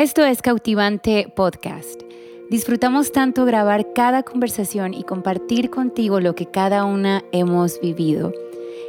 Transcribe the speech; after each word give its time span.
Esto 0.00 0.24
es 0.24 0.40
Cautivante 0.40 1.30
Podcast. 1.36 2.00
Disfrutamos 2.48 3.12
tanto 3.12 3.44
grabar 3.44 3.92
cada 3.92 4.22
conversación 4.22 4.94
y 4.94 5.02
compartir 5.02 5.68
contigo 5.68 6.20
lo 6.20 6.34
que 6.34 6.46
cada 6.46 6.86
una 6.86 7.22
hemos 7.32 7.78
vivido. 7.82 8.32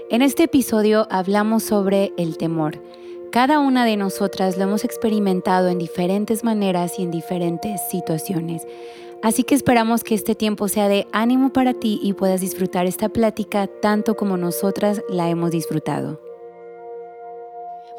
En 0.09 0.21
este 0.21 0.43
episodio 0.43 1.07
hablamos 1.11 1.63
sobre 1.63 2.13
el 2.17 2.37
temor. 2.37 2.81
Cada 3.29 3.59
una 3.59 3.83
de 3.83 3.97
nosotras 3.97 4.55
lo 4.55 4.63
hemos 4.63 4.85
experimentado 4.85 5.67
en 5.67 5.79
diferentes 5.79 6.45
maneras 6.45 6.97
y 6.97 7.03
en 7.03 7.11
diferentes 7.11 7.81
situaciones. 7.89 8.65
Así 9.21 9.43
que 9.43 9.55
esperamos 9.55 10.05
que 10.05 10.15
este 10.15 10.33
tiempo 10.33 10.69
sea 10.69 10.87
de 10.87 11.07
ánimo 11.11 11.51
para 11.51 11.73
ti 11.73 11.99
y 12.01 12.13
puedas 12.13 12.39
disfrutar 12.39 12.85
esta 12.85 13.09
plática 13.09 13.67
tanto 13.67 14.15
como 14.15 14.37
nosotras 14.37 15.01
la 15.09 15.29
hemos 15.29 15.51
disfrutado. 15.51 16.30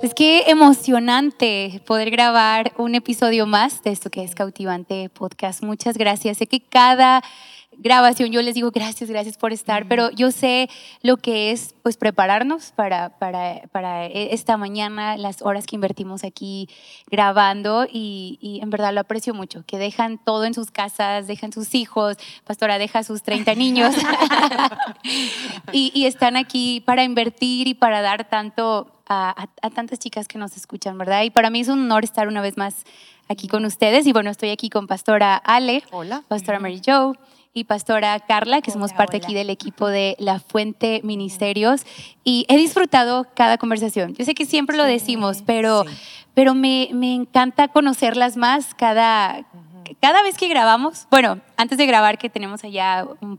Pues 0.02 0.14
qué 0.14 0.50
emocionante 0.50 1.80
poder 1.86 2.10
grabar 2.10 2.72
un 2.76 2.96
episodio 2.96 3.46
más 3.46 3.84
de 3.84 3.92
esto 3.92 4.10
que 4.10 4.24
es 4.24 4.34
Cautivante 4.34 5.08
Podcast. 5.10 5.62
Muchas 5.62 5.96
gracias. 5.96 6.38
Sé 6.38 6.48
que 6.48 6.60
cada 6.60 7.22
grabación 7.70 8.32
yo 8.32 8.42
les 8.42 8.56
digo 8.56 8.72
gracias, 8.72 9.08
gracias 9.08 9.36
por 9.38 9.52
estar, 9.52 9.86
pero 9.86 10.10
yo 10.10 10.32
sé 10.32 10.68
lo 11.02 11.18
que 11.18 11.52
es 11.52 11.76
pues 11.84 11.96
prepararnos 11.96 12.72
para, 12.72 13.16
para, 13.20 13.62
para 13.70 14.06
esta 14.06 14.56
mañana, 14.56 15.16
las 15.16 15.40
horas 15.40 15.66
que 15.66 15.76
invertimos 15.76 16.24
aquí 16.24 16.68
grabando 17.08 17.86
y, 17.88 18.40
y, 18.40 18.60
en 18.60 18.70
verdad 18.70 18.92
lo 18.92 19.00
aprecio 19.00 19.34
mucho, 19.34 19.64
que 19.66 19.78
dejan 19.78 20.18
todo 20.18 20.44
en 20.46 20.54
sus 20.54 20.72
casas, 20.72 21.28
dejan 21.28 21.52
sus 21.52 21.76
hijos, 21.76 22.16
pastora 22.44 22.78
deja 22.78 23.04
sus 23.04 23.22
30 23.22 23.54
niños 23.54 23.94
y, 25.72 25.92
y, 25.94 26.06
están 26.06 26.36
aquí 26.36 26.82
para 26.84 27.04
invertir 27.04 27.68
y 27.68 27.74
para 27.74 28.02
dar 28.02 28.28
tanto 28.28 29.01
a, 29.20 29.70
tantas 29.74 29.98
chicas 29.98 30.28
que 30.28 30.38
nos 30.38 30.56
escuchan, 30.56 30.98
¿verdad? 30.98 31.22
Y 31.22 31.30
para 31.30 31.50
mí 31.50 31.60
es 31.60 31.68
un 31.68 31.80
honor 31.80 32.04
estar 32.04 32.28
una 32.28 32.40
vez 32.40 32.56
más 32.56 32.84
aquí 33.28 33.48
con 33.48 33.64
ustedes 33.64 34.06
y 34.06 34.12
bueno, 34.12 34.30
estoy 34.30 34.50
aquí 34.50 34.70
con 34.70 34.86
pastora 34.86 35.36
Ale, 35.36 35.82
Hola. 35.90 36.22
pastora 36.28 36.58
Mary 36.58 36.80
Jo 36.84 37.14
y 37.54 37.64
pastora 37.64 38.18
Carla, 38.20 38.60
que 38.62 38.70
Hola, 38.70 38.74
somos 38.74 38.92
parte 38.92 39.18
hola. 39.18 39.26
aquí 39.26 39.34
del 39.34 39.50
equipo 39.50 39.88
de 39.88 40.16
La 40.18 40.40
Fuente 40.40 41.00
Ministerios. 41.04 41.82
Y 42.24 42.46
he 42.48 42.56
disfrutado 42.56 43.26
cada 43.34 43.58
conversación. 43.58 44.14
Yo 44.14 44.24
sé 44.24 44.34
que 44.34 44.46
siempre 44.46 44.76
lo 44.76 44.84
decimos, 44.84 45.42
pero, 45.44 45.84
sí. 45.84 45.94
pero 46.34 46.54
me, 46.54 46.88
me 46.92 47.14
encanta 47.14 47.68
conocerlas 47.68 48.36
más 48.38 48.74
cada, 48.74 49.44
cada 50.00 50.22
vez 50.22 50.38
que 50.38 50.48
grabamos. 50.48 51.06
Bueno, 51.10 51.40
antes 51.56 51.76
de 51.78 51.86
grabar, 51.86 52.18
que 52.18 52.30
tenemos 52.30 52.64
allá 52.64 53.06
un, 53.20 53.38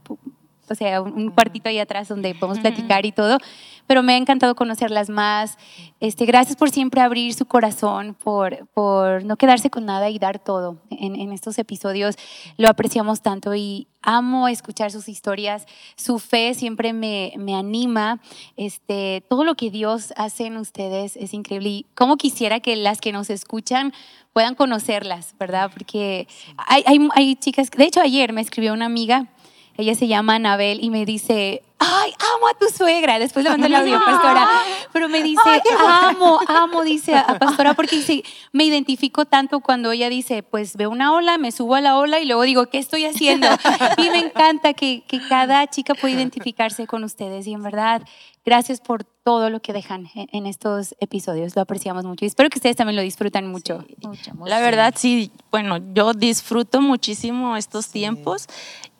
o 0.70 0.74
sea, 0.74 1.00
un, 1.00 1.30
cuartito 1.30 1.68
ahí 1.68 1.78
atrás 1.78 2.08
donde 2.08 2.34
podemos 2.34 2.60
platicar 2.60 3.06
y 3.06 3.12
todo, 3.12 3.38
pero 3.86 4.02
me 4.02 4.14
ha 4.14 4.16
encantado 4.16 4.54
conocerlas 4.54 5.10
más. 5.10 5.58
Este, 6.00 6.24
gracias 6.26 6.56
por 6.56 6.70
siempre 6.70 7.00
abrir 7.00 7.34
su 7.34 7.46
corazón, 7.46 8.14
por, 8.14 8.66
por 8.68 9.24
no 9.24 9.36
quedarse 9.36 9.70
con 9.70 9.84
nada 9.84 10.10
y 10.10 10.18
dar 10.18 10.38
todo 10.38 10.78
en, 10.90 11.16
en 11.16 11.32
estos 11.32 11.58
episodios. 11.58 12.16
Lo 12.56 12.68
apreciamos 12.68 13.22
tanto 13.22 13.54
y 13.54 13.88
amo 14.04 14.48
escuchar 14.48 14.90
sus 14.90 15.08
historias. 15.08 15.66
Su 15.96 16.18
fe 16.18 16.54
siempre 16.54 16.92
me, 16.92 17.32
me 17.36 17.54
anima. 17.54 18.20
Este, 18.56 19.24
todo 19.28 19.44
lo 19.44 19.54
que 19.54 19.70
Dios 19.70 20.12
hace 20.16 20.46
en 20.46 20.56
ustedes 20.56 21.16
es 21.16 21.34
increíble. 21.34 21.68
Y 21.68 21.86
cómo 21.94 22.16
quisiera 22.16 22.60
que 22.60 22.76
las 22.76 23.00
que 23.00 23.12
nos 23.12 23.30
escuchan 23.30 23.92
puedan 24.32 24.54
conocerlas, 24.54 25.34
¿verdad? 25.38 25.70
Porque 25.72 26.26
hay, 26.56 26.82
hay, 26.86 27.08
hay 27.14 27.36
chicas, 27.36 27.70
de 27.70 27.84
hecho 27.84 28.00
ayer 28.00 28.32
me 28.32 28.40
escribió 28.40 28.72
una 28.72 28.86
amiga 28.86 29.28
ella 29.76 29.94
se 29.94 30.06
llama 30.06 30.36
Anabel 30.36 30.78
y 30.82 30.90
me 30.90 31.04
dice, 31.04 31.62
ay, 31.78 32.12
amo 32.36 32.48
a 32.48 32.54
tu 32.58 32.66
suegra. 32.66 33.18
Después 33.18 33.44
le 33.44 33.50
mando 33.50 33.66
el 33.66 33.74
audio, 33.74 33.98
pastora. 34.06 34.48
Pero 34.92 35.08
me 35.08 35.22
dice, 35.22 35.40
amo, 35.86 36.40
amo, 36.46 36.82
dice 36.82 37.14
a 37.16 37.38
pastora, 37.38 37.74
porque 37.74 37.96
dice, 37.96 38.22
me 38.52 38.64
identifico 38.64 39.24
tanto 39.24 39.60
cuando 39.60 39.92
ella 39.92 40.08
dice, 40.08 40.42
pues 40.42 40.76
veo 40.76 40.90
una 40.90 41.12
ola, 41.12 41.38
me 41.38 41.52
subo 41.52 41.74
a 41.74 41.80
la 41.80 41.98
ola 41.98 42.20
y 42.20 42.26
luego 42.26 42.42
digo, 42.42 42.66
¿qué 42.66 42.78
estoy 42.78 43.04
haciendo? 43.04 43.48
Y 43.96 44.10
me 44.10 44.18
encanta 44.18 44.74
que, 44.74 45.02
que 45.06 45.20
cada 45.28 45.66
chica 45.66 45.94
pueda 45.94 46.14
identificarse 46.14 46.86
con 46.86 47.04
ustedes. 47.04 47.46
Y 47.46 47.52
en 47.52 47.62
verdad, 47.62 48.02
gracias 48.44 48.80
por 48.80 49.04
todo 49.04 49.48
lo 49.48 49.60
que 49.60 49.72
dejan 49.72 50.08
en, 50.14 50.28
en 50.32 50.46
estos 50.46 50.94
episodios. 51.00 51.56
Lo 51.56 51.62
apreciamos 51.62 52.04
mucho. 52.04 52.24
Y 52.24 52.28
espero 52.28 52.50
que 52.50 52.58
ustedes 52.58 52.76
también 52.76 52.96
lo 52.96 53.02
disfrutan 53.02 53.46
mucho. 53.48 53.84
La 54.44 54.60
verdad, 54.60 54.94
sí, 54.96 55.32
bueno, 55.50 55.78
yo 55.94 56.12
disfruto 56.12 56.80
muchísimo 56.80 57.56
estos 57.56 57.88
tiempos. 57.88 58.46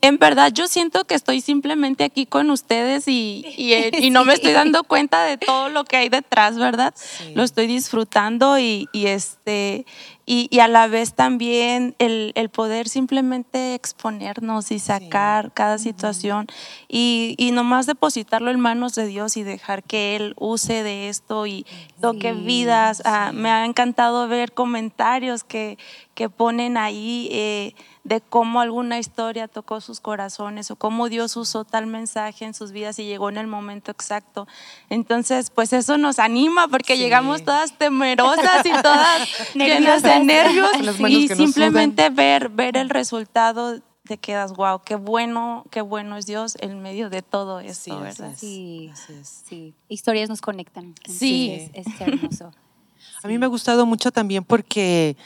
En 0.01 0.19
verdad, 0.19 0.53
yo 0.53 0.67
siento 0.67 1.05
que 1.05 1.15
estoy 1.15 1.41
simplemente 1.41 2.05
aquí 2.05 2.27
con 2.27 2.51
ustedes 2.51 3.09
y, 3.09 3.45
y, 3.57 3.73
eh, 3.73 3.91
y 3.99 4.11
no 4.11 4.25
me 4.25 4.35
estoy 4.35 4.53
dando 4.53 4.85
cuenta 4.85 5.25
de 5.25 5.39
todo 5.39 5.69
lo 5.69 5.85
que 5.85 5.97
hay 5.97 6.09
detrás, 6.09 6.59
¿verdad? 6.59 6.93
Sí. 6.97 7.33
Lo 7.35 7.43
estoy 7.43 7.67
disfrutando 7.67 8.59
y, 8.59 8.89
y 8.93 9.07
este, 9.07 9.87
y, 10.27 10.49
y 10.51 10.61
a 10.61 10.69
la 10.69 10.87
vez 10.87 11.15
también 11.15 11.95
el, 11.99 12.33
el 12.35 12.49
poder 12.49 12.89
simplemente 12.89 13.75
exponernos 13.75 14.71
y 14.71 14.79
sacar 14.79 15.53
cada 15.53 15.79
situación 15.79 16.47
y, 16.89 17.35
y 17.39 17.51
nomás 17.53 17.87
depositarlo 17.87 18.51
en 18.51 18.61
manos 18.61 18.95
de 18.95 19.07
Dios 19.07 19.37
y 19.37 19.43
dejar 19.43 19.83
que 19.83 20.17
Él 20.17 20.35
use 20.39 20.83
de 20.83 21.09
esto 21.09 21.47
y 21.47 21.67
toque 22.01 22.33
Sí, 22.35 22.41
vidas. 22.41 23.03
Ah, 23.05 23.33
me 23.33 23.51
ha 23.51 23.65
encantado 23.65 24.27
ver 24.29 24.53
comentarios 24.53 25.45
que, 25.45 25.79
que 26.15 26.29
ponen 26.31 26.77
ahí 26.77 27.29
eh, 27.33 27.75
de 28.05 28.21
cómo 28.21 28.61
alguna 28.61 28.99
historia 28.99 29.49
tocó 29.49 29.81
sus 29.81 30.01
corazones 30.01 30.71
o 30.71 30.77
cómo 30.77 31.09
Dios 31.09 31.37
usó 31.37 31.65
tal 31.65 31.87
mensaje 31.87 32.45
en 32.45 32.55
sus 32.55 32.71
vidas 32.73 32.99
y 32.99 33.05
llegó 33.05 33.29
en 33.29 33.37
el 33.39 33.47
momento 33.47 33.91
exacto. 33.91 34.47
Entonces, 34.91 35.51
pues 35.51 35.73
eso 35.73 35.99
nos 35.99 36.19
anima 36.19 36.69
porque 36.69 36.95
Sí. 36.97 37.03
llegamos 37.03 37.45
todas 37.45 37.77
temerosas 37.79 38.65
y 38.65 38.71
todas 38.83 39.29
llenas 39.55 40.03
de 40.03 40.21
nervios 40.21 40.71
y 41.09 41.29
simplemente 41.29 42.11
ver, 42.11 42.49
ver 42.49 42.77
el 42.77 42.91
resultado 42.91 43.81
te 44.07 44.19
quedas, 44.19 44.53
wow, 44.53 44.83
qué 44.85 44.97
bueno, 44.97 45.65
qué 45.71 45.81
bueno 45.81 46.19
es 46.19 46.27
Dios 46.27 46.57
en 46.61 46.83
medio 46.83 47.09
de 47.09 47.23
todo 47.23 47.61
Sí, 47.63 47.67
esto, 47.69 47.95
así 47.95 48.03
¿verdad? 48.03 48.31
es. 48.35 48.39
Sí, 48.39 48.91
es. 49.09 49.43
sí. 49.49 49.75
Historias 49.89 50.29
nos 50.29 50.43
conectan. 50.43 50.95
Sí. 51.09 51.71
Es, 51.75 51.87
es 51.87 52.01
hermoso. 52.01 52.53
A 53.23 53.29
mí 53.29 53.39
me 53.39 53.47
ha 53.47 53.49
gustado 53.49 53.87
mucho 53.87 54.13
también 54.13 54.45
porque, 54.45 55.17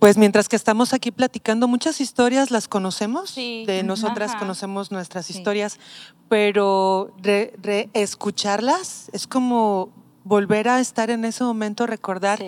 pues 0.00 0.16
mientras 0.16 0.48
que 0.48 0.56
estamos 0.56 0.92
aquí 0.92 1.12
platicando, 1.12 1.68
muchas 1.68 2.00
historias 2.00 2.50
las 2.50 2.66
conocemos, 2.66 3.30
Sí. 3.30 3.64
de 3.66 3.82
nosotras 3.84 4.30
Ajá. 4.30 4.40
conocemos 4.40 4.90
nuestras 4.90 5.26
Sí. 5.26 5.34
historias, 5.38 5.78
pero 6.28 7.12
re- 7.22 7.52
re- 7.62 7.90
escucharlas 7.92 9.10
es 9.12 9.26
como 9.26 9.90
volver 10.24 10.68
a 10.68 10.80
estar 10.80 11.10
en 11.10 11.24
ese 11.24 11.44
momento, 11.44 11.86
recordar 11.86 12.40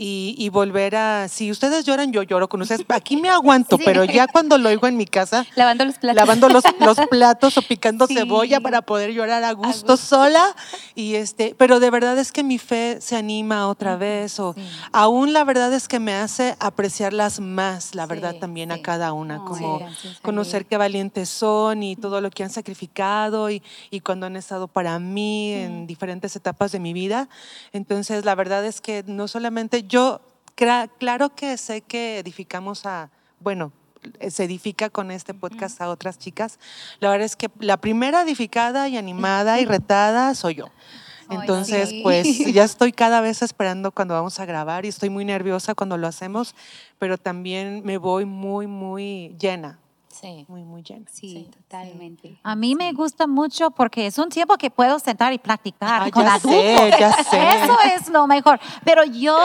y, 0.00 0.36
y 0.38 0.48
volver 0.50 0.94
a, 0.94 1.26
si 1.28 1.50
ustedes 1.50 1.84
lloran, 1.84 2.12
yo 2.12 2.22
lloro 2.22 2.48
con 2.48 2.62
ustedes. 2.62 2.84
Aquí 2.88 3.16
me 3.16 3.28
aguanto, 3.30 3.76
pero 3.84 4.04
ya 4.04 4.28
cuando 4.28 4.56
lo 4.56 4.68
oigo 4.68 4.86
en 4.86 4.96
mi 4.96 5.06
casa, 5.06 5.44
Lavando 5.56 5.84
los 5.84 5.98
platos. 5.98 6.16
lavando 6.16 6.48
los, 6.48 6.62
los 6.80 6.96
platos 7.10 7.58
o 7.58 7.62
picando 7.62 8.06
cebolla 8.08 8.60
para 8.60 8.82
poder 8.82 9.12
llorar 9.12 9.42
a 9.44 9.52
gusto, 9.52 9.92
gusto. 9.92 9.96
sola. 9.96 10.54
Y 10.98 11.14
este, 11.14 11.54
pero 11.56 11.78
de 11.78 11.90
verdad 11.90 12.18
es 12.18 12.32
que 12.32 12.42
mi 12.42 12.58
fe 12.58 13.00
se 13.00 13.14
anima 13.14 13.68
otra 13.68 13.94
vez. 13.94 14.40
O 14.40 14.56
aún 14.90 15.32
la 15.32 15.44
verdad 15.44 15.72
es 15.72 15.86
que 15.86 16.00
me 16.00 16.12
hace 16.12 16.56
apreciarlas 16.58 17.38
más, 17.38 17.94
la 17.94 18.04
verdad, 18.06 18.32
Sí, 18.32 18.40
también 18.40 18.72
a 18.72 18.78
sí. 18.78 18.82
cada 18.82 19.12
una. 19.12 19.36
Oh, 19.36 19.44
como 19.44 19.78
gracias, 19.78 20.18
conocer 20.22 20.66
qué 20.66 20.76
valientes 20.76 21.28
son 21.28 21.84
y 21.84 21.94
todo 21.94 22.20
lo 22.20 22.30
que 22.30 22.42
han 22.42 22.50
sacrificado 22.50 23.48
y, 23.48 23.62
y 23.90 24.00
cuando 24.00 24.26
han 24.26 24.34
estado 24.34 24.66
para 24.66 24.98
mí 24.98 25.52
en 25.52 25.86
diferentes 25.86 26.34
etapas 26.34 26.72
de 26.72 26.80
mi 26.80 26.92
vida. 26.92 27.28
Entonces, 27.72 28.24
la 28.24 28.34
verdad 28.34 28.66
es 28.66 28.80
que 28.80 29.04
no 29.06 29.28
solamente 29.28 29.84
yo, 29.84 30.20
claro 30.56 31.32
que 31.36 31.56
sé 31.58 31.82
que 31.82 32.18
edificamos 32.18 32.86
a, 32.86 33.10
bueno, 33.38 33.70
se 34.30 34.44
edifica 34.44 34.90
con 34.90 35.10
este 35.10 35.34
podcast 35.34 35.80
a 35.80 35.88
otras 35.90 36.18
chicas. 36.18 36.58
La 37.00 37.10
verdad 37.10 37.26
es 37.26 37.36
que 37.36 37.50
la 37.60 37.76
primera 37.76 38.22
edificada 38.22 38.88
y 38.88 38.96
animada 38.96 39.60
y 39.60 39.64
retada 39.64 40.34
soy 40.34 40.56
yo. 40.56 40.66
Ay, 41.30 41.38
Entonces, 41.40 41.90
sí. 41.90 42.00
pues 42.02 42.26
ya 42.54 42.64
estoy 42.64 42.92
cada 42.92 43.20
vez 43.20 43.42
esperando 43.42 43.92
cuando 43.92 44.14
vamos 44.14 44.40
a 44.40 44.46
grabar 44.46 44.84
y 44.84 44.88
estoy 44.88 45.10
muy 45.10 45.24
nerviosa 45.24 45.74
cuando 45.74 45.96
lo 45.98 46.06
hacemos, 46.06 46.54
pero 46.98 47.18
también 47.18 47.82
me 47.84 47.98
voy 47.98 48.24
muy, 48.24 48.66
muy 48.66 49.36
llena, 49.38 49.78
Sí. 50.08 50.46
muy, 50.48 50.64
muy 50.64 50.82
llena. 50.82 51.04
Sí, 51.12 51.48
totalmente. 51.54 52.40
A 52.42 52.56
mí 52.56 52.74
me 52.74 52.92
gusta 52.92 53.26
mucho 53.26 53.70
porque 53.70 54.06
es 54.06 54.16
un 54.18 54.30
tiempo 54.30 54.56
que 54.56 54.70
puedo 54.70 54.98
sentar 54.98 55.32
y 55.34 55.38
practicar 55.38 56.02
Ah, 56.04 56.10
con 56.10 56.24
ya 56.24 56.34
adultos. 56.34 56.50
sé, 56.62 56.90
ya 56.98 57.12
sé. 57.12 57.38
Eso 57.62 57.76
es 57.94 58.08
lo 58.08 58.26
mejor. 58.26 58.58
Pero 58.84 59.04
yo, 59.04 59.36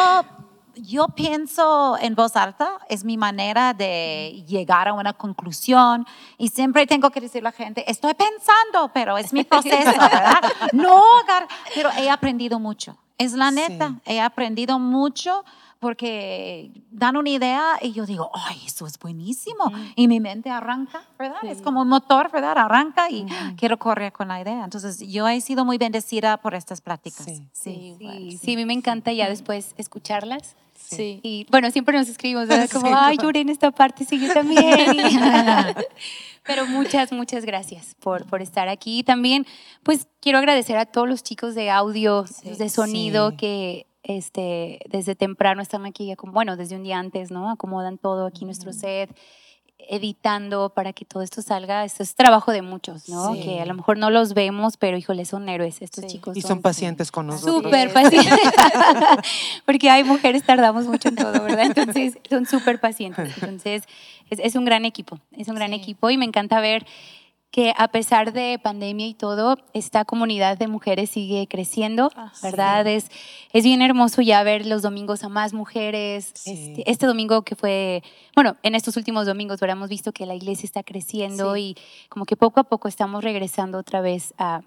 yo 0.75 1.07
pienso 1.07 1.97
en 1.99 2.15
voz 2.15 2.35
alta, 2.35 2.79
es 2.89 3.03
mi 3.03 3.17
manera 3.17 3.73
de 3.73 4.43
llegar 4.47 4.87
a 4.87 4.93
una 4.93 5.13
conclusión 5.13 6.05
y 6.37 6.49
siempre 6.49 6.87
tengo 6.87 7.09
que 7.11 7.21
decirle 7.21 7.49
a 7.49 7.51
la 7.51 7.57
gente, 7.57 7.89
estoy 7.89 8.13
pensando, 8.13 8.91
pero 8.93 9.17
es 9.17 9.33
mi 9.33 9.43
proceso, 9.43 9.91
¿verdad? 9.91 10.41
No, 10.71 11.01
pero 11.75 11.89
he 11.97 12.09
aprendido 12.09 12.59
mucho. 12.59 12.97
Es 13.17 13.33
la 13.33 13.51
neta, 13.51 13.89
Sí. 13.89 14.13
he 14.13 14.21
aprendido 14.21 14.79
mucho 14.79 15.45
porque 15.83 16.71
dan 16.89 17.17
una 17.17 17.29
idea 17.29 17.77
y 17.81 17.91
yo 17.91 18.05
digo, 18.05 18.31
ay, 18.33 18.57
eso 18.65 18.87
es 18.87 18.97
buenísimo. 18.97 19.69
Y 19.97 20.07
mi 20.07 20.21
mente 20.21 20.49
arranca, 20.49 21.03
¿verdad? 21.19 21.43
Es 21.43 21.61
como 21.61 21.81
un 21.81 21.89
motor, 21.89 22.31
¿verdad? 22.31 22.57
Arranca 22.57 23.09
y 23.11 23.25
quiero 23.57 23.77
correr 23.77 24.13
con 24.13 24.29
la 24.29 24.39
idea. 24.41 24.63
Entonces, 24.63 24.99
yo 24.99 25.27
he 25.27 25.41
sido 25.41 25.65
muy 25.65 25.77
bendecida 25.77 26.37
por 26.37 26.55
estas 26.55 26.79
pláticas. 26.79 27.25
Sí. 27.25 27.47
Sí, 27.51 27.95
sí, 27.99 28.39
sí, 28.41 28.53
a 28.53 28.57
mí 28.57 28.65
me 28.65 28.73
encanta 28.73 29.11
ya 29.11 29.27
después 29.27 29.75
escucharlas 29.77 30.55
Sí. 30.75 31.19
Y 31.23 31.45
bueno, 31.49 31.71
siempre 31.71 31.97
nos 31.97 32.09
escribimos, 32.09 32.47
¿verdad? 32.47 32.69
Como, 32.73 32.87
Sí, 32.87 32.93
ay, 32.95 33.17
lloré 33.17 33.41
en 33.41 33.49
esta 33.49 33.71
parte, 33.71 34.05
sí, 34.05 34.19
yo 34.19 34.33
también. 34.33 34.95
Pero 36.45 36.65
muchas, 36.65 37.11
muchas 37.11 37.45
gracias 37.45 37.95
por, 37.99 38.25
por 38.25 38.41
estar 38.41 38.67
aquí. 38.67 38.99
Y 38.99 39.03
también, 39.03 39.45
pues, 39.83 40.07
quiero 40.19 40.39
agradecer 40.39 40.77
a 40.77 40.85
todos 40.85 41.07
los 41.07 41.23
chicos 41.23 41.55
de 41.55 41.69
audio, 41.69 42.25
de 42.43 42.69
sonido, 42.69 43.31
Sí. 43.31 43.37
que 43.37 43.87
este, 44.03 44.79
desde 44.89 45.15
temprano 45.15 45.61
están 45.61 45.85
aquí, 45.85 46.13
bueno, 46.23 46.57
desde 46.57 46.75
un 46.75 46.83
día 46.83 46.99
antes, 46.99 47.31
¿no? 47.31 47.49
Acomodan 47.49 47.97
todo 47.97 48.25
aquí 48.25 48.45
nuestro 48.45 48.73
set, 48.73 49.09
editando 49.89 50.69
para 50.69 50.93
que 50.93 51.03
todo 51.05 51.23
esto 51.23 51.41
salga. 51.41 51.83
Esto 51.83 52.03
es 52.03 52.15
trabajo 52.15 52.51
de 52.51 52.61
muchos, 52.61 53.09
¿no? 53.09 53.33
Sí. 53.33 53.41
Que 53.41 53.61
a 53.61 53.65
lo 53.65 53.73
mejor 53.73 53.97
no 53.97 54.09
los 54.09 54.33
vemos, 54.33 54.77
pero 54.77 54.97
híjole, 54.97 55.25
son 55.25 55.49
héroes 55.49 55.81
estos 55.81 56.03
Sí. 56.05 56.11
chicos. 56.11 56.37
Y 56.37 56.41
son 56.41 56.61
pacientes 56.61 57.11
con 57.11 57.27
nosotros. 57.27 57.63
Súper 57.63 57.91
pacientes. 57.91 58.39
Porque 59.65 59.89
hay 59.89 60.03
mujeres 60.03 60.43
tardamos 60.43 60.85
mucho 60.85 61.09
en 61.09 61.15
todo, 61.15 61.31
¿verdad? 61.43 61.65
Entonces, 61.65 62.17
son 62.29 62.45
súper 62.45 62.79
pacientes. 62.79 63.33
Entonces, 63.41 63.83
es, 64.29 64.39
es 64.39 64.55
un 64.55 64.65
gran 64.65 64.85
equipo, 64.85 65.19
es 65.37 65.47
un 65.47 65.55
gran 65.55 65.69
Sí. 65.71 65.75
equipo 65.75 66.09
y 66.09 66.17
me 66.17 66.25
encanta 66.25 66.59
ver 66.61 66.85
que 67.53 67.71
a 67.77 67.87
pesar 67.87 68.33
de 68.33 68.59
pandemia 68.61 69.05
y 69.05 69.13
todo, 69.13 69.59
esta 69.73 70.05
comunidad 70.05 70.57
de 70.57 70.67
mujeres 70.67 71.11
sigue 71.11 71.45
creciendo, 71.47 72.09
Ah, 72.15 72.31
sí. 72.33 72.39
¿verdad? 72.41 72.87
Es, 72.87 73.11
es 73.51 73.63
bien 73.63 73.83
hermoso 73.83 74.23
ya 74.23 74.41
ver 74.41 74.65
los 74.65 74.81
domingos 74.81 75.23
a 75.23 75.29
más 75.29 75.53
mujeres. 75.53 76.31
Sí. 76.33 76.51
Este, 76.79 76.89
este 76.89 77.05
domingo 77.05 77.43
que 77.43 77.55
fue, 77.55 78.01
bueno, 78.35 78.55
en 78.63 78.73
estos 78.73 78.97
últimos 78.97 79.27
domingos, 79.27 79.59
¿verdad? 79.59 79.77
Hemos 79.77 79.89
visto 79.89 80.11
que 80.13 80.25
la 80.25 80.33
iglesia 80.33 80.65
está 80.65 80.81
creciendo 80.81 81.53
Sí. 81.53 81.75
y 81.77 82.09
como 82.09 82.25
que 82.25 82.35
poco 82.35 82.59
a 82.59 82.63
poco 82.63 82.87
estamos 82.87 83.23
regresando 83.23 83.77
otra 83.77 84.01
vez 84.01 84.33
a, 84.39 84.61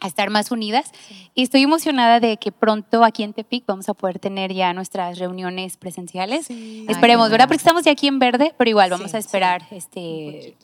a 0.00 0.06
estar 0.06 0.30
más 0.30 0.52
unidas. 0.52 0.92
Y 1.34 1.42
estoy 1.42 1.62
emocionada 1.62 2.20
de 2.20 2.36
que 2.36 2.52
pronto 2.52 3.02
aquí 3.02 3.24
en 3.24 3.32
Tepic 3.32 3.64
vamos 3.66 3.88
a 3.88 3.94
poder 3.94 4.20
tener 4.20 4.52
ya 4.52 4.72
nuestras 4.72 5.18
reuniones 5.18 5.76
presenciales. 5.78 6.48
Esperemos, 6.48 7.26
qué 7.26 7.32
¿verdad? 7.32 7.48
Porque 7.48 7.56
estamos 7.58 7.82
ya 7.82 7.90
aquí 7.90 8.06
en 8.06 8.20
verde, 8.20 8.54
pero 8.56 8.70
igual 8.70 8.90
vamos 8.90 9.14
a 9.14 9.18
esperar, 9.18 9.62
este, 9.72 10.54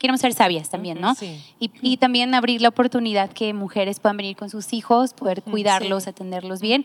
queremos 0.00 0.20
ser 0.20 0.32
sabias 0.32 0.68
también, 0.70 1.00
¿no? 1.00 1.14
Sí. 1.14 1.40
Y, 1.60 1.70
y 1.82 1.96
también 1.98 2.34
abrir 2.34 2.60
la 2.62 2.70
oportunidad 2.70 3.30
que 3.30 3.54
mujeres 3.54 4.00
puedan 4.00 4.16
venir 4.16 4.34
con 4.34 4.50
sus 4.50 4.72
hijos, 4.72 5.14
poder 5.14 5.42
cuidarlos, 5.42 6.04
Sí. 6.04 6.10
atenderlos 6.10 6.60
bien. 6.60 6.82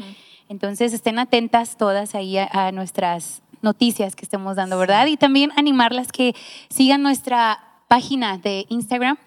Entonces 0.50 0.94
estén 0.94 1.18
atentas 1.18 1.78
todas 1.78 2.14
ahí 2.14 2.38
a, 2.38 2.48
a 2.52 2.72
nuestras 2.72 3.42
noticias 3.64 4.16
que 4.16 4.26
estemos 4.26 4.58
dando, 4.58 4.78
¿verdad? 4.78 5.08
Y 5.08 5.18
también 5.18 5.52
animarlas 5.56 6.12
que 6.12 6.36
sigan 6.70 7.02
nuestra 7.02 7.60
página 7.88 8.38
de 8.38 8.66
Instagram. 8.70 9.18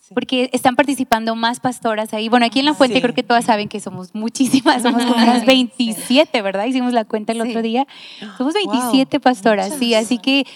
Sí. 0.00 0.14
Porque 0.14 0.48
están 0.52 0.76
participando 0.76 1.34
más 1.34 1.58
pastoras 1.60 2.14
ahí. 2.14 2.28
Bueno, 2.28 2.46
aquí 2.46 2.60
en 2.60 2.64
La 2.66 2.74
Fuente 2.74 2.96
Sí. 2.96 3.02
creo 3.02 3.14
que 3.14 3.22
todas 3.22 3.44
saben 3.44 3.68
que 3.68 3.80
somos 3.80 4.14
muchísimas, 4.14 4.82
somos 4.82 5.02
unas 5.16 5.44
27, 5.44 6.40
¿verdad? 6.42 6.64
Hicimos 6.66 6.92
la 6.92 7.04
cuenta 7.04 7.32
el 7.32 7.42
Sí. 7.42 7.48
otro 7.50 7.60
día. 7.62 7.86
Somos 8.38 8.54
Wow, 8.54 8.72
27 8.72 9.20
pastoras, 9.20 9.70
sí, 9.78 9.86
muchas. 9.88 10.04
así 10.04 10.18
que 10.18 10.46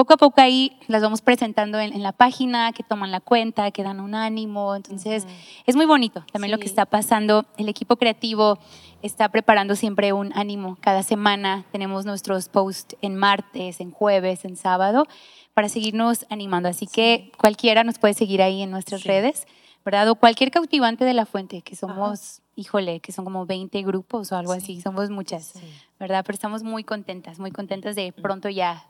poco 0.00 0.14
a 0.14 0.16
poco 0.16 0.40
ahí 0.40 0.78
las 0.88 1.02
vamos 1.02 1.20
presentando 1.20 1.78
en, 1.78 1.92
en 1.92 2.02
la 2.02 2.12
página, 2.12 2.72
que 2.72 2.82
toman 2.82 3.10
la 3.10 3.20
cuenta, 3.20 3.70
que 3.70 3.82
dan 3.82 4.00
un 4.00 4.14
ánimo. 4.14 4.74
Entonces, 4.74 5.26
es 5.66 5.76
muy 5.76 5.84
bonito 5.84 6.24
también 6.32 6.50
lo 6.52 6.58
que 6.58 6.64
está 6.64 6.86
pasando. 6.86 7.44
El 7.58 7.68
equipo 7.68 7.96
creativo 7.96 8.58
está 9.02 9.28
preparando 9.28 9.76
siempre 9.76 10.14
un 10.14 10.32
ánimo. 10.34 10.78
Cada 10.80 11.02
semana 11.02 11.66
tenemos 11.70 12.06
nuestros 12.06 12.48
posts 12.48 12.96
en 13.02 13.14
martes, 13.14 13.80
en 13.82 13.90
jueves, 13.90 14.46
en 14.46 14.56
sábado, 14.56 15.04
para 15.52 15.68
seguirnos 15.68 16.24
animando. 16.30 16.70
Así 16.70 16.86
que 16.86 17.30
cualquiera 17.38 17.84
nos 17.84 17.98
puede 17.98 18.14
seguir 18.14 18.40
ahí 18.40 18.62
en 18.62 18.70
nuestras 18.70 19.02
Sí. 19.02 19.08
redes, 19.08 19.46
¿verdad? 19.84 20.08
O 20.08 20.14
cualquier 20.14 20.50
cautivante 20.50 21.04
de 21.04 21.12
la 21.12 21.26
fuente, 21.26 21.60
que 21.60 21.76
somos, 21.76 22.40
híjole, 22.56 23.00
que 23.00 23.12
son 23.12 23.26
como 23.26 23.44
20 23.44 23.82
grupos 23.82 24.32
o 24.32 24.36
algo 24.36 24.52
así, 24.52 24.80
somos 24.80 25.10
muchas. 25.10 25.44
Sí. 25.48 25.60
¿verdad? 25.98 26.24
Pero 26.26 26.32
estamos 26.34 26.62
muy 26.62 26.84
contentas, 26.84 27.38
muy 27.38 27.50
contentas 27.50 27.94
de 27.94 28.10
pronto 28.12 28.48
ya 28.48 28.86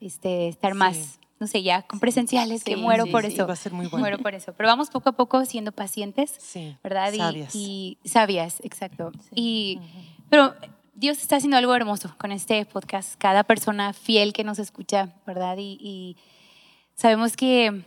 este, 0.00 0.48
estar 0.48 0.72
Sí. 0.72 0.78
más, 0.78 1.18
no 1.38 1.46
sé, 1.46 1.62
ya 1.62 1.82
con 1.82 2.00
presenciales, 2.00 2.64
que 2.64 2.74
Sí, 2.74 2.80
muero 2.80 3.04
sí, 3.06 3.10
por 3.10 3.24
sí, 3.26 3.32
eso. 3.34 3.46
va 3.46 3.52
a 3.54 3.56
ser 3.56 3.72
muy 3.72 3.86
bueno. 3.86 3.98
Muero 4.00 4.18
por 4.18 4.34
eso. 4.34 4.52
Pero 4.54 4.68
vamos 4.68 4.90
poco 4.90 5.08
a 5.10 5.12
poco 5.12 5.44
siendo 5.44 5.72
pacientes, 5.72 6.34
Sí. 6.38 6.76
¿verdad? 6.82 7.12
Y- 7.12 7.18
Sabias. 7.18 7.54
Y, 7.54 7.98
sabias, 8.04 8.60
exacto. 8.62 9.12
Y, 9.34 9.78
pero 10.28 10.54
Dios 10.94 11.18
está 11.18 11.36
haciendo 11.36 11.56
algo 11.56 11.74
hermoso 11.74 12.14
con 12.18 12.30
este 12.32 12.64
podcast. 12.66 13.14
Cada 13.18 13.42
persona 13.44 13.92
fiel 13.94 14.32
que 14.32 14.44
nos 14.44 14.58
escucha, 14.58 15.14
¿verdad? 15.26 15.56
Y, 15.58 15.78
y 15.80 16.16
sabemos 16.94 17.36
que, 17.36 17.84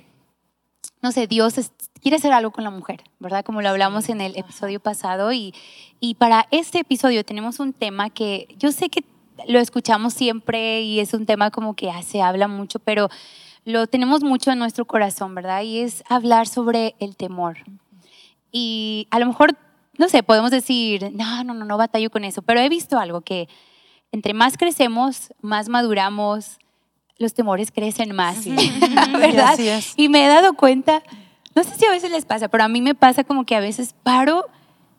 no 1.02 1.12
sé, 1.12 1.28
Dios 1.28 1.58
es- 1.60 1.72
quiere 2.02 2.18
hacer 2.18 2.34
algo 2.34 2.52
con 2.52 2.64
la 2.64 2.72
mujer, 2.72 3.04
¿verdad? 3.20 3.46
Como 3.46 3.62
lo 3.62 3.70
hablamos 3.70 4.10
en 4.10 4.20
el 4.20 4.36
episodio 4.36 4.80
pasado. 4.80 5.32
Y, 5.32 5.54
y 6.00 6.16
para 6.16 6.48
este 6.52 6.80
episodio 6.80 7.24
tenemos 7.24 7.60
un 7.60 7.72
tema 7.72 8.10
que 8.10 8.48
yo 8.58 8.72
sé 8.72 8.90
que 8.90 9.04
lo 9.48 9.60
escuchamos 9.60 10.14
siempre 10.14 10.82
y 10.82 11.00
es 11.00 11.14
un 11.14 11.26
tema 11.26 11.52
como 11.52 11.76
que 11.76 11.90
ah, 11.92 12.02
se 12.04 12.22
habla 12.22 12.48
mucho, 12.48 12.80
pero 12.80 13.10
lo 13.66 13.88
tenemos 13.88 14.24
mucho 14.24 14.52
en 14.52 14.60
nuestro 14.60 14.86
corazón, 14.86 15.36
¿verdad? 15.36 15.62
Y 15.62 15.80
es 15.80 16.04
hablar 16.10 16.48
sobre 16.48 16.96
el 17.00 17.16
temor. 17.16 17.58
Y 18.52 19.08
a 19.10 19.20
lo 19.20 19.26
mejor, 19.26 19.56
no 19.98 20.10
sé, 20.10 20.22
podemos 20.24 20.52
decir, 20.52 21.12
no, 21.14 21.44
no, 21.44 21.54
no, 21.54 21.66
no 21.66 21.78
batallo 21.78 22.10
con 22.10 22.24
eso, 22.24 22.42
pero 22.42 22.60
he 22.60 22.70
visto 22.70 23.00
algo 23.00 23.22
que 23.22 23.48
entre 24.12 24.34
más 24.34 24.58
crecemos, 24.58 25.34
más 25.42 25.70
maduramos, 25.70 26.60
los 27.18 27.34
temores 27.34 27.72
crecen 27.72 28.16
más, 28.16 28.38
Sí. 28.38 28.52
¿verdad? 29.14 29.54
Así 29.54 29.68
es. 29.68 29.94
Y 29.98 30.10
me 30.10 30.26
he 30.26 30.28
dado 30.28 30.54
cuenta, 30.54 31.02
no 31.56 31.64
sé 31.64 31.76
si 31.76 31.86
a 31.86 31.92
veces 31.92 32.12
les 32.12 32.26
pasa, 32.26 32.48
pero 32.48 32.64
a 32.64 32.68
mí 32.68 32.82
me 32.82 32.96
pasa 32.96 33.24
como 33.24 33.46
que 33.46 33.56
a 33.56 33.60
veces 33.60 33.96
paro 34.04 34.46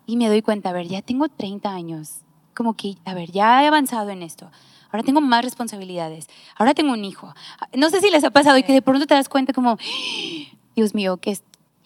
y 0.06 0.16
me 0.16 0.28
doy 0.28 0.42
cuenta, 0.42 0.70
a 0.70 0.72
ver, 0.72 0.88
ya 0.88 1.02
tengo 1.02 1.28
30 1.28 1.70
años, 1.72 2.20
como 2.54 2.74
que, 2.74 2.94
a 3.04 3.14
ver, 3.14 3.30
ya 3.30 3.62
he 3.62 3.66
avanzado 3.66 4.10
en 4.10 4.22
esto. 4.22 4.50
Ahora 4.90 5.02
tengo 5.02 5.20
más 5.20 5.44
responsabilidades. 5.44 6.28
Ahora 6.56 6.72
tengo 6.74 6.92
un 6.92 7.04
hijo. 7.04 7.34
No 7.74 7.90
sé 7.90 8.00
si 8.00 8.10
les 8.10 8.22
ha 8.24 8.30
pasado 8.30 8.56
y 8.58 8.62
que 8.62 8.72
de 8.72 8.82
pronto 8.82 9.06
te 9.06 9.14
das 9.14 9.28
cuenta 9.28 9.52
como, 9.52 9.76
Dios 10.76 10.94
mío, 10.94 11.16
¿qué, 11.18 11.36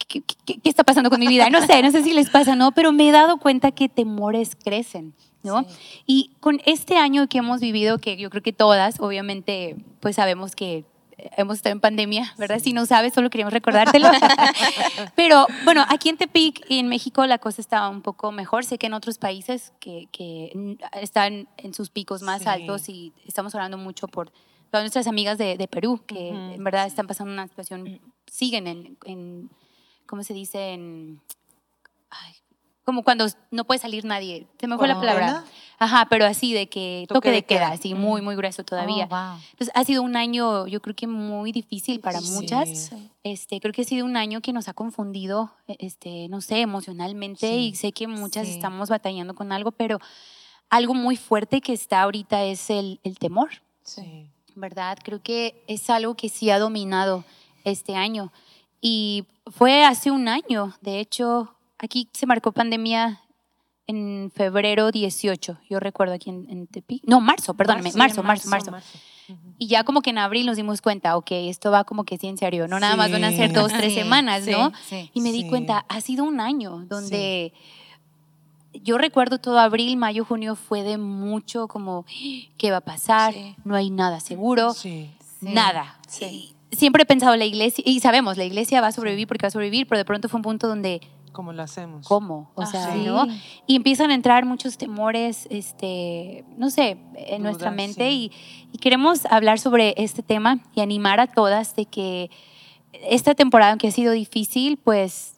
qué, 0.07 0.21
qué- 0.21 0.59
qué 0.59 0.69
está 0.69 0.83
pasando 0.83 1.09
con 1.09 1.19
mi 1.19 1.27
vida? 1.27 1.49
No 1.49 1.65
sé, 1.65 1.81
no 1.81 1.91
sé 1.91 2.03
si 2.03 2.13
les 2.13 2.29
pasa, 2.29 2.55
¿no? 2.55 2.71
Pero 2.71 2.91
me 2.91 3.09
he 3.09 3.11
dado 3.11 3.37
cuenta 3.37 3.71
que 3.71 3.89
temores 3.89 4.55
crecen, 4.55 5.13
¿no? 5.43 5.65
Y 6.05 6.31
con 6.39 6.59
este 6.65 6.97
año 6.97 7.27
que 7.27 7.39
hemos 7.39 7.61
vivido, 7.61 7.97
que 7.99 8.17
yo 8.17 8.29
creo 8.29 8.43
que 8.43 8.53
todas, 8.53 8.99
obviamente, 8.99 9.75
pues 10.01 10.15
sabemos 10.15 10.55
que 10.55 10.85
hemos 11.37 11.57
estado 11.57 11.73
en 11.73 11.79
pandemia, 11.79 12.33
¿verdad? 12.37 12.59
Si 12.59 12.73
no 12.73 12.85
sabes, 12.85 13.13
solo 13.13 13.29
queríamos 13.29 13.53
recordártelo. 13.53 14.09
Pero 15.15 15.45
bueno, 15.63 15.85
aquí 15.89 16.09
en 16.09 16.17
Tepic 16.17 16.65
y 16.69 16.79
en 16.79 16.87
México 16.87 17.25
la 17.25 17.37
cosa 17.37 17.61
está 17.61 17.87
un 17.89 18.01
poco 18.01 18.31
mejor. 18.31 18.65
Sé 18.65 18.77
que 18.77 18.87
en 18.87 18.93
otros 18.93 19.17
países 19.17 19.73
que, 19.79 20.07
que 20.11 20.77
están 20.93 21.47
en 21.57 21.73
sus 21.73 21.89
picos 21.89 22.21
más 22.21 22.41
Sí. 22.43 22.47
altos 22.47 22.89
y 22.89 23.13
estamos 23.25 23.53
hablando 23.55 23.77
mucho 23.77 24.07
por 24.07 24.31
todas 24.71 24.83
nuestras 24.83 25.07
amigas 25.07 25.37
de, 25.37 25.57
de 25.57 25.67
Perú, 25.67 26.01
que 26.05 26.29
en 26.29 26.63
verdad 26.63 26.85
están 26.85 27.07
pasando 27.07 27.33
una 27.33 27.47
situación, 27.47 27.99
siguen 28.27 28.67
en, 28.67 28.97
en 29.05 29.49
¿cómo 30.05 30.23
se 30.23 30.33
dice? 30.33 30.73
En, 30.73 31.21
como 32.89 33.03
cuando 33.03 33.27
no 33.51 33.65
puede 33.65 33.79
salir 33.79 34.03
nadie. 34.03 34.47
Se 34.59 34.65
me 34.67 34.75
fue 34.77 34.87
la 34.87 34.95
palabra. 34.95 35.27
¿Cuarentena? 35.27 35.53
Ajá, 35.77 36.07
pero 36.09 36.25
así 36.25 36.53
de 36.53 36.67
que 36.67 37.05
toque, 37.07 37.17
Toque 37.17 37.29
de 37.29 37.35
de 37.35 37.43
queda, 37.43 37.59
queda. 37.67 37.71
así 37.73 37.93
muy, 37.93 38.21
muy 38.21 38.35
grueso 38.35 38.63
todavía. 38.63 39.05
Oh, 39.05 39.09
wow. 39.15 39.39
Entonces 39.51 39.71
ha 39.75 39.83
sido 39.85 40.01
un 40.01 40.15
año, 40.17 40.65
yo 40.67 40.81
creo 40.81 40.95
que 40.95 41.05
muy 41.07 41.51
difícil 41.51 41.99
para 41.99 42.19
Sí. 42.19 42.31
muchas. 42.31 42.91
Este, 43.23 43.59
creo 43.59 43.71
que 43.73 43.83
ha 43.83 43.85
sido 43.85 44.05
un 44.05 44.17
año 44.17 44.41
que 44.41 44.51
nos 44.53 44.67
ha 44.67 44.73
confundido, 44.73 45.51
este, 45.67 46.27
no 46.29 46.41
sé, 46.41 46.61
emocionalmente 46.61 47.47
Sí. 47.47 47.67
y 47.71 47.75
sé 47.75 47.91
que 47.91 48.07
muchas 48.07 48.47
Sí. 48.47 48.53
estamos 48.55 48.89
batallando 48.89 49.35
con 49.35 49.51
algo, 49.51 49.71
pero 49.71 49.99
algo 50.69 50.93
muy 50.95 51.15
fuerte 51.15 51.61
que 51.61 51.73
está 51.73 52.01
ahorita 52.01 52.43
es 52.43 52.69
el, 52.71 52.99
el 53.03 53.17
temor, 53.19 53.49
Sí. 53.83 54.29
¿verdad? 54.55 54.97
Creo 55.03 55.21
que 55.21 55.63
es 55.67 55.89
algo 55.89 56.15
que 56.15 56.27
sí 56.29 56.49
ha 56.49 56.59
dominado 56.59 57.23
este 57.63 57.95
año. 57.95 58.33
Y 58.81 59.25
fue 59.47 59.83
hace 59.85 60.09
un 60.11 60.27
año, 60.27 60.73
de 60.81 60.99
hecho, 60.99 61.53
aquí 61.79 62.09
se 62.13 62.25
marcó 62.25 62.51
pandemia 62.51 63.21
en 63.87 64.31
febrero 64.35 64.91
18, 64.91 65.57
yo 65.67 65.79
recuerdo 65.79 66.13
aquí 66.13 66.29
en, 66.29 66.45
en 66.49 66.67
Tepic. 66.67 67.03
No, 67.07 67.19
marzo, 67.21 67.55
perdóname, 67.55 67.91
marzo, 67.95 68.21
en 68.21 68.27
marzo, 68.27 68.49
marzo. 68.49 68.71
Ujú. 69.29 69.37
Y 69.57 69.67
ya 69.67 69.83
como 69.83 70.01
que 70.01 70.11
en 70.11 70.19
abril 70.19 70.45
nos 70.45 70.57
dimos 70.57 70.81
cuenta, 70.81 71.17
ok, 71.17 71.31
esto 71.31 71.71
va 71.71 71.83
como 71.83 72.03
que 72.03 72.17
sí 72.17 72.27
en 72.27 72.37
serio, 72.37 72.67
no 72.67 72.79
nada 72.79 72.95
más 72.95 73.11
van 73.11 73.23
a 73.23 73.31
ser 73.31 73.51
dos, 73.51 73.71
tres 73.73 73.93
Sí, 73.93 73.99
semanas, 73.99 74.43
sí, 74.45 74.51
¿no? 74.51 74.71
sí. 74.87 75.09
Y 75.13 75.21
me 75.21 75.31
di 75.31 75.41
Sí. 75.43 75.49
cuenta, 75.49 75.85
ha 75.89 76.01
sido 76.01 76.23
un 76.23 76.39
año 76.39 76.85
donde 76.87 77.53
yo 78.73 78.97
recuerdo 78.99 79.39
todo 79.39 79.59
abril, 79.59 79.97
mayo, 79.97 80.23
junio 80.25 80.55
fue 80.55 80.83
de 80.83 80.97
mucho 80.99 81.67
como, 81.67 82.05
¿qué 82.57 82.69
va 82.71 82.77
a 82.77 82.81
pasar? 82.81 83.33
Sí. 83.33 83.55
No 83.65 83.75
hay 83.75 83.89
nada 83.89 84.19
seguro, 84.19 84.73
Sí. 84.73 85.09
Sí. 85.39 85.47
nada. 85.53 85.97
Sí. 86.07 86.53
Siempre 86.71 87.01
he 87.01 87.05
pensado 87.07 87.35
la 87.35 87.45
iglesia, 87.45 87.83
y 87.87 87.99
sabemos, 88.01 88.37
la 88.37 88.45
iglesia 88.45 88.79
va 88.81 88.87
a 88.87 88.91
sobrevivir 88.91 89.27
porque 89.27 89.43
va 89.43 89.47
a 89.47 89.51
sobrevivir, 89.51 89.87
pero 89.87 89.97
de 89.97 90.05
pronto 90.05 90.29
fue 90.29 90.37
un 90.37 90.43
punto 90.43 90.67
donde, 90.67 91.01
¿Cómo 91.39 91.53
lo 91.53 91.63
hacemos? 91.63 92.05
¿cómo? 92.05 92.51
O 92.55 92.65
sea, 92.65 92.87
Ajá. 92.87 92.95
¿no? 92.97 93.25
Sí. 93.25 93.41
Y 93.67 93.75
empiezan 93.77 94.11
a 94.11 94.13
entrar 94.13 94.45
muchos 94.45 94.77
temores, 94.77 95.47
este, 95.49 96.43
no 96.57 96.69
sé, 96.69 96.97
en 97.15 97.41
nuestra 97.43 97.71
Dudas, 97.71 97.77
mente 97.77 98.09
sí. 98.09 98.31
y, 98.33 98.69
y 98.73 98.77
queremos 98.79 99.25
hablar 99.27 99.57
sobre 99.57 99.93
este 99.97 100.21
tema 100.21 100.59
y 100.75 100.81
animar 100.81 101.21
a 101.21 101.27
todas 101.27 101.77
de 101.77 101.85
que 101.85 102.29
esta 102.91 103.35
temporada, 103.35 103.71
aunque 103.71 103.87
ha 103.87 103.91
sido 103.91 104.11
difícil, 104.11 104.75
pues 104.77 105.35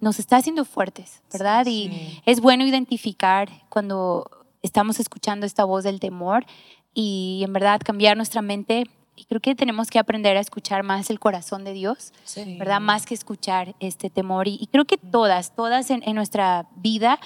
nos 0.00 0.20
está 0.20 0.36
haciendo 0.36 0.64
fuertes, 0.64 1.20
¿verdad? 1.32 1.66
Y 1.66 1.88
Sí. 1.88 2.22
es 2.26 2.40
bueno 2.40 2.64
identificar 2.64 3.48
cuando 3.68 4.30
estamos 4.62 5.00
escuchando 5.00 5.46
esta 5.46 5.64
voz 5.64 5.82
del 5.82 5.98
temor 5.98 6.46
y 6.94 7.42
en 7.44 7.52
verdad 7.52 7.80
cambiar 7.84 8.16
nuestra 8.16 8.40
mente. 8.40 8.84
Y 9.20 9.24
creo 9.26 9.40
que 9.40 9.54
tenemos 9.54 9.88
que 9.88 9.98
aprender 9.98 10.36
a 10.38 10.40
escuchar 10.40 10.82
más 10.82 11.10
el 11.10 11.20
corazón 11.20 11.62
de 11.62 11.74
Dios, 11.74 12.12
Sí. 12.24 12.56
¿verdad? 12.58 12.80
Más 12.80 13.04
que 13.04 13.12
escuchar 13.12 13.74
este 13.78 14.08
temor. 14.08 14.48
Y, 14.48 14.56
y 14.60 14.66
creo 14.68 14.86
que 14.86 14.96
todas, 14.96 15.54
todas 15.54 15.90
en, 15.90 16.02
en 16.06 16.14
nuestra 16.16 16.66
vida 16.76 17.20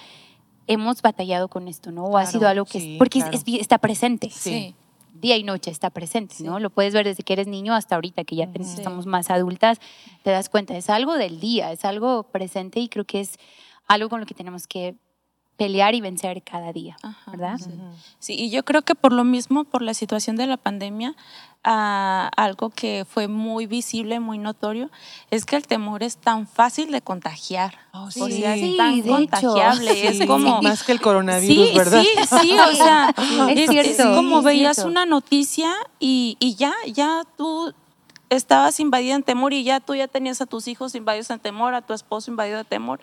hemos 0.67 1.03
batallado 1.03 1.47
con 1.49 1.69
esto, 1.69 1.93
¿no? 1.93 2.05
O 2.05 2.17
ha 2.17 2.23
Claro, 2.23 2.31
sido 2.33 2.49
algo 2.49 2.65
que... 2.65 2.81
sí, 2.81 2.97
porque 2.99 3.19
es- 3.19 3.25
claro. 3.27 3.37
es 3.37 3.45
bien- 3.45 3.61
está 3.61 3.79
presente. 3.79 4.31
Sí. 4.31 4.75
Día 5.13 5.37
y 5.37 5.45
noche 5.45 5.71
está 5.71 5.91
presente, 5.91 6.35
¿no? 6.41 6.59
Lo 6.59 6.71
puedes 6.71 6.93
ver 6.93 7.07
desde 7.07 7.23
que 7.23 7.33
eres 7.35 7.47
niño 7.47 7.73
hasta 7.75 7.95
ahorita, 7.95 8.25
que 8.25 8.35
ya 8.35 8.49
estamos 8.57 9.07
más 9.07 9.31
adultas, 9.31 9.79
te 10.25 10.31
das 10.31 10.49
cuenta, 10.49 10.77
es 10.77 10.91
algo 10.91 11.15
del 11.15 11.39
día, 11.39 11.71
es 11.71 11.85
algo 11.85 12.25
presente 12.25 12.81
y 12.81 12.89
creo 12.89 13.05
que 13.05 13.21
es 13.21 13.39
algo 13.87 14.09
con 14.09 14.19
lo 14.19 14.27
que 14.27 14.35
tenemos 14.35 14.67
que 14.67 14.97
pelear 15.57 15.95
y 15.95 16.01
vencer 16.01 16.43
cada 16.43 16.73
día, 16.73 16.97
Ajá, 17.03 17.31
¿verdad? 17.31 17.59
sí. 17.59 17.71
Sí, 18.19 18.35
y 18.35 18.51
yo 18.51 18.65
creo 18.65 18.83
que 18.83 18.95
por 18.95 19.13
lo 19.13 19.23
mismo, 19.25 19.65
por 19.65 19.83
la 19.83 19.95
situación 19.95 20.35
de 20.37 20.47
la 20.49 20.57
pandemia, 20.57 21.15
ah, 21.63 22.31
algo 22.37 22.71
que 22.71 23.07
fue 23.09 23.29
muy 23.29 23.67
visible, 23.67 24.19
muy 24.21 24.39
notorio, 24.39 24.91
es 25.31 25.45
que 25.45 25.57
el 25.57 25.67
temor 25.67 26.03
es 26.03 26.17
tan 26.17 26.47
fácil 26.49 26.91
de 26.91 27.03
contagiar. 27.03 27.79
Oh, 27.93 28.05
O 28.07 28.11
sí. 28.11 28.43
es 28.45 28.77
tan 28.77 28.95
de 28.95 28.99
hecho. 29.01 29.09
contagiable. 29.11 29.93
Sí, 29.95 30.07
Es 30.23 30.27
como. 30.27 30.61
más 30.63 30.83
que 30.83 30.93
el 30.93 31.01
coronavirus, 31.01 31.69
sí, 31.69 31.77
¿verdad? 31.77 32.03
Sí, 32.03 32.37
sí, 32.41 32.57
o 32.59 32.75
sea, 32.75 33.15
Es 33.51 33.59
es, 33.61 33.71
cierto, 33.71 33.91
es 33.91 34.17
como 34.17 34.39
es 34.41 34.45
veías 34.45 34.75
cierto. 34.77 34.91
una 34.91 35.07
noticia 35.07 35.73
y, 36.01 36.37
y 36.41 36.57
ya, 36.57 36.73
ya 36.93 37.23
tú 37.37 37.73
estabas 38.37 38.81
invadida 38.81 39.15
en 39.15 39.23
temor 39.23 39.53
y 39.53 39.65
ya 39.65 39.81
tú 39.81 39.95
ya 39.95 40.09
tenías 40.09 40.41
a 40.41 40.47
tus 40.47 40.69
hijos 40.69 40.95
invadidos 40.95 41.31
en 41.31 41.39
temor, 41.41 41.75
a 41.75 41.83
tu 41.83 41.93
esposo 41.95 42.31
invadido 42.31 42.59
de 42.59 42.65
temor, 42.65 43.01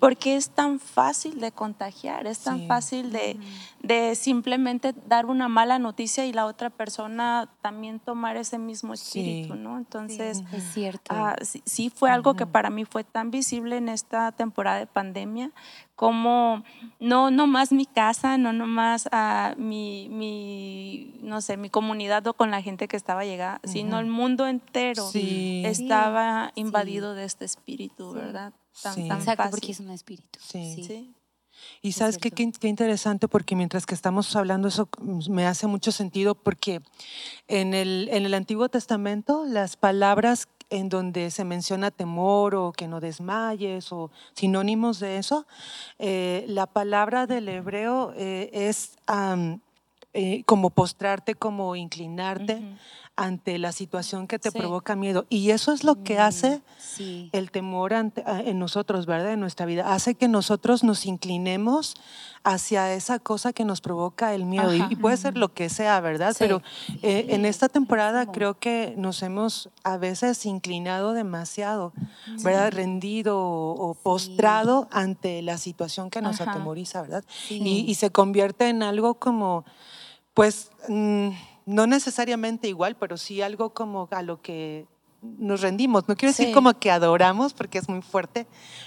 porque 0.00 0.36
es 0.36 0.50
tan 0.50 0.78
fácil 0.80 1.40
de 1.40 1.52
contagiar, 1.52 2.26
es 2.26 2.40
tan 2.40 2.60
Sí. 2.60 2.66
fácil 2.66 3.12
de, 3.12 3.38
de 3.82 4.14
simplemente 4.14 4.94
dar 5.06 5.26
una 5.26 5.48
mala 5.48 5.78
noticia 5.78 6.24
y 6.26 6.32
la 6.32 6.46
otra 6.46 6.70
persona 6.70 7.48
también 7.62 8.00
tomar 8.00 8.36
ese 8.36 8.58
mismo 8.58 8.94
espíritu, 8.94 9.54
Sí. 9.54 9.58
¿no? 9.60 9.76
Entonces, 9.78 10.42
Es 10.52 10.72
cierto. 10.72 11.14
Ah, 11.14 11.36
sí, 11.42 11.62
sí 11.64 11.90
fue 11.90 12.10
algo 12.10 12.34
que 12.34 12.46
para 12.46 12.70
mí 12.70 12.84
fue 12.84 13.04
tan 13.04 13.30
visible 13.30 13.76
en 13.76 13.88
esta 13.88 14.32
temporada 14.32 14.78
de 14.78 14.86
pandemia, 14.86 15.50
como 15.96 16.64
no 17.00 17.30
nomás 17.30 17.70
mi 17.72 17.86
casa, 17.86 18.36
no 18.38 18.52
nomás 18.52 19.08
ah, 19.12 19.54
mi, 19.56 20.08
mi, 20.10 21.14
no 21.22 21.40
sé, 21.40 21.56
mi 21.56 21.70
comunidad 21.70 22.26
o 22.26 22.34
con 22.34 22.50
la 22.50 22.62
gente 22.62 22.88
que 22.88 22.96
estaba 22.96 23.24
llegada, 23.24 23.60
sino 23.64 23.98
el 24.00 24.06
mundo 24.06 24.46
entero 24.46 25.06
Sí. 25.08 25.62
estaba 25.64 26.46
Sí. 26.54 26.60
invadido 26.60 27.14
de 27.14 27.24
este 27.24 27.44
espíritu, 27.44 28.12
¿verdad? 28.12 28.52
Tan, 28.82 28.94
Sí. 28.94 29.08
tan 29.08 29.18
Exacto, 29.18 29.42
fácil. 29.44 29.50
porque 29.52 29.72
es 29.72 29.80
un 29.80 29.90
espíritu. 29.90 30.38
Sí. 30.42 31.14
Y 31.82 31.92
sabes 31.92 32.18
qué, 32.18 32.30
qué, 32.30 32.50
qué 32.52 32.68
interesante, 32.68 33.28
porque 33.28 33.56
mientras 33.56 33.86
que 33.86 33.94
estamos 33.94 34.34
hablando 34.36 34.68
eso 34.68 34.88
mm, 35.00 35.30
me 35.30 35.46
hace 35.46 35.66
mucho 35.66 35.92
sentido, 35.92 36.34
porque 36.34 36.80
en 37.48 37.74
el, 37.74 38.08
en 38.10 38.24
el 38.26 38.34
Antiguo 38.34 38.68
Testamento 38.68 39.44
las 39.46 39.76
palabras 39.76 40.48
en 40.70 40.88
donde 40.88 41.30
se 41.30 41.44
menciona 41.44 41.90
temor 41.90 42.54
o 42.54 42.72
que 42.72 42.88
no 42.88 43.00
desmayes 43.00 43.92
o 43.92 44.10
sinónimos 44.34 44.98
de 45.00 45.18
eso, 45.18 45.46
eh, 45.98 46.44
la 46.48 46.66
palabra 46.66 47.26
del 47.26 47.48
hebreo 47.48 48.12
eh, 48.16 48.50
es 48.52 48.96
eh, 50.12 50.42
como 50.44 50.70
postrarte, 50.70 51.34
como 51.34 51.76
inclinarte. 51.76 52.62
Ante 53.16 53.58
la 53.58 53.70
situación 53.70 54.26
que 54.26 54.40
te 54.40 54.50
Sí. 54.50 54.58
provoca 54.58 54.96
miedo. 54.96 55.24
Y 55.28 55.50
eso 55.50 55.72
es 55.72 55.84
lo 55.84 56.02
que 56.02 56.18
hace 56.18 56.62
Sí. 56.78 57.30
el 57.32 57.52
temor 57.52 57.94
ante- 57.94 58.24
a- 58.26 58.40
en 58.40 58.58
nosotros, 58.58 59.06
¿verdad? 59.06 59.32
En 59.34 59.40
nuestra 59.40 59.66
vida. 59.66 59.92
Hace 59.94 60.16
que 60.16 60.26
nosotros 60.26 60.82
nos 60.82 61.06
inclinemos 61.06 61.94
hacia 62.42 62.92
esa 62.92 63.20
cosa 63.20 63.52
que 63.52 63.64
nos 63.64 63.80
provoca 63.80 64.34
el 64.34 64.44
miedo. 64.46 64.74
Y, 64.74 64.80
Ajá. 64.80 64.88
y 64.92 64.96
puede 64.96 65.16
ser 65.16 65.36
lo 65.38 65.54
que 65.54 65.68
sea, 65.68 66.00
¿verdad? 66.00 66.32
Sí. 66.32 66.38
Pero 66.40 66.60
eh, 67.02 67.26
en 67.30 67.46
esta 67.46 67.68
temporada 67.68 68.26
creo 68.32 68.58
que 68.58 68.94
nos 68.96 69.22
hemos 69.22 69.70
a 69.84 69.96
veces 69.96 70.44
inclinado 70.44 71.12
demasiado, 71.12 71.92
¿verdad? 72.42 72.72
Rendido 72.72 73.38
o, 73.40 73.90
o 73.90 73.94
postrado 73.94 74.88
ante 74.90 75.40
la 75.42 75.56
situación 75.58 76.10
que 76.10 76.20
nos 76.20 76.40
Ajá. 76.40 76.50
atemoriza, 76.50 77.00
¿verdad? 77.02 77.24
Y 77.48 77.94
se 77.94 78.10
convierte 78.10 78.68
en 78.68 78.82
algo 78.82 79.14
como, 79.14 79.64
pues, 80.34 80.70
mm, 80.88 81.28
no 81.66 81.86
necesariamente 81.86 82.68
igual, 82.68 82.96
pero 82.96 83.16
sí 83.16 83.42
algo 83.42 83.74
como 83.74 84.08
a 84.10 84.22
lo 84.22 84.40
que 84.40 84.86
nos 85.38 85.60
rendimos. 85.62 86.04
No 86.08 86.16
quiero 86.16 86.30
decir 86.32 86.48
Sí. 86.48 86.52
como 86.52 86.72
que 86.78 86.90
adoramos, 86.90 87.54
porque 87.54 87.78
es 87.78 87.88
muy 87.88 88.02
fuerte, 88.02 88.46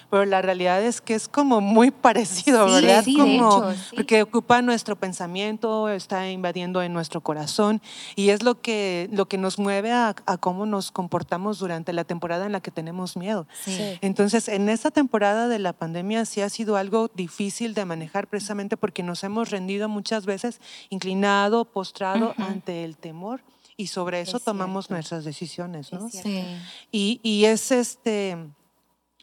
pero 0.10 0.24
la 0.26 0.42
realidad 0.42 0.82
es 0.84 1.02
que 1.02 1.16
es 1.16 1.28
como 1.28 1.60
muy 1.62 1.92
parecido, 2.08 2.68
Sí, 2.68 2.74
¿verdad? 2.86 3.04
sí, 3.04 3.14
de 3.16 3.20
como, 3.22 3.58
hecho, 3.70 3.74
sí. 3.74 3.96
Porque 3.96 4.22
ocupa 4.22 4.62
nuestro 4.62 4.96
pensamiento, 4.96 5.90
está 5.90 6.30
invadiendo 6.30 6.82
en 6.82 6.94
nuestro 6.94 7.22
corazón 7.22 7.82
y 8.16 8.30
es 8.30 8.44
lo 8.44 8.62
que, 8.62 9.10
lo 9.12 9.28
que 9.28 9.38
nos 9.38 9.60
mueve 9.60 9.92
a, 9.92 10.16
a 10.26 10.38
cómo 10.38 10.66
nos 10.66 10.92
comportamos 10.92 11.60
durante 11.60 11.92
la 11.94 12.04
temporada 12.04 12.46
en 12.46 12.52
la 12.52 12.62
que 12.62 12.72
tenemos 12.72 13.18
miedo. 13.18 13.48
Sí. 13.64 13.98
Entonces, 14.02 14.48
en 14.48 14.70
esta 14.70 14.92
temporada 14.92 15.48
de 15.48 15.60
la 15.60 15.74
pandemia 15.74 16.26
sí 16.26 16.42
ha 16.42 16.50
sido 16.50 16.78
algo 16.78 17.10
difícil 17.14 17.74
de 17.74 17.86
manejar 17.86 18.28
precisamente 18.28 18.78
porque 18.78 19.04
nos 19.04 19.24
hemos 19.24 19.50
rendido 19.50 19.90
muchas 19.90 20.26
veces 20.26 20.62
inclinado, 20.90 21.66
postrado 21.66 22.34
ante 22.38 22.84
el 22.84 22.98
temor 22.98 23.42
y 23.78 23.88
sobre 23.88 24.22
eso 24.22 24.38
Es 24.38 24.44
tomamos 24.44 24.86
cierto. 24.86 24.96
nuestras 24.96 25.24
decisiones, 25.24 25.94
¿no? 25.94 26.10
Sí. 26.10 26.44
Y, 26.92 27.20
y 27.24 27.46
es 27.46 27.72
este 27.72 28.36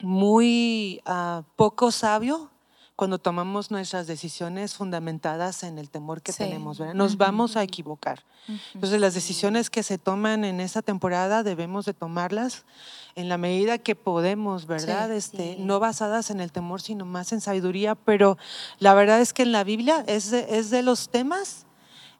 muy 0.01 1.01
ah, 1.07 1.43
poco 1.57 1.91
sabio 1.91 2.51
cuando 2.97 3.19
tomamos 3.19 3.73
nuestras 3.73 4.07
decisiones 4.07 4.75
fundamentadas 4.75 5.65
en 5.65 5.79
el 5.79 5.91
temor 5.91 6.23
que 6.23 6.31
Sí. 6.31 6.39
tenemos, 6.39 6.79
¿verdad? 6.79 6.95
Nos 6.95 7.17
vamos 7.17 7.57
a 7.57 7.63
equivocar. 7.65 8.23
Entonces 8.75 9.01
las 9.01 9.15
decisiones 9.15 9.71
que 9.71 9.83
se 9.83 9.97
toman 9.99 10.45
en 10.45 10.61
esta 10.61 10.83
temporada 10.83 11.43
debemos 11.43 11.87
de 11.87 11.95
tomarlas 11.95 12.65
en 13.17 13.29
la 13.31 13.39
medida 13.39 13.79
que 13.79 13.97
podemos, 13.97 14.67
¿verdad? 14.67 15.09
Sí, 15.09 15.15
este, 15.17 15.55
sí. 15.57 15.63
No 15.63 15.81
basadas 15.81 16.31
en 16.31 16.41
el 16.41 16.53
temor, 16.53 16.83
sino 16.83 17.05
más 17.05 17.33
en 17.33 17.41
sabiduría, 17.41 17.95
pero 17.97 18.37
la 18.79 18.93
verdad 18.95 19.21
es 19.21 19.33
que 19.33 19.43
en 19.43 19.51
la 19.53 19.65
Biblia 19.65 20.05
es 20.07 20.31
de, 20.31 20.47
es 20.59 20.71
de 20.71 20.83
los 20.83 21.09
temas 21.09 21.67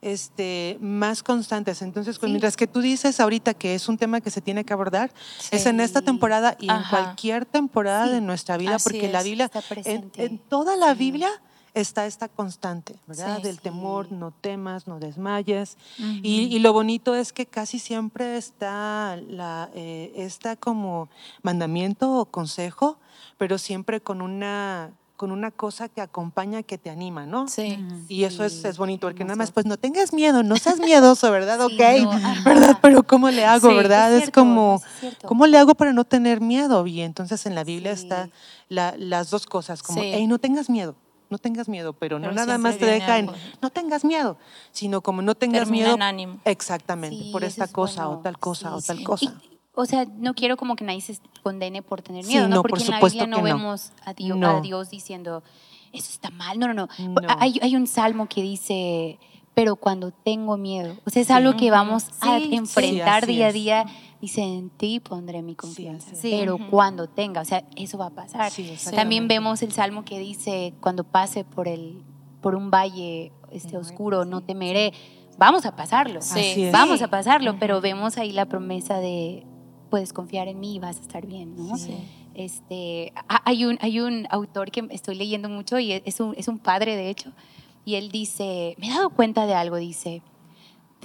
este, 0.05 0.77
más 0.81 1.23
constantes. 1.23 1.81
Entonces, 1.81 2.19
pues, 2.19 2.27
Sí. 2.29 2.31
mientras 2.31 2.55
que 2.55 2.67
tú 2.67 2.79
dices 2.79 3.19
ahorita 3.19 3.55
que 3.55 3.73
es 3.73 3.89
un 3.89 3.97
tema 3.97 4.21
que 4.21 4.29
se 4.29 4.39
tiene 4.39 4.63
que 4.63 4.71
abordar, 4.71 5.11
es 5.51 5.65
en 5.65 5.79
esta 5.79 6.01
temporada 6.01 6.55
y 6.59 6.65
en 6.65 6.71
Ajá. 6.71 6.89
cualquier 6.89 7.45
temporada 7.45 8.05
Sí, 8.05 8.13
de 8.13 8.21
nuestra 8.21 8.57
vida, 8.57 8.75
así 8.75 8.83
porque 8.89 9.11
la 9.11 9.23
Biblia, 9.23 9.45
está 9.45 9.61
en, 9.89 10.11
en 10.17 10.37
toda 10.37 10.75
la. 10.75 10.93
Biblia 10.93 11.29
está 11.73 12.05
esta 12.05 12.29
constante, 12.29 12.95
¿verdad? 13.07 13.41
Del 13.41 13.59
temor, 13.59 14.11
no 14.11 14.31
temas, 14.31 14.87
no 14.87 14.99
desmayes. 14.99 15.75
Y, 15.97 16.43
y 16.55 16.59
lo 16.59 16.71
bonito 16.71 17.15
es 17.15 17.33
que 17.33 17.47
casi 17.47 17.79
siempre 17.79 18.37
está 18.37 19.17
la, 19.27 19.69
eh, 19.73 20.13
esta 20.15 20.55
como 20.55 21.09
mandamiento 21.41 22.13
o 22.13 22.25
consejo, 22.25 22.97
pero 23.37 23.57
siempre 23.57 23.99
con 23.99 24.21
una, 24.21 24.91
con 25.15 25.31
una 25.31 25.49
cosa 25.51 25.87
que 25.87 26.01
acompaña, 26.01 26.61
que 26.63 26.77
te 26.77 26.89
anima, 26.89 27.25
¿no? 27.25 27.47
Sí. 27.47 27.79
Y 28.09 28.25
eso 28.25 28.43
es, 28.43 28.53
Sí, 28.61 28.67
es 28.67 28.77
bonito, 28.77 29.07
porque 29.07 29.23
nada 29.23 29.35
más, 29.37 29.51
pues 29.51 29.65
no 29.65 29.77
tengas 29.77 30.11
miedo, 30.13 30.43
no 30.43 30.57
seas 30.57 30.79
miedoso, 30.79 31.31
¿verdad? 31.31 31.57
Sí, 31.69 31.75
ok, 31.75 32.03
no. 32.03 32.43
¿verdad? 32.43 32.79
Pero 32.81 33.03
¿cómo 33.03 33.29
le 33.29 33.45
hago, 33.45 33.69
Sí, 33.69 33.75
verdad? 33.75 34.13
es 34.13 34.29
como, 34.31 34.81
es. 35.01 35.15
¿cómo 35.25 35.47
le 35.47 35.57
hago 35.57 35.73
para 35.75 35.93
no 35.93 36.03
tener 36.03 36.41
miedo? 36.41 36.85
Y 36.85 37.01
entonces 37.01 37.45
en 37.45 37.55
la 37.55 37.63
Biblia 37.63 37.95
Sí. 37.95 38.03
está 38.03 38.29
la- 38.67 38.95
las 38.97 39.29
dos 39.29 39.45
cosas, 39.45 39.81
como, 39.83 40.01
Sí. 40.01 40.09
hey, 40.13 40.27
no 40.27 40.37
tengas 40.39 40.69
miedo. 40.69 40.95
No 41.29 41.39
tengas 41.39 41.67
miedo, 41.67 41.93
pero 41.93 42.19
no 42.19 42.31
nada 42.31 42.59
más 42.59 42.77
te 42.77 42.85
deja 42.85 43.17
en, 43.17 43.31
no 43.61 43.69
tengas 43.71 44.05
miedo, 44.05 44.37
sino 44.71 45.01
como 45.01 45.23
no 45.23 45.33
tengas 45.33 45.61
Termina 45.63 45.85
miedo. 45.85 45.95
en 45.95 46.01
ánimo. 46.03 46.39
Exactamente, 46.45 47.23
Sí, 47.23 47.31
por 47.31 47.43
esta 47.43 47.63
es 47.65 47.71
cosa 47.71 48.09
o 48.09 48.19
tal 48.19 48.37
cosa 48.37 48.75
o 48.75 48.81
tal 48.81 48.97
sí. 48.99 49.03
cosa. 49.03 49.25
Y, 49.49 49.54
o 49.75 49.85
sea, 49.85 50.05
no 50.17 50.33
quiero 50.33 50.57
como 50.57 50.75
que 50.75 50.83
nadie 50.83 51.01
se 51.01 51.17
condene 51.43 51.81
por 51.81 52.01
tener 52.01 52.23
Sí, 52.23 52.31
miedo, 52.33 52.47
¿no? 52.47 52.55
no, 52.55 52.61
Porque 52.61 52.75
por 52.75 52.81
en 52.85 52.89
la 52.91 52.97
supuesto 52.97 53.19
Biblia 53.19 53.27
no 53.27 53.37
no. 53.37 53.43
vemos 53.43 53.91
a 54.05 54.13
Dios, 54.13 54.37
No. 54.37 54.57
a 54.57 54.61
Dios 54.61 54.89
diciendo, 54.89 55.43
eso 55.93 56.09
está 56.11 56.29
mal. 56.29 56.59
No, 56.59 56.67
no, 56.67 56.73
no. 56.73 56.87
No. 56.99 57.15
Hay, 57.39 57.59
hay 57.61 57.75
un 57.75 57.87
salmo 57.87 58.27
que 58.27 58.41
dice, 58.41 59.19
pero 59.53 59.75
cuando 59.77 60.11
tengo 60.11 60.57
miedo. 60.57 60.95
O 61.05 61.09
sea, 61.09 61.21
es 61.21 61.31
algo 61.31 61.55
que 61.55 61.71
vamos 61.71 62.07
a 62.21 62.39
Sí, 62.39 62.45
sí. 62.49 62.55
enfrentar 62.55 63.25
Sí, 63.25 63.33
día 63.33 63.47
a 63.47 63.51
día. 63.51 63.85
Dice, 64.21 64.41
en 64.41 64.69
ti 64.71 64.99
pondré 64.99 65.41
mi 65.43 65.55
confianza. 65.55 66.15
Sí. 66.15 66.35
Pero 66.39 66.57
cuando 66.69 67.07
tenga, 67.07 67.41
o 67.41 67.45
sea, 67.45 67.63
eso 67.75 67.97
va 67.97 68.07
a 68.07 68.09
pasar. 68.09 68.49
Sí, 68.51 68.73
También 68.95 69.27
vemos 69.27 69.61
el 69.61 69.71
salmo 69.71 70.03
que 70.03 70.19
dice, 70.19 70.73
cuando 70.81 71.03
pase 71.03 71.43
por, 71.43 71.67
el, 71.67 72.01
por 72.41 72.55
un 72.55 72.71
valle 72.71 73.31
este, 73.51 73.77
oscuro, 73.77 74.25
no 74.25 74.39
sí. 74.39 74.45
temeré. 74.47 74.93
Vamos 75.37 75.65
a 75.65 75.75
pasarlo. 75.75 76.21
Sí. 76.21 76.69
Vamos 76.71 77.01
a 77.01 77.09
pasarlo, 77.09 77.57
pero 77.59 77.81
vemos 77.81 78.17
ahí 78.17 78.31
la 78.31 78.45
promesa 78.45 78.97
de 78.99 79.45
puedes 79.89 80.13
confiar 80.13 80.47
en 80.47 80.59
mí 80.59 80.75
y 80.75 80.79
vas 80.79 80.97
a 80.97 81.01
estar 81.01 81.25
bien, 81.25 81.55
¿no? 81.55 81.77
Sí. 81.77 81.95
Este, 82.33 83.13
ha- 83.29 83.41
hay 83.45 83.65
un, 83.65 83.77
hay 83.81 83.99
un 83.99 84.27
autor 84.29 84.71
que 84.71 84.85
estoy 84.89 85.15
leyendo 85.15 85.47
mucho 85.49 85.79
y 85.79 85.93
es 85.93 86.19
un, 86.19 86.33
es 86.37 86.47
un 86.47 86.59
padre, 86.59 86.95
de 86.95 87.09
hecho, 87.09 87.31
y 87.85 87.95
él 87.95 88.11
dice, 88.11 88.75
me 88.77 88.87
he 88.87 88.89
dado 88.89 89.09
cuenta 89.09 89.45
de 89.45 89.53
algo, 89.53 89.77
dice, 89.77 90.21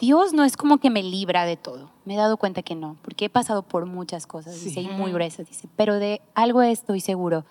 Dios 0.00 0.32
no 0.32 0.44
es 0.44 0.56
como 0.56 0.78
que 0.78 0.88
me 0.90 1.02
libra 1.02 1.44
de 1.44 1.56
todo, 1.56 1.90
me 2.04 2.14
he 2.14 2.16
dado 2.16 2.36
cuenta 2.36 2.62
que 2.62 2.74
no, 2.74 2.96
porque 3.02 3.26
he 3.26 3.30
pasado 3.30 3.62
por 3.62 3.86
muchas 3.86 4.26
cosas, 4.26 4.56
Sí. 4.56 4.66
dice, 4.66 4.80
y 4.80 4.88
muy 4.88 5.12
gruesas, 5.12 5.46
dice, 5.46 5.68
pero 5.76 5.98
de 5.98 6.20
algo 6.34 6.62
estoy 6.62 7.00
seguro, 7.00 7.44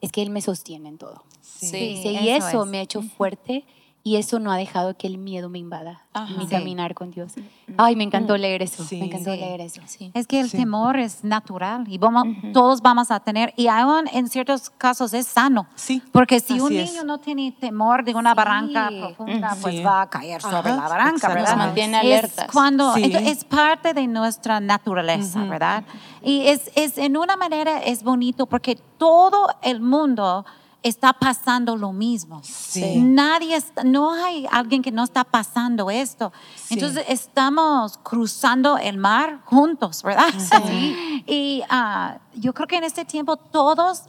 es 0.00 0.10
que 0.10 0.22
Él 0.22 0.30
me 0.30 0.40
sostiene 0.40 0.88
en 0.88 0.98
todo. 0.98 1.22
Sí. 1.40 1.66
Sí. 1.68 1.76
Dice, 1.78 2.12
y 2.12 2.28
eso 2.30 2.48
eso 2.48 2.64
es. 2.64 2.70
me 2.70 2.78
ha 2.78 2.82
hecho 2.82 3.02
fuerte 3.02 3.64
y 4.06 4.16
eso 4.16 4.38
no 4.38 4.52
ha 4.52 4.56
dejado 4.58 4.94
que 4.98 5.06
el 5.06 5.16
miedo 5.16 5.48
me 5.48 5.58
invada 5.58 6.02
Ajá. 6.12 6.32
mi 6.36 6.44
Sí. 6.44 6.50
caminar 6.50 6.92
con 6.94 7.10
Dios. 7.10 7.32
Ay, 7.78 7.96
me 7.96 8.04
encantó 8.04 8.36
leer 8.36 8.60
eso. 8.62 8.84
Sí. 8.84 8.98
Me 8.98 9.06
encantó 9.06 9.32
Sí. 9.32 9.38
leer 9.40 9.62
eso. 9.62 9.80
Sí. 9.86 10.10
Es 10.12 10.26
que 10.26 10.40
el 10.40 10.50
Sí. 10.50 10.58
temor 10.58 10.98
es 10.98 11.24
natural 11.24 11.84
y 11.88 11.96
vamos, 11.96 12.26
todos 12.52 12.82
vamos 12.82 13.10
a 13.10 13.20
tener, 13.20 13.54
y 13.56 13.68
aún 13.68 14.06
en 14.12 14.28
ciertos 14.28 14.68
casos 14.68 15.14
es 15.14 15.26
sano. 15.26 15.66
Sí, 15.74 16.02
Porque 16.12 16.38
si 16.40 16.60
un 16.60 16.66
así 16.66 16.78
es. 16.80 16.90
niño 16.92 17.04
no 17.04 17.18
tiene 17.18 17.50
temor 17.58 18.04
de 18.04 18.14
una 18.14 18.32
Sí. 18.32 18.36
barranca 18.36 18.90
profunda, 18.90 19.56
pues 19.62 19.76
Sí. 19.76 19.82
va 19.82 20.02
a 20.02 20.10
caer 20.10 20.42
sobre 20.42 20.70
Ajá, 20.70 20.82
la 20.82 20.88
barranca. 20.88 21.28
¿verdad? 21.28 21.48
Nos 21.48 21.56
mantiene 21.56 21.96
Es 21.96 22.04
alertas. 22.04 22.50
cuando, 22.52 22.92
Sí. 22.94 23.04
entonces, 23.04 23.38
es 23.38 23.44
parte 23.44 23.94
de 23.94 24.06
nuestra 24.06 24.60
naturaleza, 24.60 25.42
¿verdad? 25.44 25.82
Y 26.22 26.46
es, 26.46 26.70
es, 26.74 26.98
en 26.98 27.16
una 27.16 27.36
manera 27.36 27.78
es 27.82 28.02
bonito 28.02 28.44
porque 28.44 28.76
todo 28.98 29.48
el 29.62 29.80
mundo 29.80 30.44
está 30.84 31.14
pasando 31.14 31.76
lo 31.76 31.92
mismo. 31.92 32.40
Sí. 32.44 32.96
Nadie, 33.00 33.56
está- 33.56 33.82
no 33.84 34.12
hay 34.12 34.46
alguien 34.50 34.82
que 34.82 34.92
no 34.92 35.02
está 35.02 35.24
pasando 35.24 35.90
esto. 35.90 36.30
Sí. 36.54 36.74
Entonces 36.74 37.04
estamos 37.08 37.98
cruzando 38.02 38.76
el 38.78 38.98
mar 38.98 39.40
juntos, 39.46 40.02
¿verdad? 40.02 40.26
Y 41.26 41.62
ah, 41.70 42.18
yo 42.34 42.52
creo 42.52 42.66
que 42.68 42.76
en 42.76 42.84
este 42.84 43.04
tiempo 43.06 43.36
todos 43.38 44.02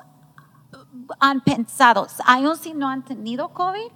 han 1.19 1.41
pensado, 1.41 2.07
aún 2.25 2.57
si 2.57 2.73
no 2.73 2.89
han 2.89 3.03
tenido 3.03 3.49
COVID, 3.49 3.87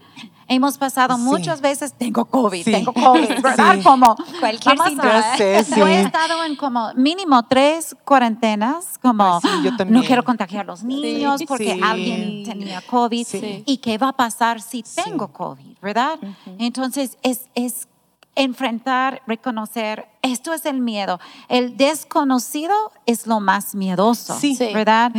hemos 0.47 0.77
pasado 0.77 1.15
Sí. 1.15 1.21
muchas 1.21 1.61
veces, 1.61 1.93
tengo 1.93 2.25
COVID, 2.25 2.63
Sí. 2.63 2.71
tengo 2.71 2.93
COVID, 2.93 3.29
¿verdad? 3.43 3.75
Sí. 3.75 3.83
Como 3.83 4.15
Cualquier 4.39 4.75
vamos 4.77 4.87
síntoma. 4.89 5.13
Ya 5.13 5.37
sé, 5.37 5.63
sí. 5.63 5.79
Yo 5.79 5.87
he 5.87 6.01
estado 6.01 6.43
en 6.43 6.55
como 6.55 6.93
mínimo 6.95 7.43
tres 7.47 7.95
cuarentenas, 8.05 8.97
como 9.01 9.39
Ay, 9.43 9.49
sí, 9.49 9.49
yo 9.77 9.85
no 9.85 10.01
quiero 10.03 10.23
contagiar 10.23 10.63
a 10.65 10.67
los 10.67 10.83
niños 10.83 11.41
porque 11.47 11.75
Sí. 11.75 11.81
alguien 11.83 12.43
tenía 12.43 12.81
COVID. 12.81 13.25
Sí. 13.25 13.63
¿Y 13.65 13.77
qué 13.77 13.97
va 13.97 14.09
a 14.09 14.13
pasar 14.13 14.61
si 14.61 14.83
Sí. 14.85 15.01
tengo 15.03 15.27
COVID, 15.31 15.77
verdad? 15.81 16.17
Entonces, 16.57 17.17
es, 17.23 17.47
es 17.55 17.87
enfrentar, 18.35 19.21
reconocer, 19.27 20.07
esto 20.21 20.53
es 20.53 20.65
el 20.65 20.79
miedo. 20.79 21.19
El 21.49 21.75
desconocido 21.77 22.73
es 23.05 23.27
lo 23.27 23.39
más 23.39 23.75
miedoso, 23.75 24.37
Sí. 24.39 24.55
Sí. 24.55 24.71
¿verdad? 24.73 25.11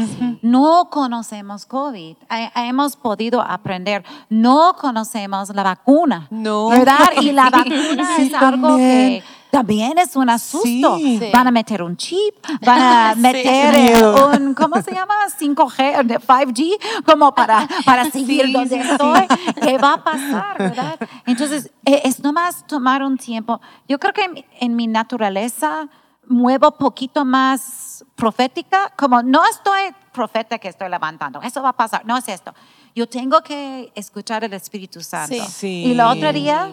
No 0.43 0.89
conocemos 0.91 1.67
COVID. 1.67 2.17
Hemos 2.55 2.97
podido 2.97 3.41
aprender. 3.43 4.05
No 4.29 4.75
conocemos 4.81 5.51
la 5.55 5.63
vacuna, 5.63 6.27
No. 6.31 6.69
¿verdad? 6.69 6.99
Y 7.21 7.33
la 7.33 7.51
vacuna 7.51 8.17
Sí, 8.17 8.23
es 8.29 8.35
algo 8.35 8.77
que 8.77 9.23
también 9.51 9.99
es 9.99 10.17
un 10.17 10.31
asusto. 10.31 10.97
Sí. 10.97 11.19
Sí. 11.19 11.31
Van 11.33 11.47
a 11.47 11.51
meter 11.51 11.83
un 11.83 11.97
chip, 11.97 12.35
van 12.63 12.81
a 12.81 13.15
meter 13.17 13.75
eh, 13.75 13.93
Miedo. 13.93 14.31
un, 14.37 14.55
¿cómo 14.55 14.81
se 14.83 14.93
llama? 14.93 15.15
5G, 15.39 16.05
de 16.05 16.19
5G, 16.21 16.79
como 17.05 17.35
para, 17.35 17.69
para 17.85 18.05
seguir 18.11 18.47
Sí, 18.47 18.53
donde 18.53 18.77
sí, 18.77 18.83
sí. 18.83 18.91
estoy. 18.93 19.27
¿Qué 19.63 19.79
va 19.79 19.95
a 19.95 20.05
pasar, 20.05 20.59
verdad? 20.59 20.99
Entonces, 21.27 21.71
eh, 21.85 22.03
es 22.05 22.21
nomás 22.21 22.67
tomar 22.67 23.03
un 23.03 23.17
tiempo. 23.19 23.61
Yo 23.89 23.99
creo 23.99 24.13
que 24.13 24.25
en, 24.25 24.45
en 24.61 24.77
mi 24.77 24.87
naturaleza 24.87 25.89
muevo 26.27 26.71
poquito 26.79 27.25
más 27.25 28.05
profética, 28.15 28.93
como 28.97 29.23
no 29.23 29.45
estoy 29.47 29.95
profeta 30.13 30.59
que 30.59 30.69
estoy 30.69 30.89
levantando, 30.89 31.41
eso 31.43 31.61
va 31.63 31.71
a 31.71 31.77
pasar, 31.77 32.05
no 32.07 32.17
es 32.17 32.29
esto. 32.29 32.55
Yo 32.95 33.09
tengo 33.09 33.41
que 33.43 33.93
escuchar 33.95 34.45
el 34.45 34.53
Espíritu 34.53 35.01
Santo. 35.01 35.35
Sí. 35.35 35.41
Sí. 35.51 35.85
Y 35.87 35.93
el 35.93 36.01
otro 36.01 36.33
día, 36.33 36.71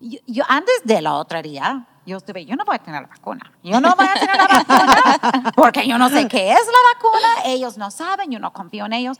yo, 0.00 0.18
yo 0.26 0.44
antes 0.48 0.74
de 0.84 1.00
la 1.02 1.14
otra 1.14 1.42
día, 1.42 1.86
yo 2.06 2.16
estuve, 2.18 2.44
yo 2.44 2.56
no 2.56 2.64
voy 2.64 2.76
a 2.76 2.78
tener 2.78 3.02
la 3.02 3.08
vacuna. 3.08 3.52
Yo 3.62 3.80
no 3.80 3.94
voy 3.94 4.06
a 4.06 4.14
tener 4.14 4.36
la 4.36 4.46
vacuna 4.46 5.52
porque 5.56 5.86
yo 5.86 5.98
no 5.98 6.08
sé 6.08 6.26
qué 6.28 6.52
es 6.52 6.58
la 6.66 6.94
vacuna. 6.94 7.28
Ellos 7.46 7.76
no 7.78 7.90
saben, 7.90 8.30
yo 8.30 8.38
no 8.38 8.52
confío 8.52 8.86
en 8.86 8.92
ellos. 8.94 9.18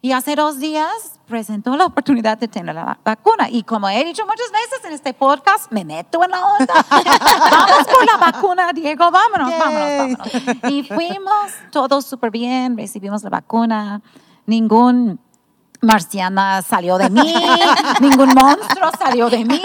Y 0.00 0.12
hace 0.12 0.36
dos 0.36 0.60
días 0.60 1.18
presentó 1.26 1.76
la 1.76 1.84
oportunidad 1.86 2.38
de 2.38 2.46
tener 2.46 2.72
la 2.72 2.84
va- 2.84 2.98
vacuna. 3.04 3.48
Y 3.50 3.64
como 3.64 3.88
he 3.88 4.04
dicho 4.04 4.24
muchas 4.26 4.52
veces 4.52 4.84
en 4.84 4.92
este 4.92 5.12
podcast, 5.12 5.72
me 5.72 5.84
meto 5.84 6.22
en 6.22 6.30
la 6.30 6.44
onda. 6.44 6.74
Vamos 7.50 7.86
por 7.88 8.06
la 8.06 8.16
vacuna, 8.16 8.72
Diego, 8.72 9.10
vámonos, 9.10 9.50
Yay. 9.50 9.58
vámonos, 9.58 10.18
vámonos. 10.18 10.70
Y 10.72 10.84
fuimos 10.84 11.50
todos 11.72 12.04
súper 12.06 12.30
bien, 12.30 12.76
recibimos 12.76 13.24
la 13.24 13.30
vacuna. 13.30 14.00
Ningún 14.46 15.18
marciana 15.80 16.62
salió 16.62 16.98
de 16.98 17.08
mí, 17.10 17.34
ningún 18.00 18.30
monstruo 18.34 18.90
salió 18.98 19.30
de 19.30 19.44
mí, 19.44 19.60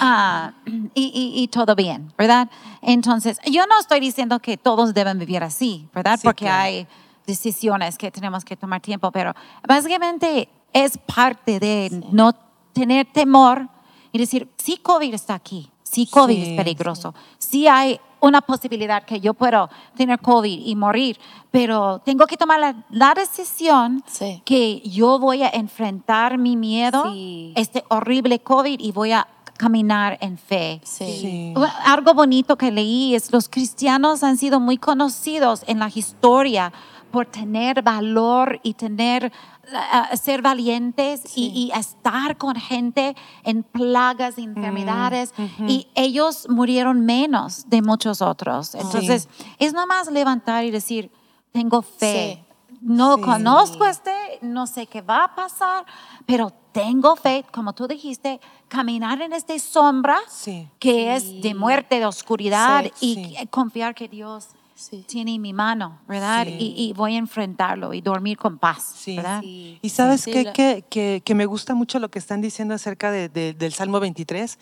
ah, 0.00 0.52
y, 0.94 1.02
y- 1.04 1.42
y 1.42 1.48
todo 1.48 1.74
bien, 1.74 2.12
¿verdad? 2.18 2.48
Entonces, 2.82 3.38
yo 3.50 3.66
no 3.66 3.78
estoy 3.80 4.00
diciendo 4.00 4.38
que 4.40 4.56
todos 4.56 4.92
deben 4.94 5.18
vivir 5.18 5.42
así, 5.42 5.88
¿verdad? 5.94 6.18
Sí, 6.20 6.26
Porque 6.26 6.44
claro. 6.44 6.62
hay 6.64 6.86
decisiones 7.26 7.98
que 7.98 8.10
tenemos 8.10 8.44
que 8.44 8.56
tomar 8.56 8.80
tiempo, 8.80 9.10
pero 9.10 9.34
básicamente 9.66 10.48
es 10.72 10.98
parte 10.98 11.58
de 11.58 12.04
no 12.12 12.32
tener 12.72 13.06
temor 13.12 13.68
y 14.12 14.18
decir, 14.18 14.48
sí, 14.58 14.76
COVID 14.76 15.12
está 15.14 15.34
aquí, 15.34 15.70
sí, 15.88 16.06
COVID 16.06 16.34
Sí, 16.34 16.50
es 16.50 16.56
peligroso, 16.56 17.14
sí 17.38 17.66
hay 17.68 18.00
una 18.20 18.40
posibilidad 18.40 19.04
que 19.04 19.20
yo 19.20 19.34
puedo 19.34 19.68
tener 19.94 20.18
COVID 20.18 20.66
y 20.66 20.74
morir, 20.74 21.18
pero 21.50 22.00
tengo 22.04 22.26
que 22.26 22.36
tomar 22.36 22.58
la, 22.58 22.84
la 22.90 23.14
decisión 23.14 24.02
Sí. 24.06 24.42
que 24.44 24.80
yo 24.80 25.18
voy 25.18 25.42
a 25.42 25.50
enfrentar 25.50 26.38
mi 26.38 26.56
miedo, 26.56 27.04
Sí. 27.12 27.52
este 27.56 27.84
horrible 27.88 28.40
COVID, 28.40 28.80
y 28.80 28.90
voy 28.92 29.12
a 29.12 29.28
caminar 29.58 30.18
en 30.20 30.36
fe. 30.38 30.80
Sí. 30.84 31.18
Sí. 31.20 31.54
Algo 31.84 32.14
bonito 32.14 32.56
que 32.56 32.70
leí 32.70 33.14
es 33.14 33.32
los 33.32 33.48
cristianos 33.48 34.22
han 34.22 34.36
sido 34.38 34.60
muy 34.60 34.76
conocidos 34.78 35.62
en 35.66 35.78
la 35.78 35.88
historia 35.94 36.72
por 37.10 37.26
tener 37.26 37.82
valor 37.82 38.60
y 38.62 38.74
tener 38.74 39.32
ah, 39.74 40.10
ser 40.16 40.42
valientes 40.42 41.36
y, 41.36 41.46
y 41.48 41.78
estar 41.78 42.36
con 42.36 42.56
gente 42.56 43.16
en 43.44 43.62
plagas, 43.62 44.38
enfermedades 44.38 45.32
y 45.66 45.88
ellos 45.94 46.46
murieron 46.48 47.04
menos 47.06 47.68
de 47.68 47.82
muchos 47.82 48.20
otros. 48.22 48.74
Entonces, 48.74 49.28
es 49.58 49.72
nomás 49.72 50.10
levantar 50.10 50.64
y 50.64 50.70
decir, 50.70 51.10
tengo 51.52 51.82
fe. 51.82 52.42
No 52.82 53.16
Sí. 53.16 53.22
conozco 53.22 53.86
este, 53.86 54.12
no 54.42 54.66
sé 54.66 54.86
qué 54.86 55.00
va 55.00 55.24
a 55.24 55.34
pasar, 55.34 55.86
pero 56.26 56.52
tengo 56.72 57.16
fe, 57.16 57.44
como 57.50 57.72
tú 57.72 57.88
dijiste, 57.88 58.38
caminar 58.68 59.22
en 59.22 59.32
esta 59.32 59.58
sombra 59.58 60.18
Sí. 60.28 60.68
que 60.78 61.16
es 61.16 61.40
de 61.40 61.54
muerte, 61.54 61.98
de 61.98 62.06
oscuridad 62.06 62.84
Sí, 62.94 63.18
y 63.18 63.36
sí. 63.36 63.46
confiar 63.48 63.94
que 63.94 64.08
Dios 64.08 64.48
Sí. 64.78 65.04
tiene 65.08 65.38
mi 65.38 65.52
mano, 65.54 65.98
¿verdad? 66.06 66.44
Sí. 66.46 66.56
Y, 66.60 66.88
y 66.88 66.92
voy 66.92 67.14
a 67.14 67.18
enfrentarlo 67.18 67.94
y 67.94 68.02
dormir 68.02 68.36
con 68.36 68.58
paz, 68.58 68.92
Sí. 68.96 69.16
¿verdad? 69.16 69.40
Sí. 69.40 69.78
Y 69.80 69.88
sabes 69.88 70.20
Sí, 70.20 70.30
qué? 70.32 70.44
la- 70.44 70.52
que, 70.52 70.84
que, 70.90 71.22
que 71.24 71.34
me 71.34 71.46
gusta 71.46 71.74
mucho 71.74 71.98
lo 71.98 72.10
que 72.10 72.18
están 72.18 72.42
diciendo 72.42 72.74
acerca 72.74 73.10
de- 73.10 73.30
de- 73.30 73.54
del 73.54 73.72
Salmo 73.72 74.00
23, 74.00 74.58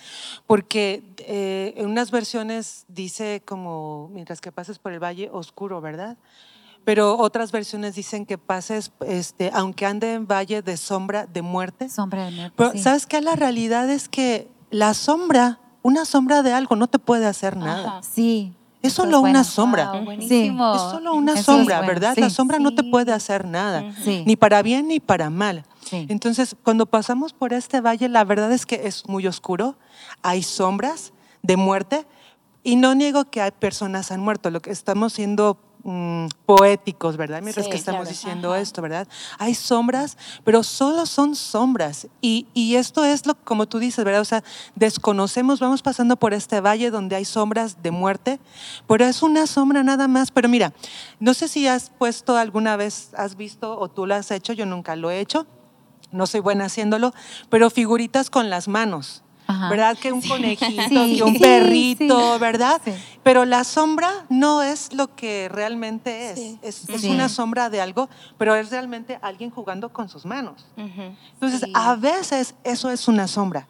porque 0.46 1.02
eh, 1.18 1.74
en 1.76 1.86
unas 1.90 2.12
versiones 2.12 2.84
dice 2.88 3.42
como, 3.44 4.08
mientras 4.12 4.40
que 4.40 4.52
pases 4.52 4.78
por 4.78 4.92
el 4.92 5.02
valle 5.02 5.30
oscuro, 5.32 5.80
¿verdad? 5.80 6.16
Pero 6.84 7.16
otras 7.18 7.50
versiones 7.50 7.94
dicen 7.94 8.24
que 8.26 8.38
pases, 8.38 8.92
este, 9.06 9.50
aunque 9.54 9.84
ande 9.86 10.12
en 10.12 10.26
valle 10.28 10.62
de 10.62 10.76
sombra, 10.76 11.26
de 11.26 11.42
muerte. 11.42 11.88
Sombra 11.88 12.26
de 12.26 12.30
muerte, 12.30 12.54
Pero 12.56 12.72
sí. 12.72 12.78
¿sabes 12.78 13.06
qué? 13.06 13.20
La 13.20 13.34
realidad 13.36 13.90
es 13.90 14.08
que 14.08 14.48
la 14.70 14.94
sombra, 14.94 15.58
una 15.82 16.04
sombra 16.04 16.42
de 16.42 16.52
algo 16.52 16.76
no 16.76 16.86
te 16.86 16.98
puede 16.98 17.26
hacer 17.26 17.56
nada. 17.56 17.88
Ajá. 17.98 18.02
Sí. 18.02 18.52
Es 18.84 18.92
eso 18.92 19.02
solo 19.04 19.20
una 19.20 19.44
sombra. 19.44 19.92
Wow. 19.92 20.10
Es 20.12 20.28
solo 20.28 21.14
una 21.14 21.32
Eso 21.32 21.40
es 21.40 21.46
sombra, 21.46 21.78
bueno, 21.78 21.92
¿verdad? 21.92 22.14
sí. 22.14 22.20
La 22.20 22.30
sombra 22.30 22.58
no 22.58 22.74
te 22.74 22.82
puede 22.84 23.12
hacer 23.12 23.46
nada, 23.46 23.82
Sí. 24.04 24.22
ni 24.26 24.36
para 24.36 24.62
bien 24.62 24.88
ni 24.88 25.00
para 25.00 25.30
mal. 25.30 25.64
Sí. 25.84 26.06
Entonces, 26.08 26.54
cuando 26.62 26.86
pasamos 26.86 27.32
por 27.32 27.52
este 27.52 27.80
valle, 27.80 28.08
la 28.08 28.24
verdad 28.24 28.52
es 28.52 28.66
que 28.66 28.86
es 28.86 29.08
muy 29.08 29.26
oscuro, 29.26 29.76
hay 30.22 30.42
sombras 30.42 31.12
de 31.42 31.56
muerte, 31.56 32.06
y 32.62 32.76
no 32.76 32.94
niego 32.94 33.24
que 33.26 33.40
hay 33.42 33.50
personas 33.50 34.10
han 34.10 34.20
muerto, 34.20 34.50
lo 34.50 34.60
que 34.60 34.70
estamos 34.70 35.12
siendo 35.12 35.58
mm, 35.84 36.26
poéticos, 36.46 37.16
¿verdad? 37.16 37.40
Mientras 37.42 37.66
Sí, 37.66 37.70
que 37.70 37.76
estamos 37.76 38.00
claro. 38.02 38.10
diciendo 38.10 38.52
Ajá. 38.52 38.60
esto, 38.60 38.82
¿verdad? 38.82 39.06
Hay 39.38 39.54
sombras, 39.54 40.16
pero 40.42 40.62
solo 40.62 41.06
son 41.06 41.36
sombras. 41.36 42.08
Y, 42.20 42.46
y 42.54 42.76
esto 42.76 43.04
es 43.04 43.26
lo 43.26 43.34
como 43.34 43.66
tú 43.66 43.78
dices, 43.78 44.04
¿verdad? 44.04 44.20
O 44.20 44.24
sea, 44.24 44.42
desconocemos, 44.74 45.60
vamos 45.60 45.82
pasando 45.82 46.16
por 46.16 46.34
este 46.34 46.60
valle 46.60 46.90
donde 46.90 47.16
hay 47.16 47.24
sombras 47.24 47.82
de 47.82 47.90
muerte, 47.90 48.40
pero 48.88 49.04
es 49.04 49.22
una 49.22 49.46
sombra 49.46 49.82
nada 49.82 50.08
más. 50.08 50.30
Pero 50.30 50.48
mira, 50.48 50.72
no 51.20 51.34
sé 51.34 51.48
si 51.48 51.66
has 51.68 51.90
puesto 51.90 52.36
alguna 52.36 52.76
vez, 52.76 53.10
has 53.16 53.36
visto 53.36 53.78
o 53.78 53.88
tú 53.88 54.06
lo 54.06 54.14
has 54.14 54.30
hecho, 54.30 54.52
yo 54.52 54.66
nunca 54.66 54.96
lo 54.96 55.10
he 55.10 55.20
hecho, 55.20 55.46
no 56.12 56.26
soy 56.26 56.40
buena 56.40 56.66
haciéndolo, 56.66 57.12
pero 57.50 57.70
figuritas 57.70 58.30
con 58.30 58.48
las 58.48 58.68
manos. 58.68 59.23
Ajá. 59.46 59.68
¿Verdad? 59.68 59.98
Que 59.98 60.12
un 60.12 60.22
conejito, 60.22 60.82
Sí, 60.88 61.16
que 61.16 61.22
un 61.22 61.38
perrito, 61.38 62.34
sí. 62.34 62.40
¿verdad? 62.40 62.80
Sí. 62.84 62.92
Pero 63.22 63.44
la 63.44 63.64
sombra 63.64 64.26
no 64.28 64.62
es 64.62 64.92
lo 64.92 65.14
que 65.14 65.48
realmente 65.50 66.30
es. 66.30 66.58
Es, 66.62 67.04
una 67.04 67.28
sombra 67.28 67.70
de 67.70 67.80
algo, 67.80 68.08
pero 68.38 68.54
es 68.54 68.70
realmente 68.70 69.18
alguien 69.22 69.50
jugando 69.50 69.88
con 69.90 70.08
sus 70.08 70.24
manos. 70.24 70.66
Entonces, 70.76 71.68
a 71.74 71.96
veces 71.96 72.54
eso 72.64 72.90
es 72.90 73.08
una 73.08 73.26
sombra, 73.28 73.66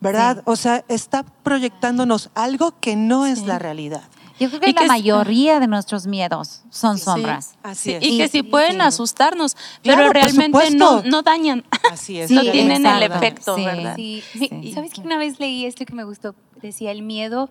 ¿verdad? 0.00 0.42
O 0.44 0.56
sea, 0.56 0.84
está 0.88 1.22
proyectándonos 1.22 2.30
algo 2.34 2.74
que 2.80 2.96
no 2.96 3.26
es 3.26 3.46
la 3.46 3.58
realidad. 3.58 4.02
Yo 4.40 4.48
creo 4.48 4.60
que 4.60 4.70
Y 4.70 4.72
la 4.72 4.80
que- 4.80 4.86
mayoría 4.88 5.60
de 5.60 5.66
nuestros 5.68 6.06
miedos 6.06 6.62
son 6.70 6.96
Sí. 6.98 7.04
sombras. 7.04 7.54
Así 7.62 7.90
Sí, 7.90 7.96
es. 7.96 8.02
y 8.02 8.18
que 8.18 8.28
sí 8.28 8.42
pueden 8.42 8.72
Sí. 8.76 8.80
asustarnos, 8.80 9.56
pero 9.82 10.10
realmente 10.12 10.70
no, 10.72 11.02
no 11.02 11.22
dañan. 11.22 11.64
Así 11.92 12.18
es. 12.20 12.28
Sí, 12.28 12.34
no 12.34 12.42
tienen 12.50 12.84
el 12.86 13.02
efecto, 13.04 13.54
Sí. 13.56 13.64
¿verdad? 13.64 13.94
Sí. 13.96 14.22
Sí. 14.32 14.72
¿Sabes 14.74 14.92
que 14.94 15.02
una 15.02 15.18
vez 15.18 15.38
leí 15.38 15.66
esto 15.66 15.84
que 15.84 15.92
me 15.94 16.04
gustó? 16.04 16.34
Decía, 16.62 16.90
el 16.90 17.02
miedo 17.02 17.50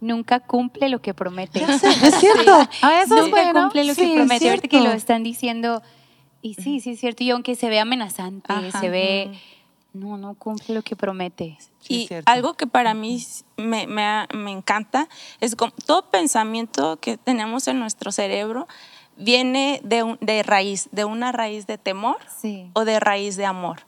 nunca 0.00 0.40
cumple 0.40 0.88
lo 0.88 1.00
que 1.00 1.14
promete. 1.14 1.60
Ya 1.60 1.78
sé, 1.78 1.88
es 1.88 2.14
cierto. 2.20 2.52
Ah, 2.82 3.02
eso 3.02 3.16
es 3.16 3.22
nunca 3.24 3.42
bueno. 3.44 3.62
cumple 3.62 3.84
lo 3.84 3.94
Sí, 3.94 4.02
que 4.02 4.06
es 4.10 4.14
promete. 4.16 4.48
Ahorita 4.50 4.68
que 4.68 4.80
lo 4.80 4.92
están 4.92 5.22
diciendo, 5.22 5.82
y 6.42 6.54
sí, 6.54 6.80
sí 6.80 6.90
es 6.90 7.00
cierto. 7.00 7.24
Y 7.24 7.30
aunque 7.30 7.54
se 7.56 7.68
ve 7.68 7.80
amenazante, 7.80 8.52
Ajá. 8.52 8.80
se 8.80 8.88
ve, 8.90 9.32
no, 9.98 10.16
no 10.16 10.34
cumple 10.34 10.74
lo 10.74 10.82
que 10.82 10.96
promete. 10.96 11.58
Sí, 11.80 12.02
y 12.02 12.06
cierto. 12.06 12.30
algo 12.30 12.54
que 12.54 12.66
para 12.66 12.94
mí 12.94 13.22
me, 13.56 13.86
me 13.86 14.26
me 14.34 14.50
encanta 14.50 15.08
es 15.40 15.54
como 15.56 15.72
todo 15.86 16.02
pensamiento 16.10 16.98
que 17.00 17.16
tenemos 17.18 17.68
en 17.68 17.78
nuestro 17.78 18.12
cerebro 18.12 18.66
viene 19.16 19.80
de, 19.82 20.02
un- 20.04 20.18
de 20.20 20.42
raíz, 20.42 20.88
de 20.92 21.04
una 21.04 21.32
raíz 21.32 21.66
de 21.66 21.76
temor 21.78 22.18
Sí. 22.40 22.70
o 22.74 22.84
de 22.84 23.00
raíz 23.00 23.36
de 23.36 23.46
amor. 23.46 23.80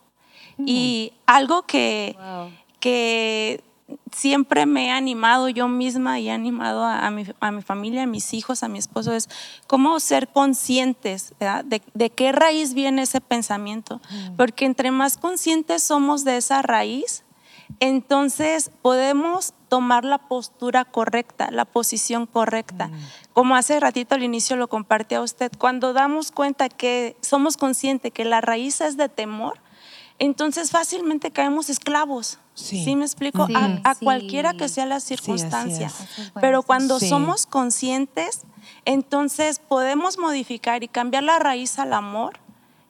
Y 0.65 1.13
algo 1.25 1.63
que, 1.63 2.15
Wow. 2.19 2.51
que 2.79 3.63
siempre 4.11 4.65
me 4.65 4.87
he 4.87 4.91
animado 4.91 5.49
yo 5.49 5.67
misma 5.67 6.19
y 6.19 6.29
he 6.29 6.31
animado 6.31 6.83
a, 6.83 7.05
a 7.05 7.11
mi, 7.11 7.25
a 7.39 7.51
mi 7.51 7.61
familia, 7.61 8.03
a 8.03 8.07
mis 8.07 8.33
hijos, 8.33 8.63
a 8.63 8.67
mi 8.67 8.79
esposo, 8.79 9.13
es 9.13 9.29
cómo 9.67 9.99
ser 9.99 10.27
conscientes 10.27 11.33
¿verdad? 11.39 11.63
de, 11.65 11.81
de 11.93 12.09
qué 12.09 12.31
raíz 12.31 12.73
viene 12.73 13.03
ese 13.03 13.21
pensamiento. 13.21 14.01
Porque 14.37 14.65
entre 14.65 14.91
más 14.91 15.17
conscientes 15.17 15.83
somos 15.83 16.23
de 16.23 16.37
esa 16.37 16.61
raíz, 16.61 17.23
entonces 17.79 18.71
podemos 18.81 19.53
tomar 19.69 20.03
la 20.03 20.17
postura 20.17 20.85
correcta, 20.85 21.49
la 21.51 21.65
posición 21.65 22.25
correcta. 22.25 22.89
Como 23.33 23.55
hace 23.55 23.79
ratito 23.79 24.15
al 24.15 24.23
inicio 24.23 24.55
lo 24.55 24.67
compartí 24.67 25.15
a 25.15 25.21
usted, 25.21 25.51
cuando 25.57 25.93
damos 25.93 26.31
cuenta 26.31 26.69
que 26.69 27.15
somos 27.21 27.57
conscientes 27.57 28.11
que 28.11 28.25
la 28.25 28.41
raíz 28.41 28.81
es 28.81 28.97
de 28.97 29.09
temor, 29.09 29.59
entonces 30.19 30.71
fácilmente 30.71 31.31
caemos 31.31 31.69
esclavos. 31.69 32.37
Sí. 32.53 32.83
Sí, 32.83 32.95
me 32.95 33.05
explico, 33.05 33.47
Sí, 33.47 33.53
a, 33.55 33.79
a 33.89 33.95
sí. 33.95 34.03
cualquiera 34.05 34.53
que 34.53 34.67
sea 34.69 34.85
la 34.85 34.99
circunstancia. 34.99 35.87
es. 35.87 36.31
Pero 36.41 36.63
cuando 36.63 36.99
Sí. 36.99 37.07
somos 37.09 37.45
conscientes, 37.45 38.41
entonces 38.85 39.59
podemos 39.59 40.17
modificar 40.17 40.83
y 40.83 40.87
cambiar 40.87 41.23
la 41.23 41.39
raíz 41.39 41.79
al 41.79 41.93
amor 41.93 42.39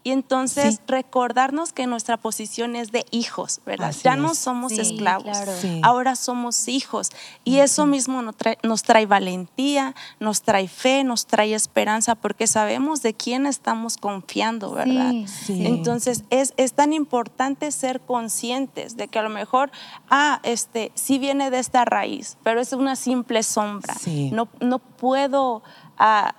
y 0.03 0.11
entonces 0.11 0.75
Sí. 0.75 0.81
recordarnos 0.87 1.73
que 1.73 1.85
nuestra 1.87 2.17
posición 2.17 2.75
es 2.75 2.91
de 2.91 3.05
hijos, 3.11 3.61
¿verdad? 3.65 3.89
Así 3.89 4.01
ya 4.03 4.15
no 4.15 4.33
somos 4.35 4.71
Sí, 4.73 4.79
esclavos, 4.81 5.23
claro. 5.23 5.51
Sí. 5.61 5.79
ahora 5.83 6.15
somos 6.15 6.67
hijos 6.67 7.09
y 7.43 7.57
eso 7.57 7.85
mismo 7.85 8.21
nos 8.21 8.35
trae, 8.35 8.57
nos 8.63 8.83
trae 8.83 9.05
valentía, 9.05 9.93
nos 10.19 10.41
trae 10.41 10.67
fe, 10.67 11.03
nos 11.03 11.25
trae 11.27 11.53
esperanza 11.53 12.15
porque 12.15 12.47
sabemos 12.47 13.01
de 13.01 13.13
quién 13.13 13.45
estamos 13.45 13.97
confiando, 13.97 14.71
¿verdad? 14.71 15.11
Sí, 15.27 15.27
Sí. 15.51 15.65
Entonces 15.67 16.23
es, 16.29 16.53
es 16.57 16.73
tan 16.73 16.93
importante 16.93 17.71
ser 17.71 18.01
conscientes 18.01 18.95
de 18.97 19.07
que 19.07 19.19
a 19.19 19.23
lo 19.23 19.29
mejor, 19.29 19.71
ah, 20.09 20.39
este, 20.43 20.91
sí 20.95 21.19
viene 21.19 21.49
de 21.51 21.59
esta 21.59 21.85
raíz, 21.85 22.37
pero 22.43 22.59
es 22.61 22.73
una 22.73 22.95
simple 22.95 23.43
sombra. 23.43 23.93
Sí. 23.95 24.29
No, 24.31 24.47
no 24.59 24.79
puedo 24.79 25.61
ah, 25.97 26.33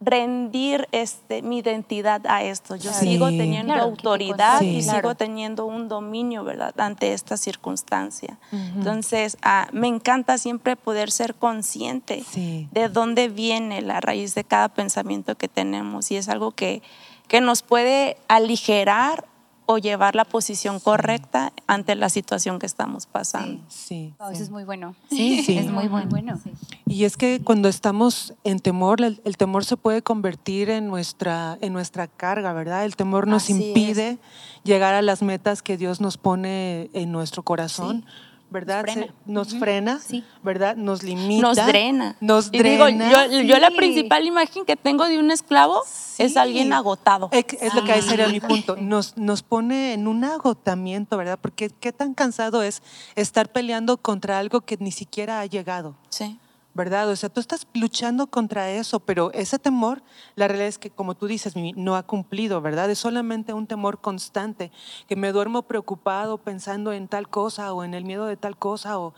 rendir 0.00 0.86
este, 0.92 1.40
mi 1.42 1.58
identidad 1.58 2.20
a 2.26 2.42
esto. 2.42 2.76
Yo 2.76 2.92
Sí. 2.92 3.06
sigo 3.12 3.28
teniendo 3.28 3.72
Claro, 3.72 3.88
autoridad 3.88 4.58
Sí. 4.58 4.78
y 4.78 4.82
Claro. 4.82 4.98
sigo 5.00 5.14
teniendo 5.14 5.64
un 5.66 5.88
dominio, 5.88 6.44
¿verdad?, 6.44 6.78
ante 6.78 7.12
esta 7.14 7.36
circunstancia. 7.36 8.38
Entonces, 8.52 9.38
ah, 9.42 9.68
me 9.72 9.88
encanta 9.88 10.36
siempre 10.38 10.76
poder 10.76 11.10
ser 11.10 11.34
consciente 11.34 12.22
Sí. 12.30 12.68
de 12.72 12.88
dónde 12.88 13.28
viene 13.28 13.80
la 13.80 14.00
raíz 14.00 14.34
de 14.34 14.44
cada 14.44 14.68
pensamiento 14.68 15.34
que 15.36 15.48
tenemos 15.48 16.10
y 16.10 16.16
es 16.16 16.28
algo 16.28 16.50
que, 16.50 16.82
que 17.28 17.40
nos 17.40 17.62
puede 17.62 18.18
aligerar 18.28 19.24
o 19.66 19.78
llevar 19.78 20.14
la 20.14 20.24
posición 20.24 20.78
correcta 20.80 21.52
ante 21.66 21.94
la 21.96 22.08
situación 22.08 22.58
que 22.58 22.66
estamos 22.66 23.06
pasando. 23.06 23.62
Sí. 23.68 24.14
Wow, 24.18 24.30
Eso 24.30 24.42
es 24.44 24.50
muy 24.50 24.64
bueno. 24.64 24.94
Sí, 25.10 25.42
Sí. 25.46 25.58
es 25.58 25.70
muy 25.70 25.88
bueno. 25.88 26.08
bueno. 26.08 26.40
Sí. 26.42 26.52
Y 26.86 27.04
es 27.04 27.16
que 27.16 27.40
cuando 27.42 27.68
estamos 27.68 28.34
en 28.44 28.60
temor, 28.60 29.02
el, 29.02 29.20
el 29.24 29.36
temor 29.36 29.64
se 29.64 29.76
puede 29.76 30.02
convertir 30.02 30.70
en 30.70 30.86
nuestra, 30.86 31.58
en 31.60 31.72
nuestra 31.72 32.06
carga, 32.06 32.52
¿verdad? 32.52 32.84
El 32.84 32.94
temor 32.96 33.26
nos 33.26 33.42
Así 33.44 33.52
es. 33.54 33.58
impide 33.60 34.18
llegar 34.64 34.94
a 34.94 35.02
las 35.02 35.22
metas 35.22 35.62
que 35.62 35.76
Dios 35.76 36.00
nos 36.00 36.16
pone 36.16 36.88
en 36.92 37.10
nuestro 37.12 37.42
corazón. 37.42 38.04
¿Verdad? 38.48 38.84
Nos 38.84 38.92
frena. 38.94 39.14
Nos 39.26 39.54
frena, 39.54 39.98
Sí. 39.98 40.24
¿verdad? 40.42 40.76
Nos 40.76 41.02
limita. 41.02 41.42
Nos 41.48 41.56
drena. 41.56 42.16
Nos 42.20 42.48
Y 42.52 42.62
digo, 42.62 42.88
yo, 42.88 43.40
yo 43.42 43.58
la 43.58 43.70
principal 43.70 44.24
imagen 44.24 44.64
que 44.64 44.76
tengo 44.76 45.04
de 45.06 45.18
un 45.18 45.30
esclavo 45.32 45.82
es 46.18 46.36
alguien 46.36 46.72
agotado. 46.72 47.28
Es, 47.32 47.44
es 47.60 47.74
lo 47.74 47.84
que 47.84 47.98
ese 47.98 48.14
era 48.14 48.28
mi 48.28 48.40
punto. 48.40 48.76
Nos, 48.80 49.16
nos 49.16 49.42
pone 49.42 49.94
en 49.94 50.06
un 50.06 50.22
agotamiento, 50.24 51.16
¿verdad? 51.16 51.38
Porque 51.40 51.70
qué 51.70 51.92
tan 51.92 52.14
cansado 52.14 52.62
es 52.62 52.82
estar 53.16 53.50
peleando 53.50 53.96
contra 53.96 54.38
algo 54.38 54.60
que 54.60 54.76
ni 54.78 54.92
siquiera 54.92 55.40
ha 55.40 55.46
llegado. 55.46 55.96
Sí. 56.08 56.38
¿Verdad? 56.76 57.08
O 57.08 57.16
sea, 57.16 57.30
tú 57.30 57.40
estás 57.40 57.66
luchando 57.74 58.26
contra 58.26 58.70
eso, 58.70 59.00
pero 59.00 59.32
ese 59.32 59.58
temor, 59.58 60.02
la 60.34 60.46
realidad 60.46 60.68
es 60.68 60.78
que, 60.78 60.90
como 60.90 61.14
tú 61.16 61.26
dices, 61.26 61.54
no 61.56 61.96
ha 61.96 62.02
cumplido, 62.02 62.60
¿verdad? 62.60 62.90
Es 62.90 62.98
solamente 62.98 63.54
un 63.54 63.66
temor 63.66 63.98
constante, 64.00 64.70
que 65.08 65.16
me 65.16 65.32
duermo 65.32 65.62
preocupado 65.62 66.38
pensando 66.38 66.92
en 66.92 67.08
tal 67.08 67.28
cosa 67.28 67.72
o 67.72 67.82
en 67.82 67.94
el 67.94 68.04
miedo 68.04 68.26
de 68.26 68.36
tal 68.36 68.56
cosa 68.58 68.98
o, 68.98 69.14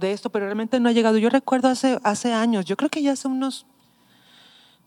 de 0.00 0.12
esto, 0.12 0.30
pero 0.30 0.46
realmente 0.46 0.80
no 0.80 0.88
ha 0.88 0.92
llegado. 0.92 1.16
Yo 1.18 1.30
recuerdo 1.30 1.68
hace, 1.68 1.98
hace 2.02 2.32
años, 2.34 2.64
yo 2.64 2.76
creo 2.76 2.90
que 2.90 3.00
ya 3.00 3.12
hace 3.12 3.28
unos, 3.28 3.64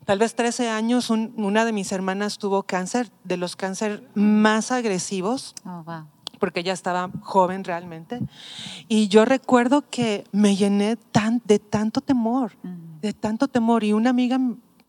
tal 0.05 0.19
vez 0.19 0.35
13 0.35 0.69
años, 0.69 1.09
un- 1.09 1.33
una 1.37 1.63
de 1.63 1.71
mis 1.71 1.91
hermanas 1.93 2.37
tuvo 2.37 2.63
cáncer, 2.63 3.09
de 3.23 3.37
los 3.37 3.55
cáncer 3.55 4.03
más 4.15 4.71
agresivos 4.71 5.55
Oh, 5.65 5.83
wow. 5.85 6.05
Porque 6.41 6.61
ella 6.61 6.73
estaba 6.73 7.11
joven 7.21 7.63
realmente. 7.63 8.19
Y 8.87 9.07
yo 9.09 9.25
recuerdo 9.25 9.83
que 9.89 10.25
me 10.31 10.55
llené 10.55 10.97
tan, 10.97 11.39
de 11.45 11.59
tanto 11.59 12.01
temor, 12.01 12.53
de 12.99 13.13
tanto 13.13 13.47
temor. 13.47 13.83
Y 13.83 13.93
una 13.93 14.09
amiga 14.09 14.39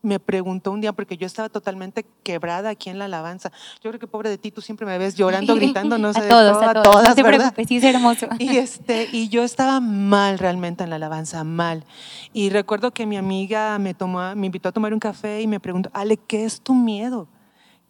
me 0.01 0.19
preguntó 0.19 0.71
un 0.71 0.81
día, 0.81 0.93
porque 0.93 1.15
yo 1.15 1.27
estaba 1.27 1.49
totalmente 1.49 2.05
quebrada 2.23 2.71
aquí 2.71 2.89
en 2.89 2.97
la 2.97 3.05
alabanza. 3.05 3.51
Yo 3.83 3.91
creo 3.91 3.99
que 3.99 4.07
pobre 4.07 4.31
de 4.31 4.39
ti, 4.39 4.49
tú 4.49 4.61
siempre 4.61 4.87
me 4.87 4.97
ves 4.97 5.15
llorando, 5.15 5.55
gritando, 5.61 5.99
no 5.99 6.11
sé, 6.11 6.19
a 6.19 6.23
de 6.23 6.29
todos, 6.29 6.51
todo, 6.53 6.63
a 6.63 6.73
todos. 6.73 6.83
todas, 6.83 7.17
no 7.17 7.51
te 7.53 7.65
sí 7.65 7.77
es 7.77 7.83
hermoso. 7.83 8.27
Y, 8.39 8.57
este, 8.57 9.07
y 9.11 9.29
yo 9.29 9.43
estaba 9.43 9.79
mal 9.79 10.39
realmente 10.39 10.83
en 10.83 10.89
la 10.89 10.95
alabanza, 10.97 11.43
mal. 11.43 11.85
Y 12.33 12.49
recuerdo 12.49 12.91
que 12.91 13.05
mi 13.05 13.15
amiga 13.15 13.77
me, 13.77 13.93
tomó, 13.93 14.35
me 14.35 14.47
invitó 14.47 14.69
a 14.69 14.71
tomar 14.71 14.91
un 14.91 14.99
café 14.99 15.41
y 15.41 15.47
me 15.47 15.59
preguntó, 15.59 15.91
Ale, 15.93 16.17
¿qué 16.17 16.45
es 16.45 16.61
tu 16.61 16.73
miedo? 16.73 17.27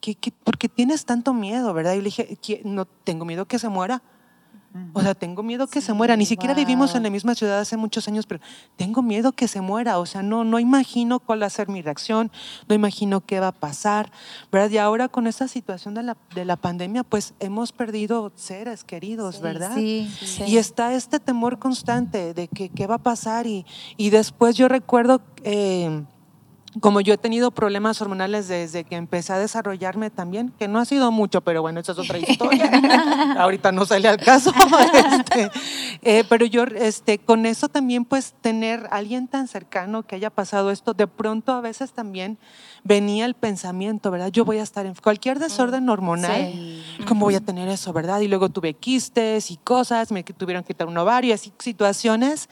¿Qué, 0.04 0.14
qué, 0.16 0.30
por 0.32 0.58
qué 0.58 0.68
tienes 0.68 1.06
tanto 1.06 1.32
miedo, 1.32 1.72
verdad? 1.72 1.94
Y 1.94 1.98
le 1.98 2.04
dije, 2.04 2.36
"¿Qui- 2.42 2.60
no, 2.62 2.84
tengo 2.84 3.24
miedo 3.24 3.46
que 3.46 3.58
se 3.58 3.70
muera. 3.70 4.02
O 4.92 5.00
sea, 5.00 5.14
tengo 5.14 5.42
miedo 5.44 5.68
que 5.68 5.80
se 5.80 5.92
muera. 5.92 6.16
Ni 6.16 6.26
siquiera 6.26 6.52
vivimos 6.52 6.94
en 6.96 7.04
la 7.04 7.10
misma 7.10 7.36
ciudad 7.36 7.60
hace 7.60 7.76
muchos 7.76 8.06
años, 8.08 8.26
pero 8.26 8.40
tengo 8.76 9.02
miedo 9.02 9.30
que 9.30 9.46
se 9.46 9.60
muera. 9.60 9.98
O 10.00 10.04
sea, 10.04 10.20
no, 10.22 10.42
no 10.42 10.58
imagino 10.58 11.20
cuál 11.20 11.40
va 11.42 11.46
a 11.46 11.50
ser 11.50 11.68
mi 11.68 11.80
reacción, 11.80 12.30
no 12.68 12.74
imagino 12.74 13.20
qué 13.20 13.38
va 13.38 13.46
a 13.48 13.52
pasar, 13.52 14.10
¿verdad? 14.52 14.70
Y 14.70 14.78
ahora 14.78 15.08
con 15.08 15.28
esta 15.28 15.46
situación 15.46 15.94
de 15.94 16.02
la, 16.02 16.16
de 16.34 16.44
la 16.44 16.56
pandemia, 16.56 17.04
pues 17.04 17.34
hemos 17.38 17.70
perdido 17.72 18.32
seres 18.34 18.82
queridos, 18.82 19.40
¿verdad? 19.40 19.76
Sí. 19.76 20.10
Y 20.48 20.56
está 20.58 20.92
este 20.92 21.20
temor 21.20 21.58
constante 21.60 22.34
de 22.34 22.48
que 22.48 22.68
qué 22.68 22.88
va 22.88 22.96
a 22.96 23.02
pasar 23.02 23.46
y, 23.46 23.64
y 23.96 24.10
después 24.10 24.56
yo 24.56 24.66
recuerdo, 24.66 25.20
eh, 25.44 26.02
como 26.80 27.00
yo 27.00 27.14
he 27.14 27.18
tenido 27.18 27.50
problemas 27.50 28.00
hormonales 28.00 28.48
desde 28.48 28.84
que 28.84 28.96
empecé 28.96 29.32
a 29.32 29.38
desarrollarme 29.38 30.10
también, 30.10 30.52
que 30.58 30.68
no 30.68 30.78
ha 30.78 30.84
sido 30.84 31.12
mucho, 31.12 31.40
pero 31.40 31.62
bueno, 31.62 31.80
esa 31.80 31.92
es 31.92 31.98
otra 31.98 32.18
historia. 32.18 32.70
Ahorita 33.38 33.70
no 33.72 33.86
sale 33.86 34.08
al 34.08 34.18
caso. 34.18 34.52
Este, 35.14 35.50
eh, 36.02 36.24
pero 36.28 36.46
yo, 36.46 36.64
este, 36.64 37.18
con 37.18 37.46
eso 37.46 37.68
también, 37.68 38.04
pues, 38.04 38.34
tener 38.40 38.88
alguien 38.90 39.28
tan 39.28 39.48
cercano 39.48 40.02
que 40.02 40.16
haya 40.16 40.30
pasado 40.30 40.70
esto, 40.70 40.94
de 40.94 41.06
pronto 41.06 41.52
a 41.52 41.60
veces 41.60 41.92
también 41.92 42.38
venía 42.82 43.24
el 43.24 43.34
pensamiento, 43.34 44.10
¿verdad? 44.10 44.30
Yo 44.30 44.44
voy 44.44 44.58
a 44.58 44.62
estar 44.62 44.86
en 44.86 44.94
cualquier 44.94 45.38
desorden 45.38 45.88
hormonal. 45.88 46.82
¿Cómo 47.06 47.26
voy 47.26 47.34
a 47.34 47.40
tener 47.40 47.68
eso, 47.68 47.92
verdad? 47.92 48.20
Y 48.20 48.28
luego 48.28 48.48
tuve 48.48 48.74
quistes 48.74 49.50
y 49.50 49.56
cosas, 49.56 50.12
me 50.12 50.22
tuvieron 50.22 50.62
que 50.62 50.68
quitar 50.68 50.86
un 50.86 50.98
ovario, 50.98 51.34
así 51.34 51.52
situaciones 51.58 52.48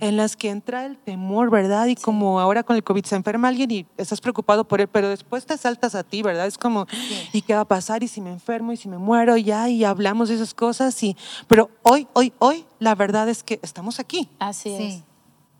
en 0.00 0.16
las 0.16 0.36
que 0.36 0.50
entra 0.50 0.86
el 0.86 0.98
temor, 0.98 1.50
¿verdad? 1.50 1.86
Y 1.86 1.96
como 1.96 2.40
ahora 2.40 2.62
con 2.62 2.76
el 2.76 2.84
COVID 2.84 3.04
se 3.04 3.16
enferma 3.16 3.48
alguien 3.48 3.65
y 3.70 3.86
estás 3.96 4.20
preocupado 4.20 4.64
por 4.64 4.80
él, 4.80 4.88
pero 4.88 5.08
después 5.08 5.46
te 5.46 5.56
saltas 5.56 5.94
a 5.94 6.02
ti, 6.02 6.22
¿verdad? 6.22 6.46
Es 6.46 6.58
como, 6.58 6.86
¿y 7.32 7.42
qué 7.42 7.54
va 7.54 7.60
a 7.60 7.64
pasar? 7.64 8.02
¿Y 8.02 8.08
si 8.08 8.20
me 8.20 8.30
enfermo? 8.30 8.72
¿Y 8.72 8.76
si 8.76 8.88
me 8.88 8.98
muero? 8.98 9.36
Y 9.36 9.44
ya, 9.44 9.68
y 9.68 9.84
hablamos 9.84 10.28
de 10.28 10.36
esas 10.36 10.54
cosas. 10.54 11.02
Y, 11.02 11.16
pero 11.48 11.70
hoy, 11.82 12.06
hoy, 12.12 12.32
hoy, 12.38 12.64
la 12.78 12.94
verdad 12.94 13.28
es 13.28 13.42
que 13.42 13.58
estamos 13.62 13.98
aquí. 14.00 14.28
Así 14.38 14.70
es. 14.70 14.78
Sí. 14.94 15.02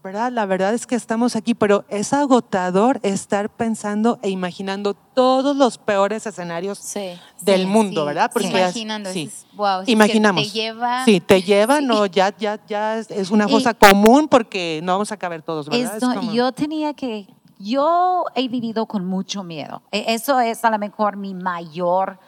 ¿verdad? 0.04 0.30
La 0.30 0.46
verdad 0.46 0.72
es 0.72 0.86
que 0.86 0.94
estamos 0.94 1.34
aquí, 1.34 1.54
pero 1.54 1.84
es 1.88 2.12
agotador 2.12 3.00
estar 3.02 3.50
pensando 3.50 4.20
e 4.22 4.30
imaginando 4.30 4.94
todos 4.94 5.56
los 5.56 5.78
peores 5.78 6.24
escenarios 6.28 6.78
Sí. 6.78 7.08
del 7.40 7.62
Sí, 7.62 7.66
mundo, 7.66 8.02
sí, 8.02 8.06
¿verdad? 8.06 8.30
sí. 8.36 8.42
ya- 8.44 8.48
Imaginando, 8.60 9.12
sí. 9.12 9.22
es- 9.32 9.46
wow, 9.56 9.84
sí, 9.84 9.90
Imaginamos. 9.90 10.44
que 10.44 10.48
te 10.48 10.54
lleva- 10.54 11.04
Sí, 11.04 11.18
te 11.20 11.42
lleva, 11.42 11.80
no, 11.80 12.06
ya, 12.06 12.32
ya, 12.38 12.60
ya 12.68 12.98
es- 12.98 13.10
es 13.10 13.32
una 13.32 13.46
Y- 13.48 13.50
cosa 13.50 13.74
común 13.74 14.28
porque 14.28 14.78
no 14.84 14.92
vamos 14.92 15.10
a 15.10 15.16
caber 15.16 15.42
todos, 15.42 15.68
¿verdad? 15.68 15.96
Es 15.96 16.02
Esto, 16.02 16.14
como- 16.14 16.32
yo 16.32 16.52
tenía 16.52 16.94
que, 16.94 17.26
yo 17.58 18.24
he 18.34 18.48
vivido 18.48 18.86
con 18.86 19.04
mucho 19.06 19.42
miedo. 19.44 19.82
E- 19.90 20.04
Eso 20.14 20.40
es 20.40 20.64
a 20.64 20.70
lo 20.70 20.78
mejor 20.78 21.16
mi 21.16 21.34
mayor 21.34 22.18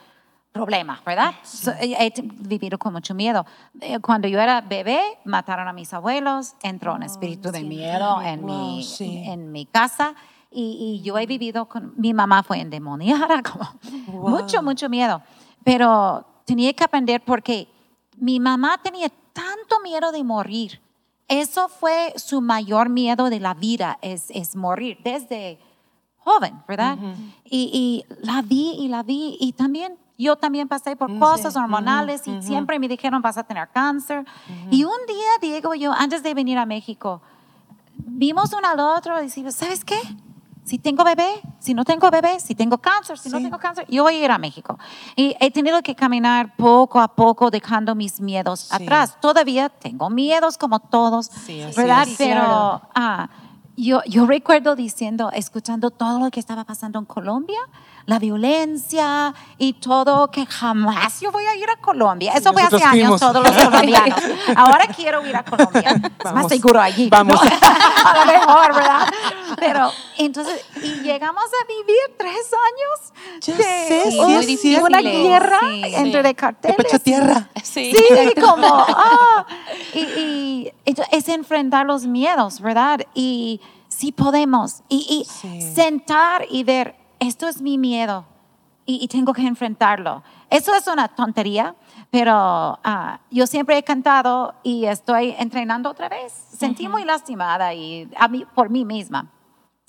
problema, 0.53 1.01
¿verdad? 1.07 1.35
So, 1.45 1.73
he 1.79 2.12
vivido 2.41 2.79
con 2.79 2.93
mucho 2.93 3.14
miedo. 3.14 3.45
Eh, 3.81 3.99
Cuando 4.01 4.27
yo 4.29 4.41
era 4.41 4.61
bebé, 4.61 5.01
mataron 5.25 5.69
a 5.69 5.73
mis 5.73 5.93
abuelos, 5.95 6.55
entró 6.62 6.95
un 6.95 7.03
espíritu 7.03 7.51
de 7.53 7.62
miedo 7.62 8.21
en, 8.23 8.41
Wow, 8.43 8.47
mi, 8.77 8.83
sí. 8.83 9.23
en 9.25 9.53
mi 9.53 9.67
casa. 9.67 10.14
Y, 10.51 10.99
y 11.01 11.03
yo 11.05 11.19
he 11.19 11.27
vivido 11.27 11.67
con, 11.67 11.93
mi 11.97 12.14
mamá 12.14 12.43
fue 12.43 12.61
endemoniada, 12.61 13.43
como 13.53 13.69
Wow. 14.07 14.31
mucho, 14.31 14.62
mucho 14.62 14.88
miedo. 14.88 15.23
Pero 15.62 16.25
tenía 16.45 16.73
que 16.73 16.85
aprender 16.85 17.23
porque 17.25 17.69
mi 18.17 18.41
mamá 18.41 18.79
tenía 18.83 19.11
tanto 19.33 19.79
miedo 19.85 20.11
de 20.11 20.25
morir. 20.25 20.81
Eso 21.29 21.69
fue 21.69 22.12
su 22.17 22.41
mayor 22.41 22.88
miedo 22.88 23.29
de 23.31 23.38
la 23.38 23.55
vida, 23.55 23.99
es, 24.03 24.31
es 24.31 24.57
morir 24.57 24.99
desde 25.05 25.59
joven, 26.19 26.62
¿verdad? 26.67 26.99
y, 27.45 27.71
y 27.73 28.27
la 28.27 28.43
vi 28.43 28.77
y 28.79 28.88
la 28.88 29.03
vi 29.03 29.37
y 29.41 29.53
también 29.53 29.97
yo 30.19 30.37
también 30.37 30.67
pasé 30.67 30.97
por 30.97 31.17
cosas 31.21 31.55
hormonales 31.55 32.27
y 32.27 32.43
siempre 32.43 32.79
me 32.81 32.88
dijeron 32.88 33.23
vas 33.23 33.38
a 33.38 33.45
tener 33.45 33.69
cáncer. 33.69 34.25
Y 34.71 34.83
un 34.85 34.99
día, 35.07 35.29
Diego 35.41 35.75
y 35.75 35.81
yo, 35.81 35.93
antes 35.93 36.23
de 36.25 36.35
venir 36.35 36.59
a 36.59 36.67
México, 36.67 37.23
vimos 37.97 38.53
uno 38.53 38.67
al 38.67 38.81
otro 38.81 39.19
y 39.21 39.25
decimos, 39.25 39.55
¿sabes 39.55 39.85
qué? 39.85 39.99
Si 40.68 40.78
tengo 40.78 41.02
bebé, 41.02 41.40
si 41.59 41.72
no 41.72 41.83
tengo 41.83 42.11
bebé, 42.11 42.38
si 42.40 42.54
tengo 42.54 42.76
cáncer, 42.76 43.18
si 43.18 43.31
no 43.31 43.38
Sí. 43.38 43.44
tengo 43.44 43.59
cáncer, 43.59 43.87
yo 43.88 44.02
voy 44.02 44.16
a 44.16 44.24
ir 44.24 44.31
a 44.31 44.37
México. 44.37 44.78
Y 45.16 45.35
he 45.40 45.50
tenido 45.50 45.81
que 45.83 45.94
caminar 45.94 46.54
poco 46.57 47.00
a 47.00 47.09
poco 47.09 47.50
dejando 47.50 47.94
mis 47.94 48.20
miedos 48.20 48.61
Sí. 48.61 48.74
atrás. 48.85 49.16
Todavía 49.18 49.70
tengo 49.70 50.11
miedos 50.11 50.59
como 50.59 50.78
todos, 50.81 51.26
Sí, 51.46 51.64
¿verdad? 51.74 52.07
Pero 52.18 52.35
Claro. 52.42 52.83
ah, 52.94 53.28
yo, 53.76 54.02
yo 54.07 54.26
recuerdo 54.26 54.74
diciendo, 54.76 55.31
escuchando 55.33 55.90
todo 55.90 56.18
lo 56.18 56.31
que 56.31 56.40
estaba 56.40 56.64
pasando 56.64 56.98
en 56.98 57.04
Colombia, 57.07 57.61
la 58.07 58.18
violencia 58.18 59.33
y 59.57 59.74
todo, 59.74 60.31
que 60.31 60.44
jamás 60.46 61.20
yo 61.20 61.31
voy 61.31 61.44
a 61.44 61.54
ir 61.57 61.68
a 61.70 61.76
Colombia. 61.81 62.33
Eso 62.35 62.52
fue 62.52 62.62
hace 62.62 62.83
años, 62.83 63.20
todos 63.20 63.42
los 63.42 63.52
colombianos. 63.64 64.18
Ahora 64.57 64.87
quiero 64.88 65.24
ir 65.24 65.37
a 65.37 65.44
Colombia. 65.44 65.90
Es 65.90 66.24
más 66.24 66.35
Vamos. 66.35 66.48
seguro 66.52 66.81
allí. 66.81 67.09
Vamos. 67.09 67.40
¿no? 67.40 67.40
a 68.11 68.16
lo 68.16 68.33
mejor, 68.33 68.74
¿verdad? 68.74 69.09
Pero 69.59 69.90
entonces, 70.16 70.64
y 70.83 71.01
llegamos 71.03 71.44
a 71.44 71.66
vivir 71.66 72.16
tres 72.16 72.51
años 72.53 73.40
Ya 73.42 73.57
de 73.57 73.62
sé, 73.62 74.42
sí, 74.42 74.57
cierto. 74.57 74.87
una 74.87 75.01
guerra 75.01 75.59
Sí, 75.61 75.83
entre 75.94 76.23
De 76.23 76.35
carteles. 76.35 76.77
pecho 76.77 76.99
tierra. 76.99 77.49
Sí. 77.62 77.92
Sí, 77.94 78.40
como, 78.40 78.66
ah, 78.66 79.47
y, 79.94 79.99
y 80.01 80.73
ento- 80.87 81.07
es 81.12 81.29
enfrentar 81.29 81.87
los 81.87 82.07
miedos, 82.07 82.61
¿verdad? 82.61 83.01
Y 83.14 83.61
sí 83.88 84.12
podemos. 84.12 84.83
Y, 84.88 85.07
y 85.09 85.25
Sí. 85.25 85.62
sentar 85.75 86.47
y 86.51 86.64
ver, 86.64 86.94
esto 87.21 87.49
es 87.49 87.61
mi 87.61 87.79
miedo 87.79 88.25
y, 88.87 89.03
y 89.03 89.09
tengo 89.09 89.33
que 89.33 89.42
enfrentarlo. 89.42 90.23
Eso 90.51 90.75
es 90.75 90.87
una 90.87 91.09
tontería, 91.09 91.75
pero 92.11 92.33
ah, 92.35 93.21
yo 93.31 93.47
siempre 93.47 93.77
he 93.77 93.83
cantado 93.83 94.55
y 94.62 94.87
estoy 94.87 95.35
entrenando 95.38 95.90
otra 95.90 96.09
vez. 96.09 96.33
Sentí 96.57 96.88
muy 96.88 97.05
lastimada 97.05 97.75
y 97.75 98.09
a 98.16 98.29
mí, 98.29 98.47
por 98.55 98.71
mí 98.71 98.85
misma. 98.87 99.31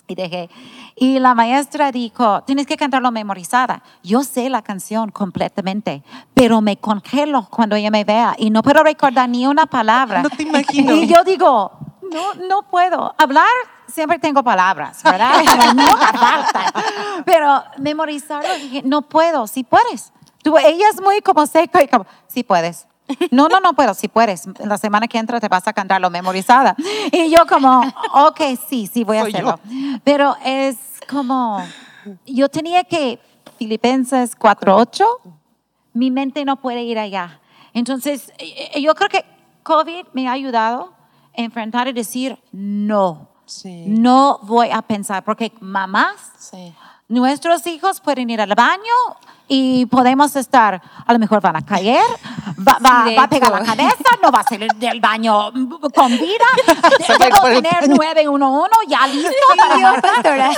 Y 0.10 0.16
dejé. 0.16 0.50
Y 0.96 1.20
la 1.20 1.36
maestra 1.36 1.92
dijo, 1.92 2.42
tienes 2.42 2.66
que 2.66 2.76
cantarlo 2.76 3.12
memorizada. 3.12 3.84
Yo 4.02 4.24
sé 4.24 4.50
la 4.50 4.64
canción 4.64 5.12
completamente, 5.12 6.04
pero 6.34 6.62
me 6.62 6.78
congelo 6.78 7.48
cuando 7.52 7.76
ella 7.76 7.92
me 7.92 8.04
vea 8.04 8.36
y 8.36 8.50
no 8.50 8.64
puedo 8.64 8.82
recordar 8.84 9.30
ni 9.30 9.46
una 9.46 9.68
palabra. 9.68 10.24
No 10.30 10.30
te 10.30 10.44
imagino. 10.44 10.96
Y 10.96 11.08
yo 11.08 11.24
digo, 11.24 11.72
no, 12.12 12.34
no 12.48 12.64
puedo. 12.64 13.14
Hablar, 13.20 13.48
siempre 13.88 14.18
tengo 14.18 14.44
palabras, 14.44 15.04
¿verdad? 15.04 15.44
Como 15.46 15.74
nunca 15.74 16.12
faltan. 16.12 16.74
Pero 17.24 17.64
memorizarlo, 17.78 18.56
dije, 18.56 18.82
no 18.84 19.04
puedo, 19.04 19.46
si 19.46 19.64
puedes. 19.64 20.12
Tú, 20.44 20.58
ella 20.58 20.90
es 20.92 21.00
muy 21.02 21.22
como 21.22 21.46
seca 21.46 21.84
y 21.84 21.88
como, 21.88 22.08
sí 22.28 22.44
puedes. 22.44 22.89
No, 23.32 23.48
no, 23.50 23.60
no 23.60 23.74
puedo, 23.74 23.94
si 23.94 24.08
puedes. 24.08 24.48
La 24.60 24.78
semana 24.78 25.08
que 25.08 25.18
entra 25.18 25.40
te 25.40 25.48
vas 25.48 25.68
a 25.68 25.74
cantarlo 25.74 26.10
memorizada. 26.10 26.76
Y 27.12 27.30
yo 27.32 27.46
como, 27.48 27.82
ok, 28.14 28.42
sí, 28.68 28.88
sí, 28.88 29.04
voy 29.04 29.18
a 29.18 29.22
Soy 29.24 29.32
yo. 29.34 29.38
hacerlo. 29.40 29.60
Pero 30.04 30.36
es 30.44 30.78
como, 31.10 31.64
yo 32.26 32.50
tenía 32.50 32.84
que, 32.84 33.20
Filipenses 33.58 34.38
4.8, 34.38 35.06
mi 35.94 36.12
mente 36.12 36.46
no 36.46 36.58
puede 36.62 36.84
ir 36.84 36.98
allá. 37.00 37.40
Entonces, 37.74 38.32
eh, 38.38 38.82
yo 38.82 38.94
creo 38.96 39.10
que 39.10 39.26
COVID 39.64 40.06
me 40.14 40.28
ha 40.28 40.32
ayudado 40.34 40.94
a 41.38 41.42
enfrentar 41.42 41.88
y 41.88 41.94
decir, 41.94 42.38
no, 42.52 43.28
Sí. 43.46 43.86
no 43.88 44.40
voy 44.44 44.70
a 44.72 44.82
pensar, 44.84 45.24
porque 45.24 45.52
mamás, 45.60 46.16
Sí. 46.38 46.74
Nuestros 47.10 47.66
hijos 47.68 48.00
pueden 48.02 48.30
ir 48.30 48.40
al 48.42 48.54
baño 48.56 48.94
y 49.52 49.88
podemos 49.88 50.36
estar, 50.36 50.80
a 51.08 51.12
lo 51.12 51.18
mejor 51.18 51.42
van 51.42 51.56
a 51.56 51.66
caer, 51.66 52.04
va, 52.60 52.78
va- 52.86 53.06
va 53.18 53.24
a 53.24 53.28
pegar 53.30 53.52
la 53.52 53.64
cabeza, 53.64 53.96
no 54.22 54.32
va 54.32 54.42
a 54.42 54.44
salir 54.44 54.72
del 54.76 55.02
baño 55.02 55.52
con 55.96 56.12
vida, 56.12 56.46
debo 57.20 57.42
tener 57.42 57.88
baño. 57.90 57.96
911 58.38 58.70
ya 58.88 59.08
listo. 59.08 59.32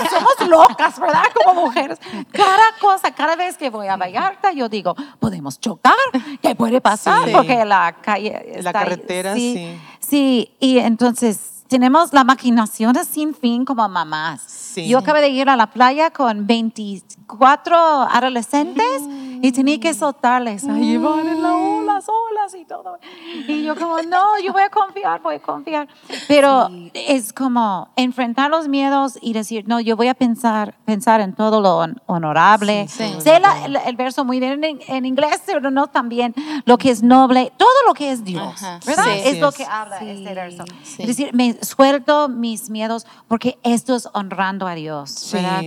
Somos 0.10 0.50
locas, 0.50 1.00
¿verdad? 1.00 1.24
Como 1.34 1.62
mujeres. 1.68 2.00
Cada 2.34 2.74
cosa, 2.82 3.12
cada 3.12 3.38
vez 3.38 3.56
que 3.58 3.70
voy 3.70 3.88
a 3.88 3.96
Vallarta, 3.96 4.52
yo 4.52 4.68
digo, 4.68 4.94
podemos 5.20 5.58
chocar, 5.60 5.94
¿qué 6.42 6.54
puede 6.56 6.82
pasar? 6.82 7.26
Sí. 7.28 7.32
Porque 7.34 7.64
la 7.64 7.96
calle 8.02 8.58
La 8.62 8.70
ahí. 8.72 8.74
carretera, 8.74 9.34
sí. 9.36 9.80
Sí, 10.02 10.52
y 10.60 10.80
entonces 10.80 11.61
tenemos 11.72 12.12
la 12.12 12.26
maquinación 12.26 12.94
sin 13.10 13.34
fin 13.34 13.64
como 13.64 13.88
mamás. 13.88 14.42
Sí. 14.42 14.90
Yo 14.90 14.98
acabé 14.98 15.22
de 15.22 15.30
ir 15.30 15.48
a 15.48 15.56
la 15.56 15.68
playa 15.68 16.12
con 16.12 16.46
24 16.46 17.78
adolescentes 18.12 19.02
y 19.42 19.54
tenía 19.54 19.80
que 19.80 19.94
soltarles. 19.94 20.66
Ahí 20.66 20.98
van 20.98 21.26
en 21.30 21.42
la 21.42 21.56
las 22.02 22.10
olas 22.10 22.56
y 22.56 22.66
todo. 22.66 22.98
Y 23.48 23.64
yo 23.64 23.76
como, 23.76 23.98
no, 24.02 24.40
yo 24.40 24.52
voy 24.54 24.64
a 24.64 24.70
confiar, 24.70 25.22
voy 25.22 25.36
a 25.36 25.40
confiar. 25.40 25.88
Pero 26.28 26.70
es 26.94 27.32
como 27.34 27.90
enfrentar 27.96 28.50
los 28.50 28.68
miedos 28.68 29.18
y 29.22 29.34
decir, 29.34 29.68
no, 29.68 29.80
yo 29.80 29.96
voy 29.96 30.08
a 30.08 30.14
pensar, 30.14 30.76
pensar 30.86 31.22
en 31.22 31.34
todo 31.34 31.62
lo 31.62 31.78
hon- 31.80 32.02
honorable. 32.08 32.88
Sí, 32.88 33.04
sí. 33.16 33.22
Sé 33.22 33.40
la- 33.40 33.66
el, 33.66 33.76
el 33.76 33.96
verso 33.96 34.26
muy 34.26 34.40
bien 34.40 34.64
en, 34.64 34.80
en 34.88 35.06
inglés, 35.06 35.42
pero 35.46 35.70
no 35.72 35.88
también 35.88 36.34
lo 36.66 36.78
que 36.78 36.90
es 36.92 37.04
noble, 37.04 37.52
todo 37.58 37.70
lo 37.86 37.94
que 37.94 38.12
es 38.12 38.24
Dios, 38.24 38.42
Ajá, 38.64 38.80
¿verdad? 38.86 39.04
sí. 39.06 39.22
es 39.26 39.40
lo 39.40 39.52
que 39.52 39.66
habla 39.66 39.98
este 40.00 40.34
verso. 40.34 40.64
Es 40.98 41.08
decir, 41.08 41.34
me 41.34 41.54
suelto 41.64 42.30
mis 42.30 42.70
miedos 42.70 43.06
porque 43.28 43.60
esto 43.64 43.96
es 43.96 44.08
honrando 44.14 44.68
a 44.68 44.74
Dios, 44.76 45.30
¿verdad? 45.34 45.64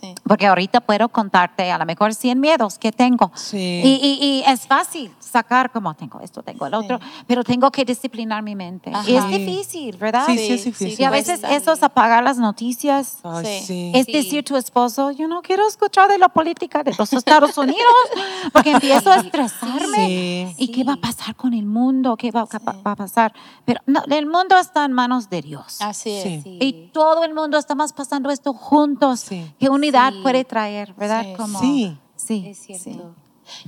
Sí. 0.00 0.14
Porque 0.24 0.46
ahorita 0.46 0.80
puedo 0.80 1.08
contarte 1.08 1.70
a 1.70 1.78
lo 1.78 1.84
mejor 1.86 2.14
100 2.14 2.38
miedos 2.40 2.78
que 2.78 2.92
tengo. 2.92 3.30
Sí. 3.34 3.56
Y, 3.84 3.88
y- 4.02 4.24
y 4.26 4.44
es 4.46 4.66
fácil 4.66 5.10
sacar 5.20 5.70
como 5.70 5.92
tengo 5.94 6.20
esto, 6.20 6.42
tengo 6.42 6.66
el 6.66 6.74
otro, 6.74 6.98
pero 7.26 7.44
tengo 7.44 7.70
que 7.70 7.84
disciplinar 7.84 8.42
mi 8.42 8.54
mente. 8.54 8.90
Y 9.06 9.14
es 9.14 9.22
Ajá. 9.24 9.28
difícil, 9.28 9.96
¿verdad? 9.98 10.24
Sí, 10.26 10.38
sí, 10.38 10.52
es 10.54 10.64
difícil. 10.64 11.00
Y 11.00 11.04
a 11.04 11.10
veces 11.10 11.42
eso 11.50 11.72
es 11.72 11.82
apagar 11.82 12.22
las 12.24 12.38
noticias. 12.38 13.18
Ay. 13.22 13.92
Es 13.94 14.06
decir, 14.06 14.44
tu 14.44 14.56
esposo, 14.56 15.10
yo 15.10 15.28
no 15.28 15.42
quiero 15.42 15.66
escuchar 15.68 16.08
de 16.08 16.18
la 16.18 16.28
política 16.28 16.82
de 16.82 16.94
los 16.98 17.12
Estados 17.12 17.56
Unidos, 17.58 17.82
porque 18.52 18.70
empiezo 18.72 19.10
a 19.10 19.16
estresarme. 19.16 20.54
Sí. 20.56 20.64
¿Y 20.64 20.68
qué 20.72 20.84
va 20.84 20.94
a 20.94 20.96
pasar 20.96 21.34
con 21.36 21.52
el 21.54 21.66
mundo? 21.66 22.16
¿Qué 22.16 22.30
va, 22.30 22.42
a- 22.50 22.58
va 22.82 22.92
a 22.92 22.96
pasar? 22.96 23.32
Pero 23.64 23.80
no, 23.86 24.02
el 24.08 24.26
mundo 24.26 24.56
está 24.58 24.84
en 24.84 24.92
manos 24.92 25.28
de 25.28 25.42
Dios. 25.42 25.78
Así 25.80 26.10
es. 26.10 26.42
Y 26.46 26.90
todo 26.92 27.24
el 27.24 27.34
mundo 27.34 27.58
estamos 27.58 27.92
pasando 27.92 28.30
esto 28.30 28.52
juntos. 28.54 29.20
Sí. 29.20 29.52
¿Qué 29.58 29.68
Sí. 29.90 30.20
puede 30.22 30.44
traer, 30.44 30.94
verdad? 30.94 31.24
Sí. 31.24 31.34
Como, 31.36 31.60
Sí. 31.60 31.98
sí. 32.16 32.44
Es 32.48 32.58
cierto. 32.58 33.14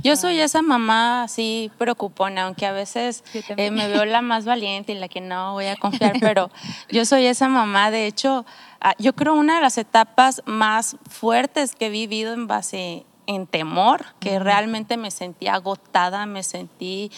Yo 0.02 0.16
soy 0.16 0.38
esa 0.40 0.62
mamá 0.62 1.24
así 1.24 1.70
preocupona, 1.78 2.44
aunque 2.44 2.66
a 2.66 2.72
veces 2.72 3.24
eh, 3.56 3.70
me 3.70 3.88
veo 3.88 4.04
la 4.04 4.20
más 4.20 4.44
valiente 4.44 4.92
y 4.92 4.98
la 4.98 5.08
que 5.08 5.20
no 5.20 5.52
voy 5.54 5.66
a 5.66 5.76
confiar, 5.76 6.12
pero 6.20 6.50
yo 6.90 7.04
soy 7.04 7.26
esa 7.26 7.48
mamá. 7.48 7.90
De 7.90 8.06
hecho, 8.06 8.44
ah, 8.80 8.94
yo 8.98 9.14
creo 9.14 9.34
una 9.34 9.56
de 9.56 9.62
las 9.62 9.78
etapas 9.78 10.42
más 10.46 10.96
fuertes 11.08 11.74
que 11.74 11.86
he 11.86 11.90
vivido 11.90 12.32
en 12.32 12.46
base 12.46 13.06
en 13.26 13.46
temor, 13.46 14.06
que 14.18 14.40
realmente 14.40 14.96
me 14.96 15.12
sentí 15.12 15.46
agotada, 15.46 16.26
me 16.26 16.42
sentí 16.42 17.12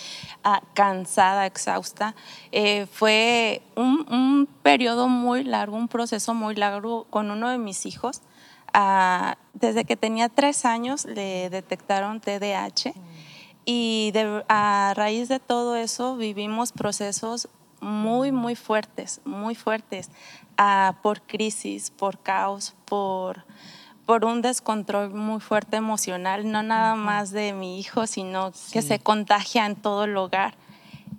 ah, 0.45 0.61
cansada, 0.75 1.47
exhausta, 1.47 2.15
eh, 2.51 2.87
fue 2.93 3.63
un, 3.77 4.07
un 4.11 4.47
periodo 4.63 5.09
muy 5.09 5.43
largo, 5.43 5.77
un 5.77 5.89
proceso 5.89 6.35
muy 6.35 6.55
largo 6.55 7.05
con 7.05 7.31
uno 7.31 7.49
de 7.49 7.57
mis 7.59 7.87
hijos. 7.87 8.21
Ah, 8.75 9.37
desde 9.55 9.85
que 9.85 9.97
tenía 9.97 10.29
tres 10.29 10.65
años 10.65 11.05
le 11.05 11.51
detectaron 11.51 12.21
TDAH 12.21 12.95
y 13.65 14.11
de- 14.13 14.45
a 14.49 14.93
raíz 14.97 15.29
de 15.29 15.39
todo 15.41 15.77
eso 15.77 16.17
vivimos 16.17 16.73
procesos 16.73 17.49
muy, 17.81 18.33
muy 18.33 18.55
fuertes, 18.57 19.21
muy 19.25 19.55
fuertes, 19.55 20.11
ah, 20.57 20.95
por 21.03 21.21
crisis, 21.23 21.91
por 21.91 22.19
caos, 22.19 22.75
por, 22.87 23.45
por 24.07 24.25
un 24.25 24.41
descontrol 24.41 25.13
muy 25.13 25.41
fuerte 25.41 25.77
emocional, 25.77 26.51
no 26.51 26.63
nada 26.63 26.95
más 26.95 27.31
de 27.31 27.53
mi 27.53 27.79
hijo, 27.79 28.07
sino 28.07 28.53
que 28.73 28.83
se 28.83 28.99
contagia 29.01 29.67
en 29.67 29.77
todo 29.77 30.05
el 30.05 30.17
hogar. 30.17 30.55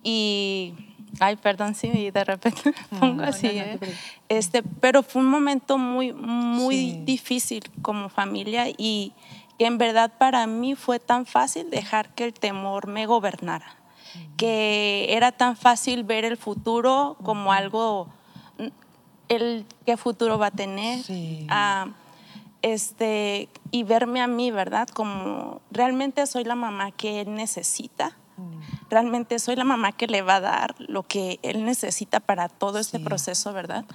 Y, 0.04 0.74
ay, 1.20 1.36
perdón, 1.36 1.76
sí, 1.76 2.12
de 2.12 2.24
repente 2.24 2.74
pongo 3.00 3.24
así. 3.24 3.48
¿eh? 3.48 3.80
este, 4.30 4.64
pero 4.64 5.04
fue 5.04 5.22
un 5.22 5.30
momento 5.30 5.78
muy, 5.78 6.12
muy 6.14 6.76
Sí. 6.76 7.02
difícil 7.04 7.64
como 7.82 8.10
familia 8.10 8.66
y 8.78 9.14
que 9.60 9.66
en 9.68 9.78
verdad 9.78 10.12
para 10.18 10.48
mí 10.48 10.76
fue 10.76 11.00
tan 11.00 11.26
fácil 11.26 11.70
dejar 11.70 12.14
que 12.16 12.24
el 12.26 12.34
temor 12.34 12.88
me 12.88 13.06
gobernara, 13.06 13.76
que 14.38 15.08
era 15.10 15.32
tan 15.32 15.56
fácil 15.56 16.04
ver 16.04 16.26
el 16.26 16.38
futuro 16.38 17.18
como 17.24 17.54
algo, 17.54 18.08
mm, 18.58 18.68
el 19.30 19.66
qué 19.86 19.96
futuro 19.98 20.38
va 20.40 20.48
a 20.48 20.52
tener, 20.52 21.04
Sí. 21.04 21.46
ah, 21.50 21.88
este, 22.62 23.50
y 23.72 23.84
verme 23.84 24.22
a 24.22 24.28
mí, 24.28 24.50
¿verdad? 24.52 24.88
Como 24.88 25.62
realmente 25.72 26.26
soy 26.28 26.44
la 26.46 26.56
mamá 26.56 26.92
que 26.92 27.22
él 27.22 27.36
necesita, 27.36 28.16
realmente 28.90 29.40
soy 29.40 29.56
la 29.56 29.64
mamá 29.64 29.92
que 29.92 30.08
le 30.08 30.22
va 30.22 30.36
a 30.36 30.42
dar 30.42 30.76
lo 30.80 31.04
que 31.04 31.40
él 31.44 31.66
necesita 31.66 32.20
para 32.20 32.50
todo 32.50 32.80
este 32.80 32.98
Sí. 33.00 33.04
proceso, 33.04 33.54
¿verdad? 33.54 33.86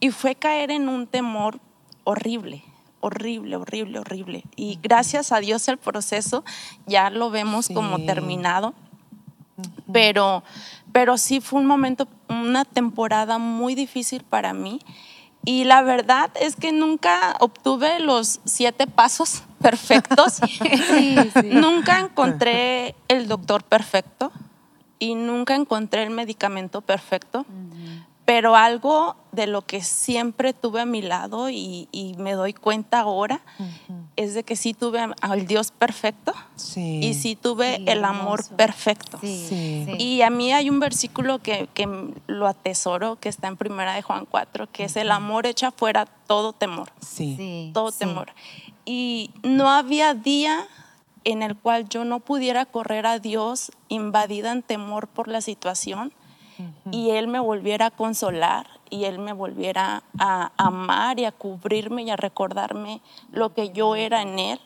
Y 0.00 0.10
fue 0.10 0.34
caer 0.34 0.70
en 0.70 0.88
un 0.88 1.06
temor 1.06 1.58
horrible, 2.04 2.62
horrible, 3.00 3.56
horrible, 3.56 3.98
horrible. 3.98 4.44
Y 4.56 4.78
gracias 4.82 5.32
a 5.32 5.40
Dios 5.40 5.68
el 5.68 5.76
proceso 5.78 6.44
ya 6.86 7.10
lo 7.10 7.30
vemos 7.30 7.68
como 7.72 7.98
terminado. 8.04 8.74
Pero, 9.92 10.42
pero 10.92 11.18
sí 11.18 11.40
fue 11.40 11.60
un 11.60 11.66
momento, 11.66 12.06
una 12.28 12.64
temporada 12.64 13.38
muy 13.38 13.74
difícil 13.74 14.22
para 14.22 14.52
mí. 14.52 14.80
Y 15.48 15.64
la 15.64 15.80
verdad 15.80 16.30
es 16.38 16.56
que 16.56 16.72
nunca 16.72 17.34
obtuve 17.40 18.00
los 18.00 18.38
siete 18.44 18.86
pasos 18.86 19.44
perfectos. 19.62 20.40
Nunca 21.42 22.00
encontré 22.00 22.94
el 23.08 23.28
doctor 23.28 23.64
perfecto 23.64 24.30
y 24.98 25.14
nunca 25.14 25.54
encontré 25.54 26.02
el 26.02 26.10
medicamento 26.10 26.82
perfecto. 26.82 27.46
Pero 28.28 28.56
algo 28.56 29.16
de 29.32 29.46
lo 29.46 29.62
que 29.62 29.82
siempre 29.82 30.52
tuve 30.52 30.82
a 30.82 30.84
mi 30.84 31.00
lado 31.00 31.48
y, 31.48 31.88
y 31.92 32.12
me 32.18 32.32
doy 32.32 32.52
cuenta 32.52 33.00
ahora 33.00 33.40
es 34.16 34.34
de 34.34 34.42
que 34.42 34.54
sí 34.54 34.74
tuve 34.74 35.00
al 35.22 35.46
Dios 35.46 35.70
perfecto 35.70 36.34
Sí. 36.54 37.00
y 37.02 37.14
sí 37.14 37.36
tuve 37.36 37.76
Sí, 37.76 37.84
el 37.86 38.04
amor 38.04 38.40
hermoso. 38.40 38.56
perfecto. 38.56 39.18
Sí, 39.22 39.46
Sí. 39.48 39.84
sí. 39.86 39.92
Y 39.98 40.20
a 40.20 40.28
mí 40.28 40.52
hay 40.52 40.68
un 40.68 40.78
versículo 40.78 41.38
que, 41.38 41.70
que 41.72 41.88
lo 42.26 42.46
atesoro, 42.46 43.16
que 43.16 43.30
está 43.30 43.48
en 43.48 43.56
primera 43.56 43.94
de 43.94 44.02
Juan 44.02 44.26
4, 44.30 44.68
que 44.70 44.84
es 44.84 44.96
el 44.96 45.10
amor 45.10 45.46
echa 45.46 45.70
fuera 45.70 46.04
todo 46.04 46.52
temor, 46.52 46.90
todo 47.72 47.90
sí. 47.90 47.98
temor. 47.98 48.34
Y 48.84 49.30
no 49.42 49.70
había 49.70 50.12
día 50.12 50.66
en 51.24 51.42
el 51.42 51.56
cual 51.56 51.88
yo 51.88 52.04
no 52.04 52.20
pudiera 52.20 52.66
correr 52.66 53.06
a 53.06 53.20
Dios 53.20 53.72
invadida 53.88 54.52
en 54.52 54.62
temor 54.62 55.08
por 55.08 55.28
la 55.28 55.40
situación 55.40 56.12
y 56.90 57.10
Él 57.10 57.28
me 57.28 57.40
volviera 57.40 57.86
a 57.86 57.90
consolar 57.90 58.66
y 58.90 59.04
Él 59.04 59.18
me 59.18 59.32
volviera 59.32 60.02
a 60.18 60.50
amar 60.56 61.18
y 61.20 61.24
a 61.24 61.32
cubrirme 61.32 62.02
y 62.02 62.10
a 62.10 62.16
recordarme 62.16 63.00
lo 63.32 63.52
que 63.54 63.70
yo 63.70 63.94
era 63.96 64.22
en 64.22 64.38
Él. 64.38 64.60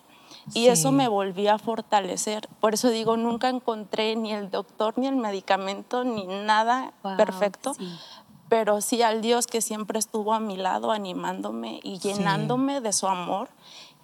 Y 0.54 0.66
eso 0.66 0.90
me 0.92 1.06
volvía 1.08 1.54
a 1.54 1.58
fortalecer. 1.58 2.48
Por 2.60 2.74
eso 2.74 2.88
digo, 2.90 3.16
nunca 3.16 3.48
encontré 3.48 4.16
ni 4.16 4.32
el 4.32 4.50
doctor, 4.50 4.94
ni 4.96 5.06
el 5.06 5.16
medicamento, 5.16 6.04
ni 6.04 6.26
nada 6.26 6.92
Wow, 7.02 7.16
perfecto. 7.16 7.74
sí. 7.74 7.88
Pero 8.48 8.80
sí 8.82 9.00
al 9.02 9.22
Dios 9.22 9.46
que 9.46 9.60
siempre 9.62 9.98
estuvo 9.98 10.34
a 10.34 10.40
mi 10.40 10.56
lado, 10.58 10.90
animándome 10.90 11.80
y 11.82 11.98
Sí. 12.00 12.08
llenándome 12.08 12.80
de 12.82 12.92
su 12.92 13.06
amor, 13.06 13.48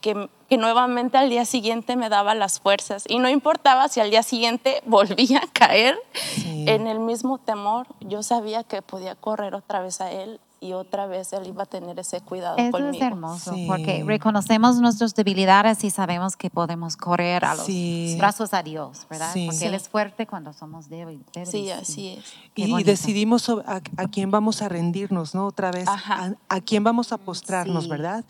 que, 0.01 0.29
que 0.49 0.57
nuevamente 0.57 1.19
al 1.19 1.29
día 1.31 1.45
siguiente 1.45 1.97
me 1.97 2.09
daba 2.09 2.35
las 2.35 2.61
fuerzas. 2.61 3.05
Y 3.09 3.19
no 3.19 3.29
importaba 3.29 3.89
si 3.89 4.01
al 4.01 4.11
día 4.11 4.23
siguiente 4.23 4.83
volvía 4.87 5.39
a 5.39 5.47
caer 5.53 5.99
Sí. 6.35 6.65
en 6.69 6.87
el 6.87 6.99
mismo 7.01 7.39
temor, 7.39 7.87
yo 8.01 8.23
sabía 8.23 8.65
que 8.65 8.83
podía 8.83 9.15
correr 9.15 9.55
otra 9.55 9.81
vez 9.81 10.01
a 10.01 10.11
Él 10.11 10.41
y 10.61 10.73
otra 10.73 11.07
vez 11.07 11.33
Él 11.33 11.47
iba 11.47 11.63
a 11.63 11.67
tener 11.67 11.99
ese 11.99 12.21
cuidado 12.21 12.57
Eso 12.59 12.71
conmigo. 12.73 12.93
es 12.97 13.01
hermoso, 13.03 13.55
Sí. 13.55 13.67
porque 13.69 14.03
reconocemos 14.07 14.81
nuestras 14.81 15.15
debilidades 15.15 15.85
y 15.85 15.91
sabemos 15.91 16.37
que 16.37 16.51
podemos 16.51 16.97
correr 16.97 17.45
a 17.45 17.55
los 17.55 17.67
Sí. 17.67 18.17
brazos 18.19 18.53
a 18.55 18.63
Dios, 18.63 19.07
¿verdad? 19.09 19.31
Sí. 19.33 19.47
Porque 19.47 19.59
Sí. 19.59 19.65
Él 19.67 19.75
es 19.75 19.89
fuerte 19.89 20.27
cuando 20.27 20.53
somos 20.53 20.89
débil- 20.91 21.23
débiles. 21.33 21.51
Sí, 21.51 21.71
así 21.71 22.09
es. 22.19 22.25
Y 22.57 22.83
decidimos 22.83 23.49
a, 23.49 23.81
a 23.97 24.09
quién 24.09 24.31
vamos 24.31 24.63
a 24.63 24.69
rendirnos, 24.69 25.35
¿no? 25.35 25.47
Otra 25.47 25.71
vez, 25.71 25.87
a, 25.89 26.33
a 26.49 26.61
quién 26.61 26.83
vamos 26.85 27.13
a 27.13 27.19
postrarnos, 27.19 27.85
Sí. 27.85 27.91
¿verdad? 27.91 28.25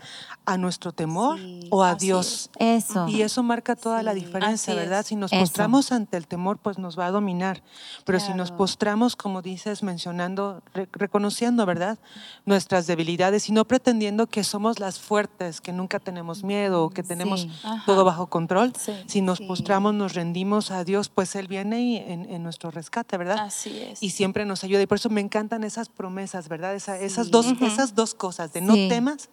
¿A 0.45 0.57
nuestro 0.59 0.93
temor 0.93 1.39
Sí, 1.39 1.69
o 1.71 1.83
a 1.83 1.91
así 1.93 2.07
Dios? 2.07 2.51
Eso. 2.59 3.09
Y 3.09 3.23
eso 3.23 3.43
marca 3.43 3.75
toda 3.77 4.03
la 4.03 4.15
diferencia, 4.15 4.73
así 4.75 4.81
¿verdad? 4.81 5.01
es. 5.01 5.07
Si 5.07 5.17
nos 5.17 5.33
Eso. 5.33 5.41
postramos 5.41 5.93
ante 5.93 6.17
el 6.17 6.27
temor, 6.27 6.59
pues 6.59 6.79
nos 6.79 6.99
va 6.99 7.07
a 7.07 7.11
dominar. 7.11 7.63
Pero 8.05 8.21
si 8.21 8.35
nos 8.35 8.49
Claro. 8.49 8.57
postramos, 8.59 9.17
como 9.17 9.43
dices, 9.43 9.83
mencionando, 9.83 10.63
re- 10.75 10.89
reconociendo, 10.93 11.65
¿verdad? 11.67 11.99
Nuestras 12.47 12.87
debilidades 12.87 13.49
y 13.49 13.53
no 13.53 13.65
pretendiendo 13.67 14.27
que 14.27 14.45
somos 14.45 14.79
las 14.79 14.99
fuertes, 14.99 15.61
que 15.61 15.73
nunca 15.73 15.99
tenemos 15.99 16.43
miedo 16.45 16.91
que 16.91 17.03
tenemos 17.03 17.43
Sí. 17.43 17.51
Todo 17.87 18.05
bajo 18.05 18.27
control. 18.29 18.73
Sí. 18.79 18.93
Si 19.07 19.21
nos 19.21 19.39
Sí. 19.39 19.47
postramos, 19.47 19.95
nos 19.95 20.15
rendimos 20.15 20.71
a 20.71 20.85
Dios, 20.85 21.09
pues 21.09 21.35
Él 21.37 21.49
viene 21.49 21.81
y- 21.83 21.97
en, 21.97 22.25
en 22.31 22.43
nuestro 22.43 22.71
rescate, 22.71 23.17
¿verdad? 23.17 23.39
Así 23.39 23.79
es. 23.79 24.03
y 24.03 24.11
siempre 24.11 24.45
nos 24.45 24.65
ayuda. 24.65 24.83
Y 24.83 24.87
por 24.87 24.97
eso 24.97 25.11
me 25.11 25.21
encantan 25.21 25.65
esas 25.65 25.89
promesas, 25.89 26.49
¿verdad? 26.49 26.75
Esa- 26.75 26.99
esas, 26.99 27.27
Sí. 27.27 27.33
dos, 27.33 27.47
Ujú. 27.47 27.67
esas 27.67 27.95
dos 27.95 28.15
cosas, 28.15 28.53
de 28.53 28.61
no 28.61 28.75
Sí. 28.75 28.89
temas, 28.89 29.29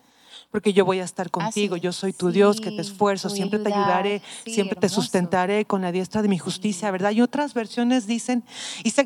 porque 0.52 0.74
yo 0.74 0.86
voy 0.86 1.00
a 1.00 1.04
estar 1.04 1.32
contigo, 1.32 1.76
es. 1.76 1.82
yo 1.82 1.92
soy 1.92 2.14
tu 2.14 2.30
Dios 2.32 2.62
que 2.62 2.70
te 2.72 2.84
Sí, 2.84 2.92
esfuerzo, 2.92 3.30
te 3.30 3.36
siempre 3.36 3.60
te 3.60 3.68
ayudar. 3.74 3.84
ayudaré, 4.06 4.22
Sí, 4.46 4.54
siempre 4.54 4.80
te 4.80 4.86
hermoso. 4.88 5.02
sustentaré 5.02 5.66
con 5.66 5.82
la 5.82 5.92
diestra 5.92 6.22
de 6.22 6.28
mi 6.28 6.38
justicia, 6.38 6.92
¿verdad? 6.92 7.12
Y 7.12 7.22
otras 7.22 7.54
versiones 7.54 8.06
dicen, 8.08 8.44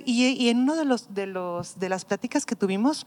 y- 0.05 0.27
y 0.33 0.49
en 0.49 0.59
uno 0.59 0.75
de, 0.75 0.85
los, 0.85 1.13
de, 1.13 1.27
los, 1.27 1.79
de 1.79 1.89
las 1.89 2.05
pláticas 2.05 2.45
que 2.45 2.55
tuvimos, 2.55 3.05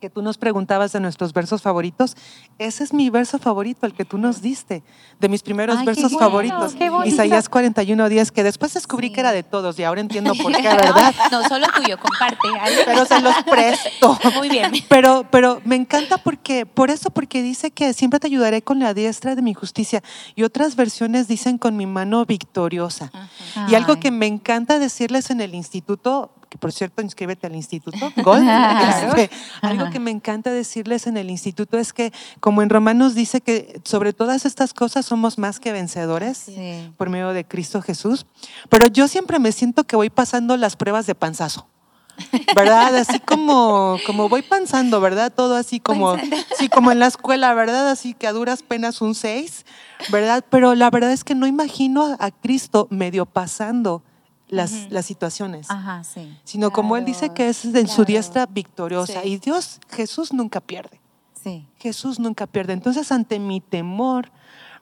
que 0.00 0.10
tú 0.10 0.22
nos 0.22 0.38
preguntabas 0.38 0.92
de 0.92 1.00
nuestros 1.00 1.32
versos 1.32 1.60
favoritos, 1.62 2.16
ese 2.58 2.84
es 2.84 2.92
mi 2.92 3.10
verso 3.10 3.38
favorito, 3.38 3.84
el 3.84 3.94
que 3.94 4.04
tú 4.04 4.16
nos 4.16 4.40
diste, 4.40 4.82
de 5.18 5.28
mis 5.28 5.42
primeros 5.42 5.78
Ay, 5.78 5.86
versos 5.86 6.12
bueno, 6.12 6.18
favoritos. 6.18 6.76
Isaías 7.04 7.48
41, 7.48 8.08
10, 8.08 8.30
que 8.32 8.44
después 8.44 8.74
descubrí 8.74 9.08
Sí. 9.08 9.14
que 9.14 9.20
era 9.20 9.32
de 9.32 9.42
todos 9.42 9.78
y 9.78 9.84
ahora 9.84 10.00
entiendo 10.00 10.34
por 10.34 10.52
qué, 10.52 10.62
¿verdad? 10.62 11.14
No, 11.32 11.42
solo 11.48 11.66
tuyo, 11.74 11.98
comparte. 11.98 12.48
Pero 12.84 13.04
se 13.06 13.20
los 13.20 13.34
presto. 13.44 14.18
Muy 14.36 14.48
bien. 14.48 14.70
Pero, 14.88 15.26
pero 15.30 15.60
me 15.64 15.76
encanta 15.76 16.18
porque, 16.18 16.66
por 16.66 16.90
eso, 16.90 17.10
porque 17.10 17.42
dice 17.42 17.70
que 17.70 17.92
siempre 17.92 18.20
te 18.20 18.26
ayudaré 18.28 18.62
con 18.62 18.78
la 18.78 18.94
diestra 18.94 19.34
de 19.34 19.42
mi 19.42 19.54
justicia. 19.54 20.02
Y 20.36 20.42
otras 20.44 20.76
versiones 20.76 21.26
dicen 21.28 21.58
con 21.58 21.76
mi 21.76 21.86
mano 21.86 22.24
victoriosa. 22.24 23.10
Y 23.68 23.74
algo 23.74 23.98
que 23.98 24.10
me 24.10 24.26
encanta 24.26 24.78
decirles 24.78 25.30
en 25.30 25.40
el 25.40 25.54
instituto, 25.54 26.30
que 26.48 26.58
por 26.58 26.72
cierto, 26.72 27.02
inscríbete 27.02 27.46
al 27.46 27.54
instituto, 27.54 27.96
este, 28.16 29.30
algo 29.60 29.90
que 29.90 30.00
me 30.00 30.10
encanta 30.10 30.50
decirles 30.50 31.06
en 31.06 31.16
el 31.16 31.30
instituto 31.30 31.78
es 31.78 31.92
que, 31.92 32.12
como 32.40 32.62
en 32.62 32.70
Romanos 32.70 33.14
dice 33.14 33.40
que 33.40 33.80
sobre 33.84 34.12
todas 34.12 34.46
estas 34.46 34.72
cosas 34.72 35.06
somos 35.06 35.38
más 35.38 35.60
que 35.60 35.72
vencedores 35.72 36.38
Sí. 36.38 36.90
por 36.96 37.10
medio 37.10 37.32
de 37.32 37.44
Cristo 37.44 37.82
Jesús. 37.82 38.26
Pero 38.68 38.86
yo 38.86 39.08
siempre 39.08 39.38
me 39.38 39.52
siento 39.52 39.84
que 39.84 39.96
voy 39.96 40.10
pasando 40.10 40.56
las 40.56 40.76
pruebas 40.76 41.06
de 41.06 41.14
panzazo. 41.14 41.66
¿Verdad? 42.56 42.96
Así 42.96 43.20
como, 43.20 43.96
como 44.04 44.28
voy 44.28 44.42
panzando, 44.42 45.00
¿verdad? 45.00 45.32
Todo 45.32 45.54
así 45.54 45.78
como, 45.78 46.16
sí, 46.58 46.68
como 46.68 46.90
en 46.90 46.98
la 46.98 47.06
escuela, 47.06 47.54
¿verdad? 47.54 47.88
Así 47.90 48.12
que 48.12 48.26
a 48.26 48.32
duras 48.32 48.64
penas 48.64 49.00
un 49.00 49.14
6, 49.14 49.64
¿verdad? 50.10 50.44
Pero 50.50 50.74
la 50.74 50.90
verdad 50.90 51.12
es 51.12 51.22
que 51.22 51.36
no 51.36 51.46
imagino 51.46 52.16
a 52.18 52.30
Cristo 52.32 52.88
medio 52.90 53.24
pasando 53.24 54.02
las, 54.48 54.90
las 54.90 55.04
situaciones, 55.06 55.70
Ajá, 55.70 56.04
sí. 56.04 56.36
sino 56.44 56.70
como 56.70 56.96
Él 56.96 57.04
dice 57.04 57.30
que 57.30 57.48
es 57.48 57.64
en 57.64 57.86
su 57.88 58.04
diestra 58.04 58.46
victoriosa. 58.46 59.22
Sí. 59.22 59.28
Y 59.28 59.38
Dios, 59.38 59.80
Jesús 59.90 60.32
nunca 60.32 60.60
pierde. 60.60 61.00
Sí. 61.42 61.66
Jesús 61.78 62.18
nunca 62.18 62.46
pierde. 62.46 62.72
Entonces, 62.72 63.12
ante 63.12 63.38
mi 63.38 63.60
temor, 63.60 64.30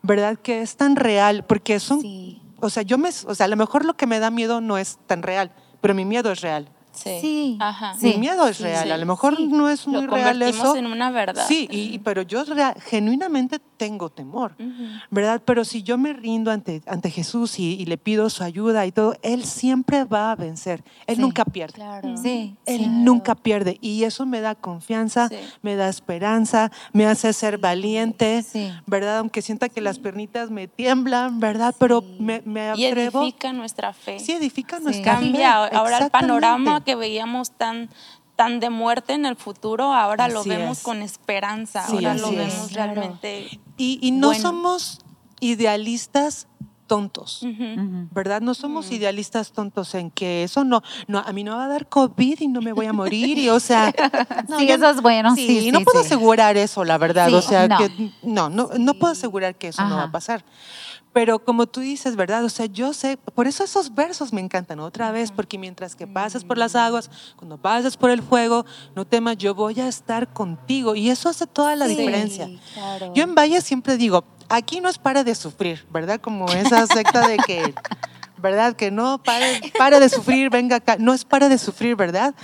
¿verdad? 0.03 0.39
Que 0.39 0.63
es 0.63 0.77
tan 0.77 0.97
real, 0.97 1.45
porque 1.45 1.81
son, 1.81 2.01
Sí. 2.01 2.41
o 2.61 2.71
sea, 2.71 2.83
yo 2.83 2.97
me, 2.99 3.09
o 3.09 3.35
sea, 3.35 3.47
a 3.47 3.49
lo 3.49 3.57
mejor 3.57 3.85
lo 3.85 3.95
que 3.95 4.07
me 4.07 4.19
da 4.21 4.31
miedo 4.31 4.61
no 4.61 4.79
es 4.79 4.99
tan 5.07 5.23
real, 5.23 5.51
pero 5.81 5.95
mi 5.95 6.05
miedo 6.05 6.31
es 6.33 6.41
real. 6.41 6.69
Sí. 6.97 7.19
Sí. 7.21 7.57
Ajá. 7.61 7.95
Sí. 7.99 8.07
Mi 8.09 8.19
miedo 8.19 8.47
es 8.49 8.61
real. 8.61 8.85
sí, 8.85 8.91
a 8.91 8.97
lo 8.97 9.07
mejor 9.07 9.37
sí. 9.37 9.47
no 9.47 9.69
es 9.69 9.87
Lo 9.87 9.93
muy 9.93 10.07
real 10.07 10.43
eso. 10.43 10.75
en 10.77 10.87
una 10.87 11.11
verdad. 11.11 11.45
Sí, 11.47 11.69
y, 11.71 11.95
y- 11.95 11.99
pero 11.99 12.23
yo 12.23 12.45
genuinamente 12.81 13.59
tengo 13.77 14.09
temor. 14.11 14.55
¿verdad? 15.11 15.43
Pero 15.45 15.65
si 15.65 15.83
yo 15.83 15.99
me 15.99 16.13
rindo 16.15 16.51
ante, 16.51 16.83
ante 16.87 17.11
Jesús 17.11 17.59
y, 17.59 17.75
y 17.75 17.85
le 17.85 17.99
pido 17.99 18.31
su 18.31 18.43
ayuda 18.43 18.87
y 18.87 18.93
todo, 18.93 19.15
Él 19.23 19.45
siempre 19.45 20.05
va 20.05 20.33
a 20.33 20.37
vencer. 20.37 20.83
Él 21.07 21.17
Sí. 21.17 21.23
nunca 21.23 21.45
pierde. 21.45 21.75
Claro. 21.75 22.17
Sí. 22.17 22.57
Él 22.65 22.79
Claro. 22.79 22.93
nunca 22.93 23.35
pierde 23.35 23.79
y 23.81 24.05
eso 24.05 24.25
me 24.27 24.41
da 24.41 24.55
confianza, 24.55 25.29
Sí. 25.29 25.37
me 25.63 25.77
da 25.77 25.89
esperanza, 25.89 26.71
me 26.93 27.07
hace 27.07 27.33
ser 27.33 27.59
valiente, 27.59 28.43
Sí. 28.43 28.73
¿verdad? 28.87 29.19
Aunque 29.19 29.43
sienta 29.43 29.69
que 29.69 29.81
las 29.81 29.99
pernitas 29.99 30.51
me 30.51 30.69
tiemblan, 30.69 31.39
¿verdad? 31.41 31.75
Pero 31.79 32.03
me, 32.19 32.43
me 32.47 32.73
Y 32.77 32.87
edifica 32.87 33.53
nuestra 33.53 33.93
fe. 33.93 34.19
Sí, 34.21 34.33
edifica 34.33 34.81
nuestra 34.81 35.17
fe. 35.19 35.23
Cambia 35.27 35.55
ahora 35.55 35.99
el 35.99 36.11
panorama 36.11 36.83
que 36.87 36.95
veíamos 36.95 37.51
tan 37.51 37.91
tan 38.37 38.61
de 38.61 38.69
muerte 38.69 39.15
en 39.15 39.25
el 39.25 39.35
futuro, 39.37 39.95
ahora 39.95 40.29
lo 40.29 40.41
Así 40.41 40.51
vemos 40.51 40.77
es. 40.79 40.85
con 40.85 41.01
esperanza, 41.01 41.87
Sí, 41.87 41.95
ahora 41.97 42.15
lo 42.15 42.29
es. 42.29 42.37
vemos 42.37 42.69
Claro. 42.69 42.93
realmente. 42.95 43.61
Y, 43.79 43.99
y 44.03 44.11
no 44.11 44.27
Bueno. 44.29 44.43
somos 44.43 44.99
idealistas 45.41 46.47
tontos. 46.87 47.43
Ujú. 47.43 48.09
¿Verdad? 48.13 48.43
No 48.43 48.53
somos 48.55 48.93
idealistas 48.93 49.53
tontos 49.53 49.95
en 49.95 50.11
que 50.11 50.45
eso 50.45 50.65
no, 50.65 50.83
no, 51.09 51.19
a 51.19 51.33
mí 51.33 51.43
no 51.45 51.57
va 51.57 51.65
a 51.65 51.69
dar 51.69 51.89
COVID 51.89 52.41
y 52.41 52.47
no 52.49 52.61
me 52.61 52.73
voy 52.73 52.87
a 52.87 52.93
morir. 52.93 53.39
Y, 53.39 53.49
o 53.49 53.59
sea, 53.59 53.93
no, 54.49 54.59
Sí, 54.59 54.67
yo- 54.69 54.75
eso 54.75 54.91
es 54.91 55.01
bueno, 55.03 55.35
Sí, 55.35 55.47
sí, 55.63 55.73
no 55.73 55.79
sí, 55.81 55.85
puedo 55.85 56.01
sí. 56.03 56.07
asegurar 56.07 56.57
eso, 56.59 56.85
la 56.85 56.99
verdad. 56.99 57.29
Sí, 57.29 57.35
o 57.35 57.43
sea, 57.43 57.67
no. 57.69 57.79
que 57.79 58.13
no, 58.23 58.51
no, 58.51 58.71
no 58.79 58.95
puedo 58.95 59.13
asegurar 59.15 59.55
que 59.57 59.69
eso 59.69 59.83
no 59.83 59.97
va 59.97 60.03
Ajá. 60.03 60.09
a 60.09 60.13
pasar. 60.13 60.45
Pero 61.17 61.39
como 61.39 61.67
tú 61.67 61.81
dices, 61.81 62.15
¿verdad? 62.15 62.45
O 62.45 62.51
sea, 62.51 62.67
yo 62.67 62.93
sé, 62.93 63.17
por 63.17 63.47
eso 63.47 63.65
esos 63.65 63.95
versos 63.95 64.35
me 64.35 64.43
encantan 64.43 64.81
otra 64.81 65.13
vez, 65.13 65.33
porque 65.33 65.57
mientras 65.57 65.97
que 65.97 66.07
pases 66.07 66.45
por 66.45 66.59
las 66.59 66.77
aguas, 66.77 67.11
cuando 67.37 67.57
pases 67.57 67.97
por 67.97 68.11
el 68.11 68.21
fuego, 68.21 68.67
no 68.95 69.07
temas, 69.07 69.39
yo 69.39 69.55
voy 69.55 69.81
a 69.81 69.89
estar 69.89 70.31
contigo. 70.31 70.95
Y 70.95 71.09
eso 71.09 71.31
hace 71.31 71.47
toda 71.47 71.75
la 71.75 71.87
Sí, 71.89 71.97
diferencia. 71.97 72.51
claro. 72.75 73.15
Yo 73.15 73.23
en 73.23 73.35
Valle 73.35 73.63
siempre 73.63 73.97
digo, 73.97 74.25
aquí 74.51 74.83
no 74.83 74.91
es 74.91 74.99
para 74.99 75.25
de 75.25 75.35
sufrir, 75.35 75.87
¿verdad? 75.91 76.21
Como 76.21 76.49
esa 76.53 76.87
secta 76.87 77.27
de 77.27 77.39
que, 77.39 77.75
¿verdad? 78.39 78.75
Que 78.75 78.91
no 78.91 79.19
pare, 79.23 79.61
pare 79.79 80.01
de 80.01 80.09
sufrir, 80.09 80.51
venga 80.51 80.77
acá. 80.77 80.97
No 80.99 81.13
es 81.15 81.25
para 81.25 81.49
de 81.49 81.59
sufrir, 81.59 81.97
¿verdad? 81.97 82.35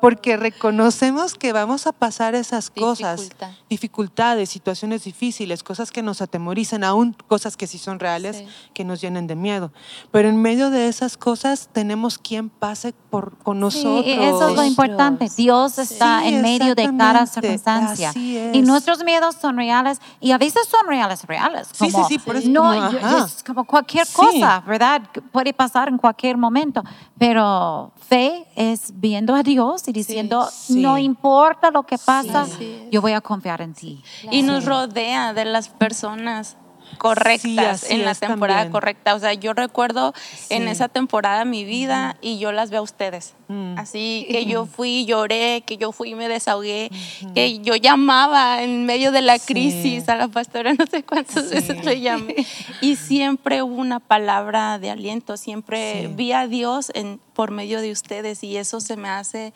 Porque 0.00 0.36
reconocemos 0.36 1.34
que 1.34 1.52
vamos 1.52 1.86
a 1.86 1.92
pasar 1.92 2.34
esas 2.34 2.70
cosas, 2.70 3.20
Dificultad. 3.20 3.50
dificultades, 3.68 4.48
situaciones 4.50 5.04
difíciles, 5.04 5.62
cosas 5.62 5.90
que 5.90 6.02
nos 6.02 6.22
atemorizan, 6.22 6.84
aún 6.84 7.16
cosas 7.28 7.56
que 7.56 7.66
sí 7.66 7.78
son 7.78 7.98
reales, 8.00 8.36
Sí. 8.38 8.46
que 8.74 8.84
nos 8.84 9.00
llenen 9.00 9.26
de 9.26 9.34
miedo. 9.36 9.72
Pero 10.10 10.28
en 10.28 10.40
medio 10.40 10.70
de 10.70 10.88
esas 10.88 11.16
cosas 11.16 11.68
tenemos 11.72 12.18
quien 12.18 12.48
pase 12.48 12.94
por, 13.10 13.36
con 13.38 13.60
nosotros. 13.60 14.04
Sí, 14.04 14.12
eso 14.12 14.48
es 14.48 14.56
lo 14.56 14.64
importante. 14.64 15.28
Dios 15.36 15.78
está 15.78 16.20
Sí, 16.22 16.28
en 16.28 16.42
medio 16.42 16.74
de 16.74 16.90
cada 16.96 17.26
circunstancia. 17.26 18.10
Así 18.10 18.32
Y 18.32 18.58
es. 18.58 18.66
nuestros 18.66 19.04
miedos 19.04 19.36
son 19.40 19.56
reales 19.56 19.98
y 20.20 20.32
a 20.32 20.38
veces 20.38 20.66
son 20.68 20.86
reales, 20.86 21.24
reales. 21.24 21.68
Sí, 21.72 21.86
sí, 21.86 21.92
como- 21.92 22.08
sí, 22.08 22.18
por 22.18 22.36
eso 22.36 22.48
no, 22.48 22.62
como, 22.62 22.90
yo- 22.90 23.24
es 23.26 23.42
como 23.44 23.64
cualquier 23.64 24.06
Sí. 24.06 24.14
cosa, 24.14 24.60
¿verdad? 24.66 25.02
Puede 25.42 25.54
pasar 25.54 25.88
en 25.88 25.98
cualquier 25.98 26.36
momento. 26.36 26.84
Pero 27.18 27.90
fe 28.08 28.46
es 28.54 28.92
viendo 28.94 29.34
a 29.34 29.42
Dios 29.42 29.88
y 29.88 29.92
diciendo, 29.92 30.48
sí. 30.48 30.80
no 30.80 30.98
importa 30.98 31.72
lo 31.72 31.82
que 31.82 31.98
pasa, 31.98 32.46
yo 32.92 33.00
voy 33.00 33.10
a 33.10 33.20
confiar 33.20 33.60
en 33.60 33.74
ti. 33.74 34.04
Y 34.30 34.42
nos 34.42 34.64
rodea 34.64 35.34
de 35.34 35.44
las 35.44 35.68
personas 35.68 36.56
correctas 37.02 37.90
en 37.90 38.04
la 38.04 38.14
temporada 38.14 38.60
también. 38.60 38.72
correcta. 38.72 39.14
O 39.14 39.18
sea, 39.18 39.32
yo 39.34 39.52
recuerdo 39.52 40.14
en 40.50 40.68
esa 40.68 40.88
temporada 40.88 41.44
mi 41.44 41.64
vida 41.64 42.16
y 42.20 42.38
yo 42.38 42.52
las 42.52 42.70
veo 42.70 42.80
a 42.80 42.82
ustedes. 42.82 43.34
Mm. 43.48 43.76
Así 43.78 44.26
que 44.30 44.46
yo 44.46 44.66
fui, 44.76 45.04
lloré, 45.04 45.62
que 45.66 45.76
yo 45.76 45.92
fui 45.92 46.10
y 46.10 46.14
me 46.14 46.28
desahogué, 46.28 46.90
que 47.34 47.58
yo 47.58 47.76
llamaba 47.76 48.62
en 48.62 48.86
medio 48.86 49.12
de 49.12 49.22
la 49.22 49.38
Sí. 49.38 49.52
crisis 49.54 50.08
a 50.08 50.16
la 50.16 50.28
pastora, 50.28 50.72
no 50.74 50.86
sé 50.86 51.02
cuántas 51.02 51.50
veces 51.50 51.84
le 51.84 52.00
llamé. 52.00 52.46
Y 52.80 52.96
siempre 52.96 53.62
hubo 53.62 53.74
una 53.74 53.98
palabra 53.98 54.78
de 54.78 54.90
aliento, 54.90 55.36
siempre 55.36 56.08
vi 56.14 56.32
a 56.32 56.46
Dios 56.46 56.92
en, 56.94 57.20
por 57.32 57.50
medio 57.50 57.80
de 57.80 57.90
ustedes 57.90 58.44
y 58.44 58.56
eso 58.56 58.80
se 58.80 58.96
me 58.96 59.08
hace 59.08 59.52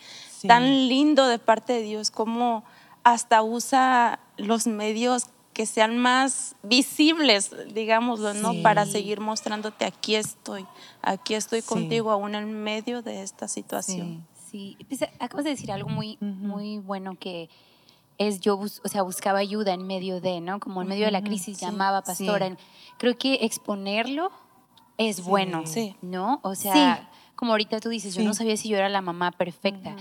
tan 0.47 0.87
lindo 0.89 1.27
de 1.27 1.39
parte 1.39 1.73
de 1.73 1.81
Dios, 1.83 2.11
como 2.11 2.63
hasta 3.03 3.41
usa 3.41 4.19
los 4.37 4.67
medios 4.67 5.27
que 5.57 5.65
sean 5.65 5.97
más 5.97 6.55
visibles, 6.61 7.49
digámoslo, 7.73 8.35
¿no? 8.35 8.51
Sí. 8.51 8.61
Para 8.61 8.85
seguir 8.85 9.19
mostrándote, 9.21 9.85
aquí 9.85 10.13
estoy, 10.13 10.67
aquí 11.01 11.33
estoy 11.33 11.61
Sí. 11.61 11.67
contigo 11.67 12.11
aún 12.11 12.35
en 12.35 12.53
medio 12.63 13.01
de 13.01 13.23
esta 13.23 13.47
situación. 13.47 14.27
Sí, 14.51 14.77
pues, 14.87 15.01
acabas 15.19 15.45
de 15.45 15.49
decir 15.49 15.71
algo 15.71 15.89
muy, 15.89 16.19
Ujú. 16.21 16.25
muy 16.25 16.77
bueno 16.77 17.17
que 17.19 17.49
es 18.19 18.39
yo, 18.39 18.55
o 18.59 18.67
sea, 18.87 19.01
buscaba 19.01 19.39
ayuda 19.39 19.73
en 19.73 19.87
medio 19.87 20.21
de, 20.21 20.41
¿no? 20.41 20.59
Como 20.59 20.83
en 20.83 20.89
medio 20.89 21.05
de 21.05 21.11
la 21.11 21.23
crisis 21.23 21.57
sí, 21.57 21.65
llamaba 21.65 22.03
pastora. 22.03 22.49
sí. 22.49 22.55
Creo 22.99 23.17
que 23.17 23.39
exponerlo 23.41 24.29
es 24.99 25.23
bueno, 25.23 25.65
Sí. 25.65 25.95
¿no? 26.03 26.39
O 26.43 26.53
sea, 26.53 26.97
Sí. 27.11 27.17
como 27.35 27.53
ahorita 27.53 27.79
tú 27.79 27.89
dices, 27.89 28.13
yo 28.13 28.21
Sí. 28.21 28.27
no 28.27 28.35
sabía 28.35 28.55
si 28.57 28.69
yo 28.69 28.77
era 28.77 28.89
la 28.89 29.01
mamá 29.01 29.31
perfecta, 29.31 29.95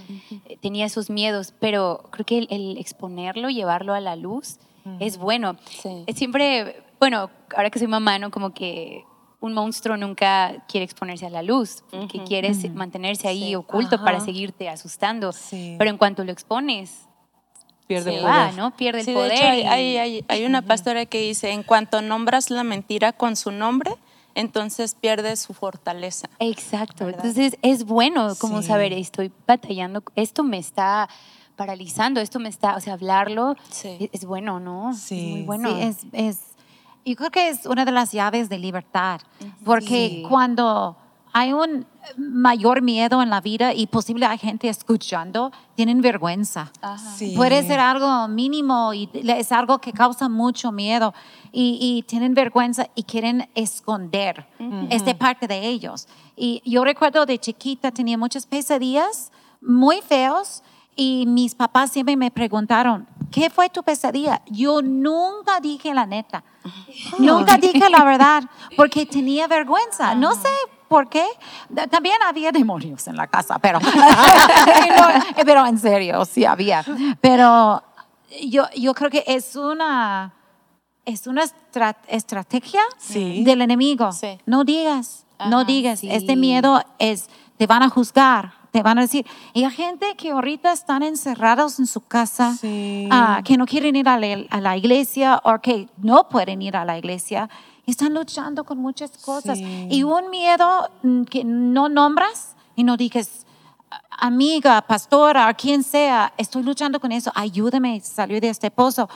Eh, 0.45 0.59
tenía 0.61 0.85
esos 0.85 1.09
miedos, 1.09 1.55
pero 1.61 2.09
creo 2.11 2.27
que 2.27 2.37
el, 2.39 2.47
el 2.51 2.77
exponerlo, 2.77 3.49
llevarlo 3.49 3.95
a 3.95 4.01
la 4.01 4.17
luz, 4.17 4.59
es 5.01 5.19
bueno. 5.19 5.57
Sí. 5.83 6.05
Eh, 6.07 6.13
Siempre, 6.15 6.83
bueno, 7.01 7.31
ahora 7.57 7.71
que 7.71 7.79
soy 7.79 7.89
mamá, 7.89 8.19
¿no? 8.19 8.31
Como 8.31 8.53
que 8.55 9.05
un 9.41 9.53
monstruo 9.53 9.97
nunca 9.97 10.65
quiere 10.69 10.85
exponerse 10.85 11.27
a 11.27 11.31
la 11.31 11.43
luz, 11.43 11.83
que 11.91 12.19
Ujú. 12.19 12.25
quiere 12.27 12.55
se- 12.55 12.69
Ujú. 12.69 12.77
mantenerse 12.77 13.29
ahí 13.29 13.49
Sí. 13.49 13.55
oculto 13.55 14.03
para 14.03 14.21
seguirte 14.21 14.69
asustando. 14.69 15.33
Sí. 15.33 15.77
Pero 15.79 15.91
en 15.91 15.99
cuanto 15.99 16.25
lo 16.25 16.33
expones, 16.33 17.07
Pierde 17.87 18.13
se 18.13 18.19
el 18.19 18.25
va, 18.27 18.47
poder. 18.49 18.55
¿no? 18.57 18.77
Pierde 18.77 19.05
Sí, 19.05 19.11
el 19.11 19.17
de 19.17 19.21
poder. 19.23 19.33
hecho, 19.35 19.47
hay, 19.47 19.61
y- 19.61 19.67
hay- 19.67 19.97
hay- 19.99 20.25
hay 20.29 20.45
una 20.47 20.63
pastora 20.63 21.07
que 21.07 21.21
dice, 21.21 21.51
en 21.53 21.63
cuanto 21.63 22.01
nombras 22.03 22.51
la 22.51 22.65
mentira 22.65 23.13
con 23.13 23.37
su 23.37 23.53
nombre, 23.53 23.93
entonces 24.35 24.95
pierde 24.95 25.37
su 25.37 25.55
fortaleza. 25.55 26.29
Exacto. 26.41 27.05
¿verdad? 27.07 27.25
Entonces 27.25 27.59
es 27.63 27.85
bueno 27.85 28.35
como 28.41 28.63
Sí. 28.63 28.69
saber, 28.69 28.93
estoy 28.93 29.31
batallando, 29.47 30.03
esto 30.17 30.43
me 30.43 30.59
está 30.59 31.09
paralizando, 31.57 32.21
esto 32.21 32.39
me 32.39 32.49
está, 32.49 32.77
o 32.77 32.81
sea, 32.81 32.93
hablarlo 32.95 33.57
Sí. 33.71 33.97
es, 34.01 34.11
es 34.13 34.25
bueno, 34.25 34.61
¿no? 34.61 34.91
Es 34.91 34.99
Sí. 35.01 35.29
muy 35.33 35.43
bueno. 35.43 35.71
Sí, 35.71 35.81
es, 35.83 35.97
es, 36.13 36.41
yo 37.05 37.17
creo 37.17 37.31
que 37.31 37.49
es 37.49 37.67
una 37.67 37.85
de 37.85 37.93
las 37.93 38.13
llaves 38.13 38.49
de 38.49 38.59
libertad, 38.59 39.21
porque 39.65 40.09
Sí. 40.09 40.25
cuando 40.29 40.97
hay 41.33 41.53
un 41.53 41.87
mayor 42.17 42.81
miedo 42.83 43.21
en 43.23 43.29
la 43.31 43.41
vida 43.41 43.75
y 43.75 43.87
posible 43.89 44.25
hay 44.27 44.39
gente 44.39 44.69
escuchando, 44.71 45.53
tienen 45.75 46.01
vergüenza. 46.01 46.73
Sí. 47.17 47.35
Puede 47.37 47.63
ser 47.67 47.79
algo 47.81 48.27
mínimo 48.29 48.95
y 48.95 49.11
es 49.13 49.53
algo 49.53 49.79
que 49.79 49.93
causa 49.93 50.29
mucho 50.31 50.73
miedo 50.73 51.13
y, 51.53 51.79
y 51.81 52.03
tienen 52.05 52.33
vergüenza 52.33 52.87
y 52.95 53.03
quieren 53.03 53.49
esconder. 53.55 54.47
Es 54.89 55.05
de 55.05 55.15
parte 55.15 55.47
de 55.47 55.67
ellos. 55.67 56.09
Y 56.37 56.63
yo 56.65 56.85
recuerdo 56.85 57.27
de 57.27 57.39
chiquita 57.39 57.91
tenía 57.91 58.17
muchas 58.17 58.47
pesadillas 58.47 59.31
muy 59.61 60.01
feos 60.01 60.63
y 60.97 61.27
mis 61.27 61.55
papás 61.55 61.91
siempre 61.93 62.17
me 62.17 62.31
preguntaron, 62.31 63.07
¿qué 63.31 63.51
fue 63.51 63.69
tu 63.69 63.83
pesadilla? 63.83 64.41
Yo 64.47 64.81
nunca 64.83 65.61
dije 65.61 65.93
la 65.95 66.07
neta. 66.07 66.43
Nunca 67.19 67.59
dije 67.59 67.89
la 67.91 68.03
verdad 68.03 68.43
porque 68.77 69.05
tenía 69.07 69.47
vergüenza. 69.47 70.15
No 70.15 70.35
sé 70.35 70.49
por 70.89 71.09
qué. 71.09 71.25
También 71.91 72.17
había 72.27 72.51
demonios 72.51 73.07
en 73.09 73.17
la 73.17 73.27
casa, 73.27 73.59
pero, 73.59 73.79
No, 73.81 75.07
pero 75.45 75.67
en 75.67 75.79
serio, 75.79 76.25
sí 76.25 76.45
había. 76.45 76.85
Pero 77.21 77.83
yo, 78.49 78.65
yo 78.77 78.95
creo 78.95 79.11
que 79.11 79.23
es 79.27 79.55
una, 79.57 80.33
es 81.05 81.27
una 81.27 81.45
estra- 81.45 81.97
estrategia 82.09 82.81
Sí. 82.99 83.45
del 83.45 83.61
enemigo. 83.63 84.13
Sí. 84.13 84.39
No 84.47 84.65
digas, 84.65 85.27
no 85.51 85.59
Ajá, 85.59 85.65
digas. 85.67 86.01
sí. 86.01 86.09
Este 86.11 86.37
miedo 86.37 86.83
es, 86.99 87.29
te 87.59 87.67
van 87.67 87.83
a 87.83 87.89
juzgar, 87.91 88.55
te 88.77 88.83
van 88.83 88.99
a 88.99 89.03
decir. 89.03 89.25
Y 89.55 89.65
hay 89.65 89.71
gente 89.71 90.15
que 90.19 90.33
ahorita 90.33 90.71
están 90.71 91.03
encerrados 91.03 91.79
en 91.79 91.87
su 91.87 92.03
casa, 92.03 92.55
Sí. 92.61 93.09
ah, 93.11 93.41
que 93.43 93.57
no 93.57 93.65
quieren 93.65 93.97
ir 93.97 94.07
a 94.07 94.19
la, 94.19 94.37
a 94.51 94.61
la 94.61 94.77
iglesia 94.77 95.41
o 95.45 95.59
que 95.61 95.89
no 95.97 96.29
pueden 96.29 96.61
ir 96.61 96.77
a 96.77 96.85
la 96.85 96.99
iglesia. 96.99 97.49
y 97.87 97.93
Están 97.93 98.13
luchando 98.13 98.65
con 98.65 98.77
muchas 98.77 99.13
cosas. 99.17 99.57
Sí. 99.57 99.89
Y 99.91 100.03
un 100.03 100.29
miedo 100.29 100.91
mm, 101.03 101.23
que 101.23 101.43
no 101.45 101.89
nombras 101.89 102.55
y 102.75 102.85
no 102.85 102.99
dices, 102.99 103.47
amiga, 104.11 104.83
pastora, 104.83 105.53
quien 105.55 105.83
sea, 105.83 106.35
estoy 106.37 106.63
luchando 106.63 107.01
con 107.01 107.13
eso, 107.13 107.33
ayúdame 107.35 107.97
a 107.97 108.01
salir 108.05 108.43
de 108.43 108.51
este 108.51 108.71
pozo. 108.71 109.09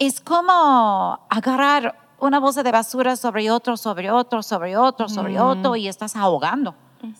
Es 0.00 0.20
como 0.20 1.20
agarrar 1.28 1.96
una 2.18 2.40
bolsa 2.40 2.64
de 2.64 2.72
basura 2.72 3.14
sobre 3.14 3.48
otro, 3.50 3.76
sobre 3.76 4.10
otro, 4.10 4.42
sobre 4.42 4.76
otro, 4.76 5.08
sobre 5.08 5.38
otro 5.38 5.76
y 5.76 5.86
estás 5.86 6.16
ahogando, 6.16 6.74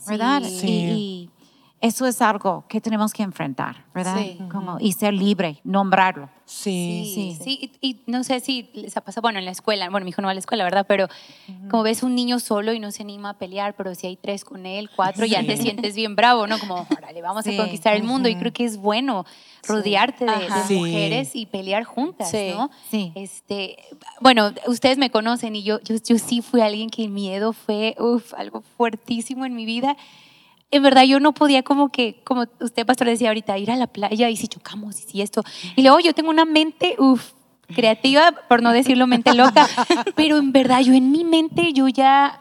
¿verdad? 0.08 0.42
Sí. 0.42 0.66
Y, 0.66 1.30
y 1.30 1.30
eso 1.86 2.06
es 2.06 2.22
algo 2.22 2.64
que 2.68 2.80
tenemos 2.80 3.12
que 3.12 3.22
enfrentar, 3.22 3.84
¿verdad? 3.94 4.16
Sí. 4.18 4.38
Como, 4.50 4.78
y 4.80 4.92
ser 4.92 5.12
libre, 5.12 5.60
nombrarlo. 5.64 6.30
Sí. 6.46 7.10
Sí, 7.14 7.38
sí. 7.42 7.70
Y, 7.80 7.88
y 7.90 8.00
no 8.06 8.24
sé 8.24 8.40
si 8.40 8.70
les 8.72 8.96
ha 8.96 9.02
pasado, 9.02 9.20
bueno, 9.22 9.38
en 9.38 9.44
la 9.44 9.50
escuela, 9.50 9.88
bueno, 9.90 10.04
mi 10.04 10.10
hijo 10.10 10.22
no 10.22 10.26
va 10.26 10.32
a 10.32 10.34
la 10.34 10.40
escuela, 10.40 10.64
¿verdad? 10.64 10.86
Pero 10.88 11.08
como 11.70 11.82
ves 11.82 12.02
un 12.02 12.14
niño 12.14 12.38
solo 12.40 12.72
y 12.72 12.80
no 12.80 12.90
se 12.90 13.02
anima 13.02 13.30
a 13.30 13.34
pelear, 13.34 13.74
pero 13.76 13.94
si 13.94 14.06
hay 14.06 14.16
tres 14.16 14.44
con 14.44 14.64
él, 14.64 14.88
cuatro, 14.96 15.26
ya 15.26 15.44
te 15.44 15.56
sientes 15.58 15.94
bien 15.94 16.16
bravo, 16.16 16.46
¿no? 16.46 16.58
Como, 16.58 16.86
órale, 16.96 17.20
vamos 17.20 17.44
Sí. 17.44 17.54
a 17.54 17.62
conquistar 17.62 17.94
el 17.94 18.04
mundo. 18.04 18.28
Y 18.30 18.36
creo 18.36 18.52
que 18.52 18.64
es 18.64 18.76
bueno 18.78 19.26
rodearte 19.66 20.24
de, 20.24 20.32
de 20.68 20.74
mujeres 20.76 21.34
y 21.36 21.44
pelear 21.46 21.84
juntas, 21.84 22.30
Sí. 22.30 22.50
¿no? 22.54 22.70
Sí. 22.90 23.12
Este, 23.14 23.76
bueno, 24.20 24.52
ustedes 24.66 24.96
me 24.98 25.10
conocen 25.10 25.54
y 25.56 25.62
yo, 25.62 25.80
yo, 25.82 25.96
yo 25.96 26.18
sí 26.18 26.40
fui 26.42 26.60
alguien 26.62 26.88
que 26.88 27.04
el 27.04 27.10
miedo 27.10 27.52
fue, 27.52 27.94
uf, 27.98 28.32
algo 28.34 28.62
fuertísimo 28.76 29.44
en 29.46 29.54
mi 29.54 29.64
vida 29.66 29.96
en 30.76 30.82
verdad 30.82 31.04
yo 31.04 31.20
no 31.20 31.32
podía 31.32 31.62
como 31.62 31.90
que, 31.90 32.20
como 32.24 32.44
usted 32.60 32.84
pastor 32.86 33.06
decía 33.08 33.28
ahorita, 33.28 33.56
ir 33.58 33.70
a 33.70 33.76
la 33.76 33.86
playa 33.86 34.28
y 34.30 34.36
si 34.36 34.48
chocamos 34.48 34.98
y 35.00 35.02
si 35.02 35.22
esto. 35.22 35.42
Y 35.76 35.82
luego 35.82 36.00
yo 36.00 36.12
tengo 36.14 36.30
una 36.30 36.44
mente, 36.44 36.96
uff, 36.98 37.32
creativa, 37.74 38.32
por 38.48 38.62
no 38.62 38.72
decirlo 38.72 39.06
mente 39.06 39.32
loca, 39.34 39.68
pero 40.16 40.36
en 40.38 40.52
verdad 40.52 40.80
yo 40.80 40.92
en 40.92 41.10
mi 41.10 41.24
mente 41.24 41.72
yo 41.72 41.88
ya 41.88 42.40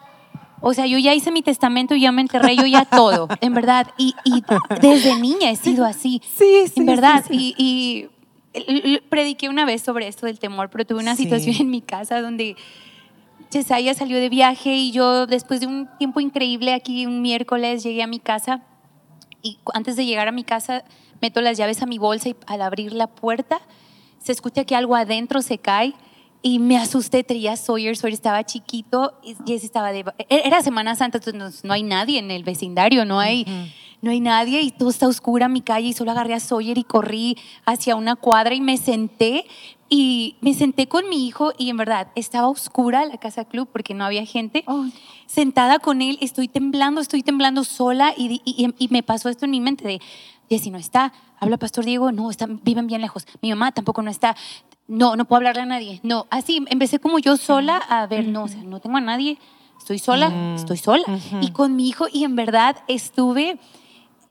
O 0.61 0.73
sea, 0.73 0.86
yo 0.86 0.97
ya 0.97 1.13
hice 1.13 1.29
mi 1.31 1.41
testamento, 1.41 1.93
ya 1.95 2.11
me 2.13 2.21
enterré, 2.21 2.55
yo 2.55 2.65
ya 2.65 2.86
todo, 2.86 3.27
en 3.41 3.53
verdad. 3.53 3.88
Y, 3.97 4.15
y 4.23 4.43
desde 4.81 5.13
niña 5.15 5.49
he 5.51 5.55
sido 5.57 5.84
así. 5.86 6.21
Sí, 6.38 6.67
sí, 6.67 6.79
En 6.79 6.86
verdad. 6.86 7.25
sí, 7.27 7.53
Y, 7.57 8.09
y 8.55 8.61
l- 8.88 9.01
prediqué 9.09 9.49
una 9.49 9.65
vez 9.65 9.81
sobre 9.81 10.07
esto 10.07 10.25
del 10.25 10.39
temor, 10.39 10.69
pero 10.69 10.86
tuve 10.86 10.99
una 11.01 11.15
Sí. 11.17 11.23
situación 11.23 11.57
en 11.59 11.69
mi 11.69 11.81
casa 11.81 12.21
donde 12.21 12.55
Chesaya 13.54 13.93
salió 13.93 14.20
de 14.20 14.30
viaje 14.30 14.76
y 14.76 14.91
yo, 14.91 15.28
después 15.28 15.60
de 15.60 15.68
un 15.68 15.88
tiempo 15.99 16.20
increíble 16.20 16.74
aquí, 16.74 17.06
un 17.06 17.22
miércoles, 17.22 17.84
llegué 17.84 18.01
a 18.01 18.08
mi 18.08 18.18
casa 18.18 18.64
y 19.43 19.60
antes 19.76 19.95
de 19.95 20.08
llegar 20.08 20.28
a 20.28 20.32
mi 20.32 20.43
casa 20.43 20.84
meto 21.22 21.39
las 21.39 21.56
llaves 21.56 21.84
a 21.84 21.86
mi 21.86 21.99
bolsa 21.99 22.30
y 22.30 22.36
al 22.47 22.64
abrir 22.64 22.93
la 22.93 23.06
puerta 23.06 23.62
se 24.18 24.32
escucha 24.32 24.66
que 24.66 24.76
algo 24.76 24.95
adentro 24.95 25.43
se 25.43 25.60
cae 25.60 25.93
y 26.41 26.58
me 26.58 26.78
asusté, 26.78 27.24
traía 27.24 27.56
Sawyer, 27.56 27.95
Sawyer 27.95 28.16
estaba 28.16 28.43
chiquito 28.43 29.20
y 29.24 29.36
Jesse 29.45 29.66
estaba 29.66 29.91
de... 29.91 29.99
e- 30.18 30.41
Era 30.45 30.64
Semana 30.64 30.95
Santa, 30.95 31.20
entonces 31.20 31.62
no, 31.64 31.68
no 31.68 31.74
hay 31.74 31.84
nadie 31.84 32.18
en 32.18 32.32
el 32.32 32.43
vecindario, 32.43 33.06
no 33.06 33.20
hay, 33.20 33.45
no 34.01 34.10
hay 34.10 34.20
nadie 34.20 34.62
y 34.62 34.72
todo 34.72 34.89
está 34.89 35.08
oscura 35.08 35.47
mi 35.47 35.62
calle 35.62 35.89
y 35.89 35.93
solo 35.93 36.10
agarré 36.10 36.34
a 36.34 36.39
Sawyer 36.39 36.80
y 36.80 36.84
corrí 36.84 37.38
hacia 37.66 37.95
una 37.95 38.16
cuadra 38.16 38.56
y 38.56 38.62
me 38.62 38.78
senté 38.78 39.45
y 39.96 40.38
me 40.41 40.56
senté 40.56 40.88
con 40.88 41.08
mi 41.08 41.28
hijo 41.28 41.54
y 41.56 41.70
en 41.70 41.78
verdad 41.78 42.08
estaba 42.16 42.48
oscura 42.48 43.06
la 43.06 43.18
casa 43.18 43.46
club 43.46 43.70
porque 43.72 43.94
no 43.94 44.04
había 44.04 44.26
gente. 44.26 44.64
Oh. 44.66 44.86
sentada 45.28 45.78
con 45.78 46.02
él, 46.02 46.18
estoy 46.20 46.48
temblando, 46.48 47.00
estoy 47.00 47.22
temblando 47.22 47.64
sola 47.64 48.12
y, 48.18 48.41
y- 48.44 48.74
y 48.80 48.88
me 48.88 49.04
pasó 49.04 49.30
esto 49.30 49.46
en 49.46 49.52
mi 49.52 49.62
mente 49.62 49.84
de, 49.88 50.02
Jessy 50.50 50.72
no 50.72 50.78
está, 50.80 51.14
habla 51.39 51.58
Pastor 51.58 51.86
Diego, 51.86 52.12
no, 52.12 52.32
están, 52.32 52.60
viven 52.64 52.88
bien 52.88 53.02
lejos, 53.02 53.26
mi 53.41 53.50
mamá 53.52 53.72
tampoco 53.72 54.02
no 54.02 54.10
está, 54.10 54.36
no, 54.88 55.16
no 55.16 55.26
puedo 55.26 55.38
hablarle 55.38 55.62
a 55.62 55.66
nadie, 55.66 56.00
no, 56.04 56.26
así 56.32 56.64
empecé 56.70 56.98
como 57.00 57.20
yo 57.20 57.38
sola 57.38 57.78
a 57.78 58.06
ver, 58.08 58.28
no, 58.28 58.44
o 58.44 58.48
sea, 58.48 58.62
no 58.64 58.80
tengo 58.80 58.98
a 58.98 59.02
nadie, 59.02 59.38
estoy 59.80 60.00
sola, 60.00 60.56
estoy 60.56 60.78
sola, 60.78 61.06
y 61.41 61.52
con 61.52 61.76
mi 61.76 61.88
hijo 61.88 62.06
y 62.12 62.24
en 62.24 62.36
verdad 62.36 62.78
estuve 62.88 63.58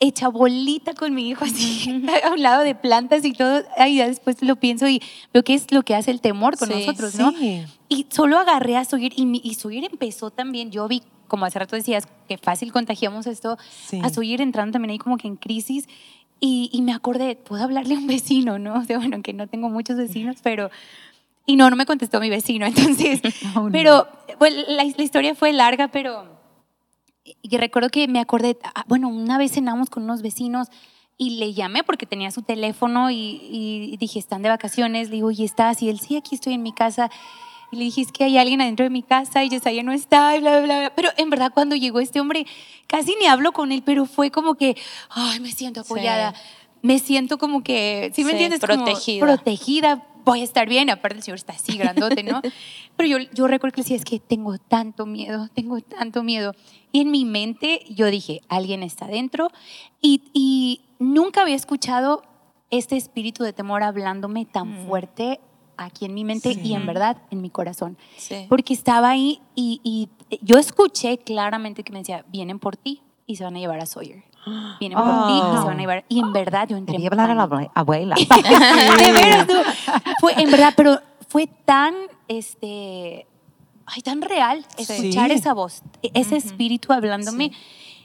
hecha 0.02 0.28
bolita 0.28 0.94
con 0.94 1.14
mi 1.14 1.28
hijo 1.28 1.44
así 1.44 2.02
a 2.24 2.30
un 2.32 2.42
lado 2.42 2.62
de 2.64 2.74
plantas 2.74 3.24
y 3.24 3.32
todo, 3.32 3.62
ay, 3.76 3.96
ya 3.96 4.08
después 4.08 4.42
lo 4.42 4.56
pienso 4.56 4.88
y 4.88 5.00
veo 5.32 5.42
que 5.44 5.54
es 5.54 5.70
lo 5.70 5.82
que 5.84 5.94
hace 5.94 6.10
el 6.10 6.20
temor 6.20 6.56
con 6.58 6.68
Sí, 6.68 6.74
nosotros, 6.74 7.14
¿no? 7.14 7.30
sí. 7.32 7.62
Y 7.88 8.06
solo 8.10 8.38
agarré 8.38 8.76
a 8.76 8.84
Sawyer 8.84 9.12
y, 9.16 9.26
mi- 9.26 9.40
y 9.44 9.54
Sawyer 9.54 9.84
empezó 9.84 10.30
también, 10.30 10.70
yo 10.70 10.88
vi, 10.88 11.02
como 11.28 11.44
hace 11.44 11.58
rato 11.58 11.76
decías, 11.76 12.06
que 12.28 12.36
fácil 12.38 12.72
contagiamos 12.72 13.26
esto, 13.26 13.56
Sí. 13.86 14.00
a 14.02 14.08
Sawyer 14.08 14.40
entrando 14.40 14.72
también 14.72 14.90
ahí 14.92 14.98
como 14.98 15.16
que 15.18 15.28
en 15.28 15.36
crisis 15.36 15.86
y, 16.40 16.68
y 16.72 16.82
me 16.82 16.92
acordé, 16.92 17.36
puedo 17.36 17.62
hablarle 17.62 17.94
a 17.94 17.98
un 17.98 18.06
vecino, 18.08 18.58
¿no? 18.58 18.74
O 18.80 18.84
sea, 18.84 18.98
bueno, 18.98 19.22
que 19.22 19.32
no 19.32 19.46
tengo 19.46 19.68
muchos 19.70 19.96
vecinos, 19.96 20.36
pero... 20.42 20.70
Y 21.46 21.56
no, 21.56 21.68
no 21.70 21.76
me 21.76 21.86
contestó 21.86 22.18
mi 22.20 22.30
vecino, 22.30 22.66
entonces... 22.74 23.20
No. 23.54 23.68
pero, 23.70 24.06
bueno, 24.38 24.62
la, 24.68 24.84
la 24.84 25.02
historia 25.02 25.34
fue 25.34 25.52
larga, 25.52 25.88
pero... 25.88 26.31
Y 27.24 27.56
recuerdo 27.56 27.88
que 27.88 28.08
me 28.08 28.20
acordé, 28.20 28.58
ah, 28.74 28.84
bueno, 28.88 29.08
una 29.08 29.38
vez 29.38 29.52
cenamos 29.52 29.90
con 29.90 30.02
unos 30.04 30.22
vecinos 30.22 30.68
y 31.18 31.38
le 31.38 31.52
llamé 31.54 31.84
porque 31.84 32.06
tenía 32.06 32.30
su 32.30 32.42
teléfono 32.42 33.10
y, 33.10 33.40
y 33.50 33.96
dije, 33.96 34.18
están 34.18 34.42
de 34.42 34.48
vacaciones. 34.48 35.08
Le 35.08 35.16
digo, 35.16 35.30
¿y 35.30 35.44
estás? 35.44 35.82
Y 35.82 35.88
él, 35.88 36.00
sí, 36.00 36.16
aquí 36.16 36.34
estoy 36.34 36.54
en 36.54 36.62
mi 36.62 36.72
casa. 36.72 37.10
Y 37.70 37.76
le 37.76 37.84
dije, 37.84 38.02
es 38.02 38.12
que 38.12 38.24
hay 38.24 38.36
alguien 38.36 38.60
adentro 38.60 38.84
de 38.84 38.90
mi 38.90 39.02
casa 39.02 39.42
y 39.44 39.48
Yesaya 39.48 39.82
no 39.82 39.92
está, 39.92 40.36
y 40.36 40.40
bla, 40.40 40.60
bla, 40.60 40.78
bla. 40.80 40.92
Pero 40.94 41.08
en 41.16 41.30
verdad, 41.30 41.52
cuando 41.54 41.74
llegó 41.74 42.00
este 42.00 42.20
hombre, 42.20 42.46
casi 42.86 43.14
ni 43.18 43.26
hablo 43.26 43.52
con 43.52 43.72
él, 43.72 43.82
pero 43.82 44.04
fue 44.04 44.30
como 44.30 44.56
que, 44.56 44.76
ay, 45.08 45.40
me 45.40 45.50
siento 45.50 45.80
apoyada. 45.80 46.34
Me 46.82 46.98
siento 46.98 47.38
como 47.38 47.62
que, 47.62 48.12
¿sí 48.14 48.24
me 48.24 48.30
Sí, 48.30 48.44
entiendes? 48.44 48.60
Como 48.60 48.84
protegida. 49.20 50.06
Voy 50.24 50.40
a 50.40 50.44
estar 50.44 50.68
bien. 50.68 50.90
Aparte, 50.90 51.18
el 51.18 51.22
señor 51.22 51.36
está 51.38 51.52
así 51.52 51.76
grandote, 51.76 52.22
¿no? 52.22 52.40
Pero 52.96 53.08
yo, 53.08 53.30
yo 53.32 53.46
recuerdo 53.46 53.74
que 53.74 53.82
decía, 53.82 53.96
es 53.96 54.04
que 54.04 54.20
tengo 54.20 54.58
tanto 54.58 55.06
miedo, 55.06 55.48
tengo 55.54 55.80
tanto 55.80 56.22
miedo. 56.22 56.54
Y 56.92 57.00
en 57.00 57.10
mi 57.10 57.24
mente 57.24 57.84
yo 57.88 58.06
dije, 58.06 58.40
alguien 58.48 58.82
está 58.82 59.06
adentro. 59.06 59.48
Y, 60.00 60.30
y 60.32 60.82
nunca 60.98 61.42
había 61.42 61.56
escuchado 61.56 62.22
este 62.70 62.96
espíritu 62.96 63.44
de 63.44 63.52
temor 63.52 63.82
hablándome 63.82 64.44
tan 64.46 64.86
fuerte 64.86 65.40
aquí 65.76 66.04
en 66.04 66.14
mi 66.14 66.24
mente 66.24 66.52
y 66.52 66.74
en 66.74 66.86
verdad 66.86 67.18
en 67.30 67.40
mi 67.40 67.50
corazón. 67.50 67.98
Sí. 68.16 68.46
Porque 68.48 68.72
estaba 68.72 69.10
ahí 69.10 69.40
y, 69.54 69.80
y 69.82 70.08
yo 70.40 70.58
escuché 70.58 71.18
claramente 71.18 71.82
que 71.82 71.92
me 71.92 72.00
decía, 72.00 72.24
vienen 72.28 72.58
por 72.58 72.76
ti 72.76 73.02
y 73.26 73.36
se 73.36 73.44
van 73.44 73.56
a 73.56 73.58
llevar 73.58 73.80
a 73.80 73.86
Sawyer. 73.86 74.24
Vienen 74.80 74.98
por 74.98 75.26
ti 75.28 75.32
y 75.34 75.40
se 75.58 75.64
van 75.66 75.76
a 75.76 75.80
llevar. 75.80 76.04
Y 76.08 76.18
en 76.20 76.32
verdad 76.32 76.66
yo 76.68 76.76
entré 76.76 76.94
Quería 76.94 77.08
en 77.08 77.12
hablar 77.20 77.30
a 77.30 77.34
la 77.46 77.70
abuela. 77.74 78.16
De 78.98 79.12
veras, 79.12 79.46
no. 79.46 79.60
Fue, 80.20 80.32
en 80.40 80.50
verdad, 80.50 80.74
pero 80.76 80.98
fue 81.28 81.46
tan, 81.46 81.94
este, 82.28 83.26
ay, 83.86 84.02
tan 84.02 84.20
real 84.22 84.66
escuchar 84.76 85.28
Sí. 85.30 85.36
esa 85.36 85.54
voz, 85.54 85.82
e- 86.02 86.10
ese 86.14 86.36
espíritu 86.36 86.92
hablándome. 86.92 87.52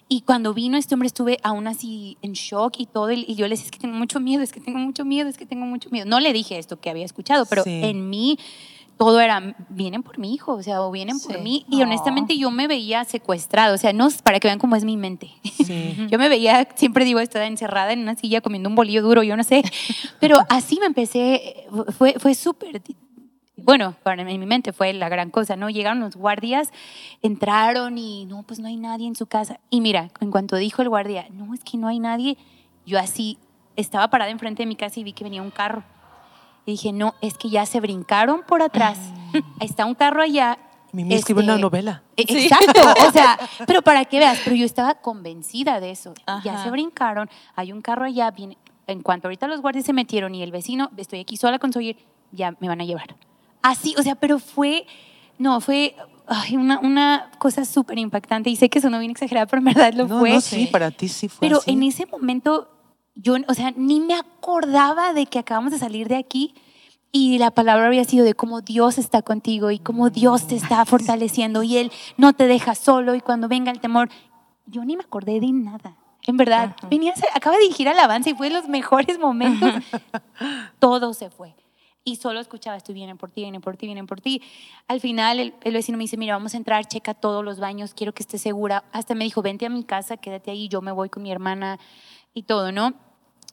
Y 0.10 0.22
cuando 0.22 0.54
vino 0.54 0.78
este 0.78 0.96
hombre 0.96 1.08
estuve 1.08 1.38
aún 1.44 1.68
así 1.68 2.18
en 2.22 2.32
shock 2.32 2.76
y 2.80 2.86
todo, 2.86 3.12
y 3.12 3.26
y 3.28 3.36
yo 3.36 3.46
le 3.46 3.50
decía, 3.52 3.66
es 3.66 3.72
que 3.72 3.80
tengo 3.80 3.98
mucho 3.98 4.22
miedo, 4.22 4.42
es 4.42 4.54
que 4.54 4.62
tengo 4.62 4.80
mucho 4.80 5.04
miedo, 5.04 5.28
es 5.28 5.38
que 5.38 5.46
tengo 5.46 5.66
mucho 5.66 5.90
miedo. 5.90 6.06
No 6.06 6.20
le 6.22 6.32
dije 6.32 6.58
esto 6.60 6.80
que 6.80 6.90
había 6.90 7.04
escuchado, 7.04 7.46
pero 7.46 7.64
Sí. 7.64 7.82
en 7.84 8.10
mí 8.10 8.38
todo 8.98 9.20
era, 9.20 9.56
vienen 9.70 10.02
por 10.04 10.18
mi 10.18 10.34
hijo, 10.34 10.54
o 10.54 10.64
sea, 10.64 10.82
o 10.82 10.92
vienen 10.92 11.20
por 11.20 11.40
mí. 11.40 11.66
Y 11.70 11.78
No. 11.78 11.84
honestamente 11.84 12.38
yo 12.38 12.50
me 12.52 12.68
veía 12.68 13.04
secuestrada, 13.06 13.74
o 13.74 13.78
sea, 13.78 13.94
no 13.94 14.08
para 14.24 14.40
que 14.40 14.48
vean 14.48 14.60
cómo 14.60 14.76
es 14.76 14.84
mi 14.84 14.98
mente. 14.98 15.30
Sí. 15.44 15.96
Yo 16.10 16.18
me 16.18 16.30
veía, 16.30 16.68
siempre 16.76 17.06
digo, 17.06 17.20
estaba 17.20 17.46
encerrada 17.46 17.92
en 17.94 18.00
una 18.00 18.16
silla 18.16 18.42
comiendo 18.42 18.70
un 18.70 18.76
bolillo 18.76 19.02
duro, 19.02 19.22
yo 19.24 19.36
no 19.38 19.44
sé. 19.44 19.64
Pero 20.20 20.38
así 20.50 20.80
me 20.80 20.86
empecé, 20.86 21.66
fue, 21.98 22.16
fue 22.20 22.34
súper, 22.36 22.82
bueno, 23.58 23.96
para 24.04 24.22
en 24.22 24.40
mi 24.40 24.46
mente 24.46 24.72
fue 24.72 24.94
la 24.94 25.10
gran 25.10 25.30
cosa, 25.30 25.56
¿no? 25.56 25.70
Llegaron 25.70 26.00
los 26.00 26.16
guardias, 26.16 26.72
entraron 27.22 27.98
y 27.98 28.26
no, 28.26 28.44
pues 28.44 28.60
no 28.60 28.68
hay 28.68 28.78
nadie 28.78 29.08
en 29.08 29.16
su 29.16 29.26
casa. 29.26 29.60
Y 29.70 29.82
mira, 29.82 30.10
en 30.22 30.32
cuanto 30.32 30.56
dijo 30.56 30.82
el 30.82 30.90
guardia, 30.90 31.28
no, 31.32 31.54
es 31.54 31.64
que 31.64 31.78
no 31.78 31.88
hay 31.88 32.00
nadie, 32.00 32.38
yo 32.86 32.98
así 33.00 33.38
estaba 33.76 34.10
parada 34.10 34.32
enfrente 34.32 34.64
de 34.64 34.68
mi 34.68 34.76
casa 34.76 35.00
y 35.00 35.04
vi 35.04 35.14
que 35.14 35.24
venía 35.24 35.42
un 35.42 35.52
carro. 35.52 35.84
Y 36.68 36.72
dije, 36.72 36.92
no, 36.92 37.16
es 37.22 37.36
que 37.38 37.50
ya 37.50 37.66
se 37.66 37.80
brincaron 37.80 38.44
por 38.46 38.62
atrás. 38.62 39.00
Está 39.62 39.86
un 39.86 39.96
carro 39.96 40.22
allá. 40.22 40.58
Mimi 40.92 41.16
escribe 41.16 41.42
una 41.42 41.54
este, 41.54 41.62
novela. 41.62 42.04
e- 42.18 42.26
Exacto, 42.28 42.82
o 43.08 43.12
sea, 43.14 43.40
pero 43.66 43.82
para 43.82 44.04
que 44.04 44.20
veas, 44.20 44.40
pero 44.44 44.54
yo 44.56 44.66
estaba 44.66 44.96
convencida 44.96 45.80
de 45.80 45.92
eso. 45.92 46.14
Ya 46.44 46.62
se 46.64 46.70
brincaron, 46.70 47.30
hay 47.56 47.72
un 47.72 47.82
carro 47.82 48.04
allá, 48.06 48.32
viene, 48.32 48.58
en 48.86 49.02
cuanto 49.02 49.28
ahorita 49.30 49.48
los 49.48 49.62
guardias 49.62 49.86
se 49.86 49.94
metieron 49.94 50.36
y 50.36 50.44
el 50.44 50.52
vecino, 50.52 50.92
estoy 50.98 51.20
aquí 51.22 51.38
sola 51.38 51.58
con 51.58 51.72
Sawyer, 51.72 51.96
ya 52.34 52.54
me 52.60 52.68
van 52.68 52.82
a 52.82 52.86
llevar. 52.86 53.16
Así, 53.62 53.96
o 53.98 54.04
sea, 54.04 54.16
pero 54.16 54.38
fue, 54.38 54.86
no, 55.38 55.62
fue 55.62 55.96
ay, 56.28 56.58
una, 56.58 56.80
una 56.80 57.32
cosa 57.38 57.64
súper 57.64 57.98
impactante 57.98 58.50
y 58.50 58.58
sé 58.58 58.70
que 58.70 58.82
sonó 58.82 59.00
bien 59.00 59.12
exagerada, 59.12 59.46
pero 59.46 59.60
en 59.60 59.66
verdad 59.66 59.94
lo 59.94 60.08
no, 60.08 60.20
fue. 60.20 60.32
no, 60.32 60.42
sí, 60.42 60.68
para 60.70 60.92
ti 60.92 61.08
sí 61.08 61.30
fue 61.30 61.48
Pero 61.48 61.60
así. 61.60 61.72
en 61.72 61.84
ese 61.84 62.06
momento, 62.06 62.70
yo, 63.20 63.36
o 63.48 63.54
sea, 63.54 63.72
ni 63.76 64.00
me 64.00 64.14
acordaba 64.14 65.14
de 65.14 65.26
que 65.26 65.40
acabamos 65.40 65.72
de 65.72 65.80
salir 65.80 66.08
de 66.08 66.16
aquí 66.18 66.54
y 67.12 67.38
la 67.40 67.52
palabra 67.52 67.88
había 67.88 68.04
sido 68.04 68.24
de 68.26 68.34
cómo 68.36 68.62
Dios 68.62 68.98
está 68.98 69.22
contigo 69.22 69.72
y 69.72 69.80
cómo 69.80 70.10
Dios 70.10 70.48
te 70.48 70.56
está 70.56 70.86
fortaleciendo 70.86 71.64
y 71.64 71.78
Él 71.78 71.92
no 72.18 72.34
te 72.34 72.48
deja 72.48 72.76
solo 72.76 73.16
y 73.16 73.22
cuando 73.22 73.48
venga 73.48 73.72
el 73.72 73.80
temor, 73.80 74.10
yo 74.66 74.84
ni 74.86 74.96
me 74.98 75.04
acordé 75.04 75.40
de 75.40 75.52
nada. 75.52 75.96
En 76.28 76.36
verdad, 76.38 76.76
venía, 76.90 77.14
a- 77.14 77.38
acaba 77.38 77.56
de 77.56 77.62
dirigir 77.64 77.88
alabanza 77.88 78.30
y 78.30 78.34
fue 78.36 78.50
de 78.50 78.56
los 78.56 78.68
mejores 78.68 79.18
momentos. 79.18 79.74
Todo 80.80 81.14
se 81.14 81.30
fue. 81.30 81.56
Y 82.04 82.18
solo 82.18 82.40
escuchaba, 82.40 82.78
estoy 82.78 82.96
vienen 82.96 83.18
por 83.18 83.32
ti, 83.32 83.42
vienen 83.42 83.62
por 83.62 83.76
ti, 83.76 83.86
vienen 83.86 84.08
por 84.08 84.22
ti. 84.22 84.42
Al 84.88 85.00
final 85.02 85.40
el, 85.40 85.54
el 85.64 85.74
vecino 85.74 85.98
me 85.98 86.04
dice, 86.06 86.16
mira, 86.18 86.36
vamos 86.36 86.54
a 86.54 86.58
entrar, 86.58 86.86
checa 86.86 87.14
todos 87.14 87.44
los 87.44 87.60
baños, 87.60 87.94
quiero 87.94 88.14
que 88.14 88.24
estés 88.24 88.42
segura. 88.42 88.84
Hasta 88.94 89.14
me 89.16 89.26
dijo, 89.26 89.42
vente 89.42 89.66
a 89.66 89.70
mi 89.70 89.84
casa, 89.84 90.16
quédate 90.18 90.52
ahí, 90.52 90.70
yo 90.70 90.82
me 90.82 90.92
voy 90.92 91.10
con 91.10 91.24
mi 91.24 91.32
hermana 91.32 91.80
y 92.34 92.44
todo, 92.44 92.72
¿no? 92.72 92.94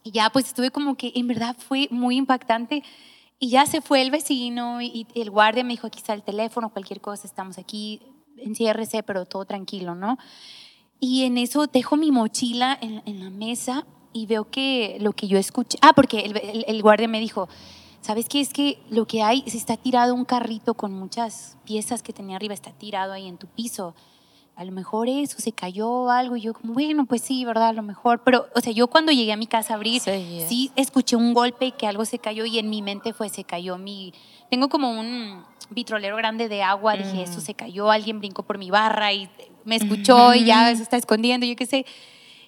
Y 0.05 0.13
ya 0.13 0.31
pues 0.31 0.47
estuve 0.47 0.71
como 0.71 0.97
que 0.97 1.13
en 1.17 1.27
verdad 1.27 1.57
fue 1.59 1.89
muy 1.91 2.17
impactante. 2.17 2.85
Y 3.41 3.49
ya 3.51 3.67
se 3.67 3.81
fue 3.81 4.03
el 4.03 4.11
vecino 4.13 4.81
y, 4.81 5.07
el 5.15 5.31
guardia 5.31 5.65
me 5.65 5.71
dijo, 5.73 5.87
aquí 5.89 5.99
está 5.99 6.13
el 6.15 6.23
teléfono, 6.23 6.69
cualquier 6.71 7.01
cosa, 7.01 7.27
estamos 7.27 7.59
aquí, 7.59 8.01
enciérrese, 8.39 9.03
pero 9.03 9.25
todo 9.27 9.45
tranquilo, 9.45 9.95
¿no? 9.95 10.19
Y 11.01 11.25
en 11.25 11.37
eso 11.39 11.67
dejo 11.67 11.97
mi 11.97 12.13
mochila 12.13 12.79
en, 12.81 13.03
en 13.07 13.25
la 13.25 13.31
mesa 13.31 13.87
y 14.13 14.27
veo 14.27 14.49
que 14.51 14.99
lo 15.01 15.13
que 15.13 15.27
yo 15.27 15.37
escuché, 15.39 15.79
ah, 15.83 15.93
porque 15.95 16.21
el, 16.21 16.37
el- 16.37 16.65
el 16.69 16.83
guardia 16.83 17.09
me 17.09 17.19
dijo, 17.19 17.49
¿sabes 18.01 18.29
qué? 18.29 18.41
Es 18.41 18.53
que 18.53 18.79
lo 18.89 19.07
que 19.07 19.23
hay, 19.23 19.43
se 19.47 19.57
está 19.57 19.77
tirado 19.77 20.15
un 20.15 20.25
carrito 20.25 20.75
con 20.75 20.93
muchas 20.93 21.57
piezas 21.65 22.03
que 22.03 22.13
tenía 22.13 22.37
arriba, 22.37 22.55
está 22.55 22.71
tirado 22.71 23.13
ahí 23.13 23.27
en 23.27 23.37
tu 23.39 23.49
piso. 23.49 23.95
A 24.57 24.65
lo 24.65 24.71
mejor 24.71 25.09
eso, 25.09 25.41
se 25.41 25.53
cayó 25.53 26.11
algo. 26.11 26.37
Y 26.37 26.43
yo 26.43 26.55
como, 26.55 26.75
bueno, 26.75 27.07
pues 27.07 27.23
sí, 27.23 27.45
¿verdad? 27.45 27.69
A 27.69 27.73
lo 27.73 27.83
mejor. 27.83 28.23
Pero, 28.25 28.47
o 28.55 28.61
sea, 28.61 28.73
yo 28.73 28.87
cuando 28.87 29.11
llegué 29.11 29.33
a 29.33 29.37
mi 29.37 29.47
casa 29.49 29.75
a 29.75 29.77
abrir, 29.77 30.01
Sí, 30.01 30.45
sí 30.49 30.71
escuché 30.77 31.17
un 31.17 31.35
golpe 31.35 31.67
y 31.67 31.73
que 31.73 31.87
algo 31.89 32.05
se 32.05 32.19
cayó 32.19 32.45
y 32.45 32.59
en 32.59 32.71
mi 32.71 32.81
mente 32.81 33.13
fue, 33.13 33.29
se 33.29 33.45
cayó 33.45 33.79
mi... 33.79 34.13
Tengo 34.51 34.69
como 34.69 34.91
un 34.99 35.43
vitrolero 35.71 36.17
grande 36.17 36.49
de 36.49 36.63
agua, 36.63 36.97
dije, 36.97 37.23
eso 37.23 37.41
se 37.41 37.55
cayó, 37.55 37.91
alguien 37.91 38.21
brincó 38.21 38.45
por 38.45 38.59
mi 38.59 38.71
barra 38.71 39.13
y 39.13 39.29
me 39.65 39.77
escuchó 39.77 40.35
y 40.35 40.45
ya 40.45 40.75
se 40.77 40.83
está 40.83 40.97
escondiendo, 40.97 41.47
yo 41.47 41.57
qué 41.57 41.67
sé. 41.67 41.87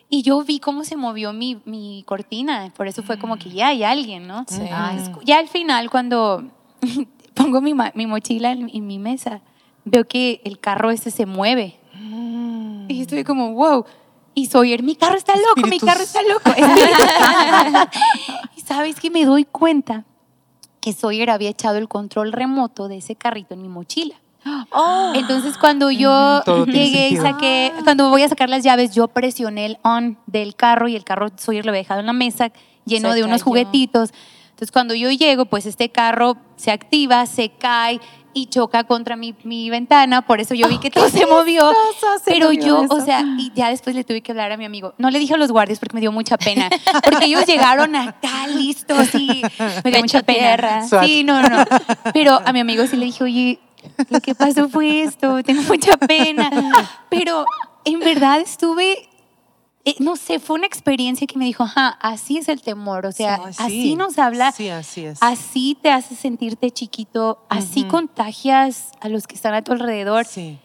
Y 0.09 0.23
yo 0.23 0.41
vi 0.43 0.61
cómo 0.61 0.85
se 0.85 0.95
movió 0.95 1.33
mi, 1.33 1.61
mi 1.65 2.05
cortina, 2.07 2.73
por 2.77 2.87
eso 2.87 3.03
fue 3.03 3.19
como 3.19 3.37
que 3.39 3.51
ya 3.51 3.69
hay 3.69 3.83
alguien, 3.83 4.29
¿no? 4.29 4.45
Sí. 4.47 4.63
Ah, 4.71 4.97
ya 5.25 5.39
al 5.39 5.49
final, 5.49 5.91
cuando 5.91 6.45
pongo 7.35 7.61
mi, 7.61 7.75
mi 7.95 8.07
mochila 8.07 8.53
en, 8.53 8.71
en 8.73 8.87
mi 8.87 9.01
mesa, 9.01 9.41
veo 9.85 10.07
que 10.07 10.41
el 10.45 10.61
carro 10.61 10.93
ese 10.93 11.11
se 11.11 11.27
mueve 11.27 11.81
Y 12.89 13.03
estoy 13.03 13.25
como, 13.25 13.53
wow. 13.53 13.85
Y 14.35 14.47
Sawyer, 14.47 14.83
mi 14.83 14.97
carro 14.97 15.17
está 15.17 15.35
loco, 15.37 15.67
mi 15.69 15.77
Espíritus. 15.77 15.89
carro 15.89 16.03
está 16.03 16.21
loco. 16.23 16.51
y 18.57 18.61
sabes 18.61 19.01
que 19.01 19.11
me 19.11 19.25
doy 19.25 19.45
cuenta 19.45 20.05
que 20.81 20.93
Sawyer 20.93 21.31
había 21.31 21.51
echado 21.51 21.79
el 21.79 21.89
control 21.89 22.33
remoto 22.33 22.89
de 22.89 22.99
ese 22.99 23.17
carrito 23.17 23.55
en 23.55 23.63
mi 23.63 23.69
mochila. 23.69 24.15
Oh, 24.71 25.13
Entonces 25.17 25.59
cuando 25.59 25.91
yo 25.91 26.41
tiene 26.45 26.73
llegué 26.73 27.09
y 27.09 27.17
saqué, 27.17 27.73
cuando 27.83 28.11
voy 28.11 28.23
a 28.23 28.29
sacar 28.29 28.49
las 28.49 28.63
llaves, 28.63 28.95
yo 28.95 29.09
presioné 29.09 29.67
el 29.67 29.79
on 29.83 30.19
del 30.27 30.55
carro 30.55 30.87
y 30.87 30.95
el 30.95 31.03
carro 31.03 31.31
Sawyer 31.37 31.65
lo 31.65 31.73
había 31.73 31.81
dejado 31.81 31.99
en 32.01 32.07
la 32.07 32.13
mesa 32.13 32.53
lleno 32.85 33.09
Se 33.11 33.17
de 33.17 33.25
unos 33.25 33.41
cayó. 33.41 33.45
juguetitos. 33.45 34.11
Entonces 34.51 34.71
cuando 34.71 34.95
yo 34.95 35.11
llego, 35.11 35.47
pues 35.47 35.67
este 35.67 35.91
carro 35.91 36.37
se 36.55 36.71
activa, 36.71 37.27
se 37.27 37.49
cae 37.51 38.01
y 38.37 38.47
choca 38.47 38.85
contra 38.85 39.17
mi, 39.17 39.35
mi 39.45 39.71
ventana, 39.71 40.21
por 40.21 40.43
eso 40.43 40.55
yo 40.55 40.69
vi 40.69 40.79
que 40.79 40.91
todo 40.91 41.09
se 41.09 41.25
movió. 41.27 41.73
se 42.23 42.31
Pero 42.31 42.49
movió 42.49 42.67
yo, 42.67 42.83
eso. 42.85 42.95
o 42.95 43.01
sea, 43.01 43.25
y 43.39 43.51
ya 43.55 43.71
después 43.71 43.97
le 43.97 44.05
tuve 44.05 44.21
que 44.21 44.33
hablar 44.33 44.53
a 44.53 44.59
mi 44.59 44.67
amigo. 44.67 44.93
No 44.99 45.11
le 45.11 45.19
dije 45.19 45.33
a 45.33 45.39
los 45.39 45.51
guardias 45.51 45.79
porque 45.79 45.95
me 45.95 46.01
dio 46.03 46.13
mucha 46.13 46.37
pena, 46.37 46.69
porque 47.03 47.25
ellos 47.25 47.47
llegaron 47.47 47.97
acá 47.97 48.47
listos 48.49 49.15
y 49.15 49.43
me 49.83 49.91
dio 49.91 50.01
mucha 50.01 50.23
pena. 50.23 50.87
Swat. 50.87 51.07
Sí, 51.07 51.25
no, 51.25 51.41
no, 51.41 51.49
no. 51.49 51.65
Pero 52.13 52.39
a 52.45 52.53
mi 52.53 52.61
amigo 52.61 52.87
sí 52.87 52.97
le 52.97 53.07
dije, 53.07 53.25
oye, 53.25 53.59
lo 54.11 54.21
que 54.21 54.35
pasó 54.35 54.69
fue 54.69 55.03
esto, 55.03 55.43
tengo 55.43 55.63
mucha 55.63 55.97
pena. 55.97 56.51
Pero 57.09 57.47
en 57.87 58.01
verdad 58.01 58.41
estuve, 58.41 59.09
no 60.01 60.17
sé, 60.17 60.39
fue 60.41 60.57
una 60.57 60.67
experiencia 60.67 61.27
que 61.27 61.39
me 61.39 61.45
dijo, 61.45 61.63
ajá, 61.65 61.89
así 62.01 62.39
es 62.39 62.49
el 62.49 62.61
temor, 62.63 63.07
o 63.07 63.13
sea, 63.13 63.41
así 63.59 63.95
nos 63.97 64.19
habla, 64.19 64.53
Sí, 64.53 64.69
así 64.69 65.05
es. 65.07 65.19
así 65.23 65.77
te 65.81 65.91
hace 65.91 66.15
sentirte 66.17 66.71
chiquito, 66.71 67.39
así 67.49 67.85
contagias 67.85 68.91
a 69.01 69.09
los 69.09 69.27
que 69.27 69.35
están 69.35 69.55
a 69.55 69.63
tu 69.63 69.73
alrededor. 69.73 70.25
Sí, 70.25 70.59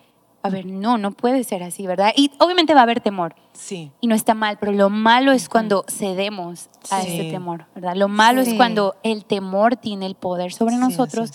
A 0.43 0.49
ver, 0.49 0.65
no, 0.65 0.97
no 0.97 1.11
puede 1.11 1.43
ser 1.43 1.61
así, 1.61 1.85
¿verdad? 1.85 2.13
Y 2.15 2.31
obviamente 2.39 2.73
va 2.73 2.79
a 2.79 2.83
haber 2.83 2.99
temor. 2.99 3.35
sí. 3.53 3.91
Y 4.01 4.07
no 4.07 4.15
está 4.15 4.33
mal, 4.33 4.57
pero 4.59 4.71
lo 4.71 4.89
malo 4.89 5.31
es 5.33 5.47
cuando 5.49 5.85
cedemos 5.87 6.69
a 6.89 7.01
Sí. 7.01 7.09
ese 7.09 7.29
temor, 7.29 7.67
¿verdad? 7.75 7.95
Lo 7.95 8.07
malo 8.07 8.43
Sí. 8.43 8.49
es 8.51 8.55
cuando 8.57 8.95
el 9.03 9.23
temor 9.25 9.75
tiene 9.75 10.07
el 10.07 10.15
poder 10.15 10.51
sobre 10.51 10.77
nosotros. 10.77 11.29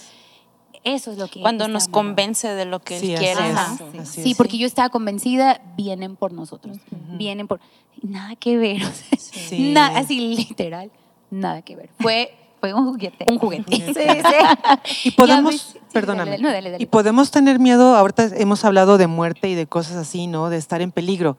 Eso 0.87 1.11
es 1.11 1.19
lo 1.19 1.27
que 1.27 1.41
Cuando 1.41 1.67
nos 1.67 1.89
convence 1.89 2.47
de 2.55 2.65
lo 2.65 2.79
que 2.81 3.01
Sí, 3.01 3.13
él 3.13 3.19
quiere. 3.19 3.49
es. 3.51 3.57
ajá. 3.57 3.77
Sí, 4.05 4.35
porque 4.37 4.57
yo 4.57 4.67
estaba 4.69 4.89
convencida, 4.89 5.61
vienen 5.77 6.15
por 6.15 6.33
nosotros, 6.33 6.79
vienen 7.19 7.49
por... 7.49 7.61
Nada 8.03 8.37
que 8.37 8.57
ver, 8.57 8.83
o 8.85 8.87
sea, 8.87 9.19
Sí. 9.19 9.73
nada, 9.75 9.99
así 9.99 10.37
literal, 10.37 10.91
nada 11.31 11.63
que 11.63 11.75
ver. 11.77 11.91
Fue 11.99 12.33
fue 12.61 12.73
un 12.73 12.87
juguete. 12.87 13.27
un 13.29 13.39
juguete. 13.39 13.77
Sí, 13.77 13.83
sí. 13.95 15.05
Y 15.05 15.11
podemos, 15.11 15.77
perdóname, 15.93 16.31
dale, 16.33 16.43
no, 16.43 16.51
dale, 16.53 16.71
dale. 16.71 16.83
y 16.83 16.87
podemos 16.87 17.31
tener 17.31 17.59
miedo, 17.59 17.97
ahorita 17.97 18.31
hemos 18.37 18.65
hablado 18.65 18.97
de 18.97 19.07
muerte 19.09 19.49
y 19.49 19.55
de 19.55 19.67
cosas 19.67 19.97
así, 19.97 20.27
¿no? 20.27 20.51
De 20.51 20.57
estar 20.57 20.81
en 20.83 20.93
peligro. 20.93 21.37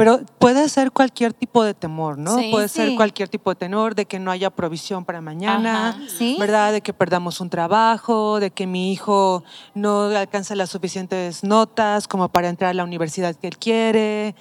Pero 0.00 0.20
puede 0.38 0.66
ser 0.70 0.92
cualquier 0.92 1.34
tipo 1.34 1.62
de 1.62 1.74
temor, 1.74 2.16
¿no? 2.16 2.38
Sí, 2.38 2.48
puede 2.50 2.68
ser 2.68 2.88
sí. 2.88 2.96
cualquier 2.96 3.28
tipo 3.28 3.50
de 3.50 3.56
temor, 3.56 3.94
de 3.94 4.06
que 4.06 4.18
no 4.18 4.30
haya 4.30 4.48
provisión 4.48 5.04
para 5.04 5.20
mañana. 5.20 6.00
Sí. 6.16 6.38
¿verdad? 6.40 6.72
De 6.72 6.80
que 6.80 6.94
perdamos 6.94 7.38
un 7.42 7.50
trabajo, 7.50 8.40
de 8.40 8.50
que 8.50 8.66
mi 8.66 8.92
hijo 8.92 9.44
no 9.74 10.04
alcanza 10.04 10.54
las 10.54 10.70
suficientes 10.70 11.44
notas 11.44 12.08
como 12.08 12.30
para 12.30 12.48
entrar 12.48 12.70
a 12.70 12.74
la 12.74 12.82
universidad 12.82 13.36
que 13.36 13.46
él 13.46 13.58
quiere, 13.58 14.34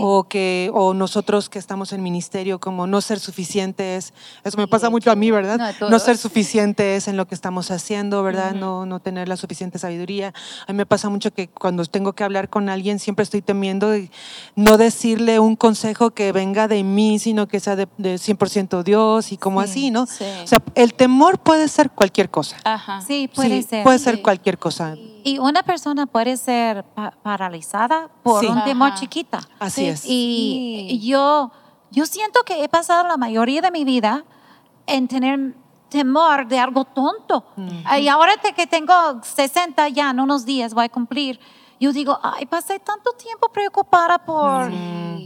o 0.00 0.24
que 0.24 0.70
o 0.74 0.94
nosotros 0.94 1.48
que 1.48 1.60
estamos 1.60 1.92
en 1.92 2.02
ministerio 2.02 2.58
como 2.58 2.88
no 2.88 3.00
ser 3.00 3.20
suficientes. 3.20 4.12
Eso 4.42 4.58
me 4.58 4.66
pasa 4.66 4.90
mucho 4.90 5.12
a 5.12 5.14
mí, 5.14 5.30
¿verdad? 5.30 5.74
No, 5.80 5.90
No, 5.90 5.98
ser 6.00 6.18
suficientes 6.18 7.06
en 7.06 7.16
lo 7.16 7.28
que 7.28 7.36
estamos 7.36 7.70
haciendo, 7.70 8.24
¿verdad? 8.24 8.52
no, 8.54 8.84
no 8.84 8.98
tener 8.98 9.28
la 9.28 9.36
suficiente 9.36 9.78
sabiduría. 9.78 10.34
A 10.66 10.72
mí 10.72 10.76
me 10.76 10.86
pasa 10.86 11.08
mucho 11.08 11.32
que 11.32 11.46
cuando 11.46 11.84
tengo 11.84 12.14
que 12.14 12.24
hablar 12.24 12.48
con 12.48 12.68
alguien 12.68 12.98
siempre 12.98 13.22
estoy 13.22 13.42
temiendo 13.42 13.90
de 13.90 14.10
no 14.56 14.76
decirle 15.04 15.38
un 15.38 15.54
consejo 15.54 16.12
que 16.12 16.32
venga 16.32 16.66
de 16.66 16.82
mí, 16.82 17.18
sino 17.18 17.46
que 17.46 17.60
sea 17.60 17.76
de, 17.76 17.86
de 17.98 18.14
100% 18.14 18.82
Dios 18.82 19.32
y 19.32 19.36
como 19.36 19.60
Sí, 19.62 19.68
así, 19.68 19.90
¿no? 19.90 20.06
sí. 20.06 20.24
O 20.42 20.46
sea, 20.46 20.62
el 20.74 20.94
temor 20.94 21.38
puede 21.40 21.68
ser 21.68 21.90
cualquier 21.90 22.30
cosa. 22.30 22.56
Ajá. 22.64 23.02
Sí, 23.02 23.28
puede 23.34 23.60
Sí, 23.62 23.68
ser. 23.68 23.84
Puede 23.84 23.98
ser 23.98 24.16
Sí. 24.16 24.22
cualquier 24.22 24.58
cosa. 24.58 24.96
Y 25.22 25.38
una 25.38 25.62
persona 25.62 26.06
puede 26.06 26.38
ser 26.38 26.84
pa- 26.84 27.12
paralizada 27.22 28.08
por 28.22 28.40
Sí. 28.40 28.46
un 28.46 28.64
temor 28.64 28.88
Ajá. 28.92 29.00
chiquita. 29.00 29.40
Así 29.58 29.82
Sí. 29.82 29.86
es. 29.88 30.04
Y 30.06 30.86
Sí. 30.88 31.00
yo, 31.06 31.50
yo 31.90 32.06
siento 32.06 32.40
que 32.46 32.64
he 32.64 32.68
pasado 32.70 33.06
la 33.06 33.18
mayoría 33.18 33.60
de 33.60 33.70
mi 33.70 33.84
vida 33.84 34.24
en 34.86 35.06
tener 35.06 35.54
temor 35.90 36.48
de 36.48 36.58
algo 36.58 36.86
tonto. 36.86 37.44
Y 38.00 38.08
ahora 38.08 38.32
que 38.56 38.66
tengo 38.66 38.94
60 39.22 39.86
ya, 39.90 40.10
en 40.10 40.18
unos 40.20 40.46
días 40.46 40.72
voy 40.72 40.86
a 40.86 40.88
cumplir, 40.88 41.38
yo 41.84 41.92
digo, 41.92 42.18
ay, 42.22 42.46
pasé 42.46 42.78
tanto 42.78 43.12
tiempo 43.12 43.48
preocupada 43.52 44.18
por 44.18 44.70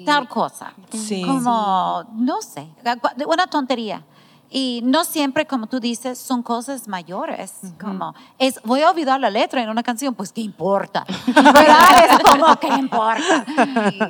tal 0.05 0.29
cosa. 0.29 0.73
Sí. 0.93 1.23
Como, 1.25 2.05
no 2.15 2.43
sé, 2.43 2.69
una 3.27 3.47
tontería. 3.47 4.03
Y 4.51 4.81
no 4.83 5.05
siempre, 5.05 5.47
como 5.47 5.67
tú 5.67 5.79
dices, 5.79 6.19
son 6.19 6.43
cosas 6.43 6.89
mayores. 6.89 7.53
Como, 7.79 8.15
es, 8.39 8.59
voy 8.65 8.81
a 8.81 8.91
olvidar 8.91 9.21
la 9.21 9.29
letra 9.29 9.63
en 9.63 9.69
una 9.69 9.83
canción, 9.83 10.15
pues, 10.15 10.33
¿qué 10.33 10.41
importa? 10.41 11.05
¿Verdad? 11.27 12.05
Es 12.05 12.19
como, 12.31 12.57
¿qué 12.57 12.69
importa? 12.69 13.45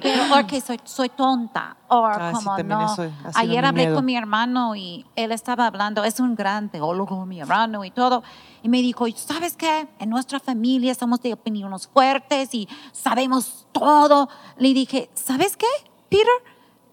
Pero, 0.01 0.23
porque 0.33 0.61
soy, 0.61 0.79
soy 0.85 1.09
tonta. 1.09 1.77
O 1.89 2.05
Ah, 2.07 2.31
sí, 2.31 2.37
como, 2.37 2.57
también 2.57 2.79
no. 2.79 2.93
eso 2.93 3.11
Ayer 3.35 3.65
hablé 3.65 3.85
miedo. 3.87 3.97
con 3.97 4.05
mi 4.05 4.17
hermano 4.17 4.77
y 4.77 5.05
él 5.17 5.33
estaba 5.33 5.67
hablando, 5.67 6.05
es 6.05 6.21
un 6.21 6.37
gran 6.37 6.69
teólogo, 6.69 7.27
mi 7.27 7.41
hermano 7.41 7.85
y 7.85 7.91
todo. 7.91 8.23
Y 8.63 8.69
me 8.69 8.79
dijo, 8.83 9.07
¿sabes 9.15 9.57
qué? 9.57 9.89
En 9.99 10.11
nuestra 10.11 10.41
familia 10.41 10.95
somos 10.95 11.21
de 11.21 11.33
opiniones 11.33 11.87
fuertes 11.89 12.53
y 12.55 12.69
sabemos 12.93 13.67
todo. 13.73 14.29
Le 14.59 14.75
dije, 14.75 15.11
¿sabes 15.15 15.57
qué, 15.57 15.67
Peter? 16.09 16.27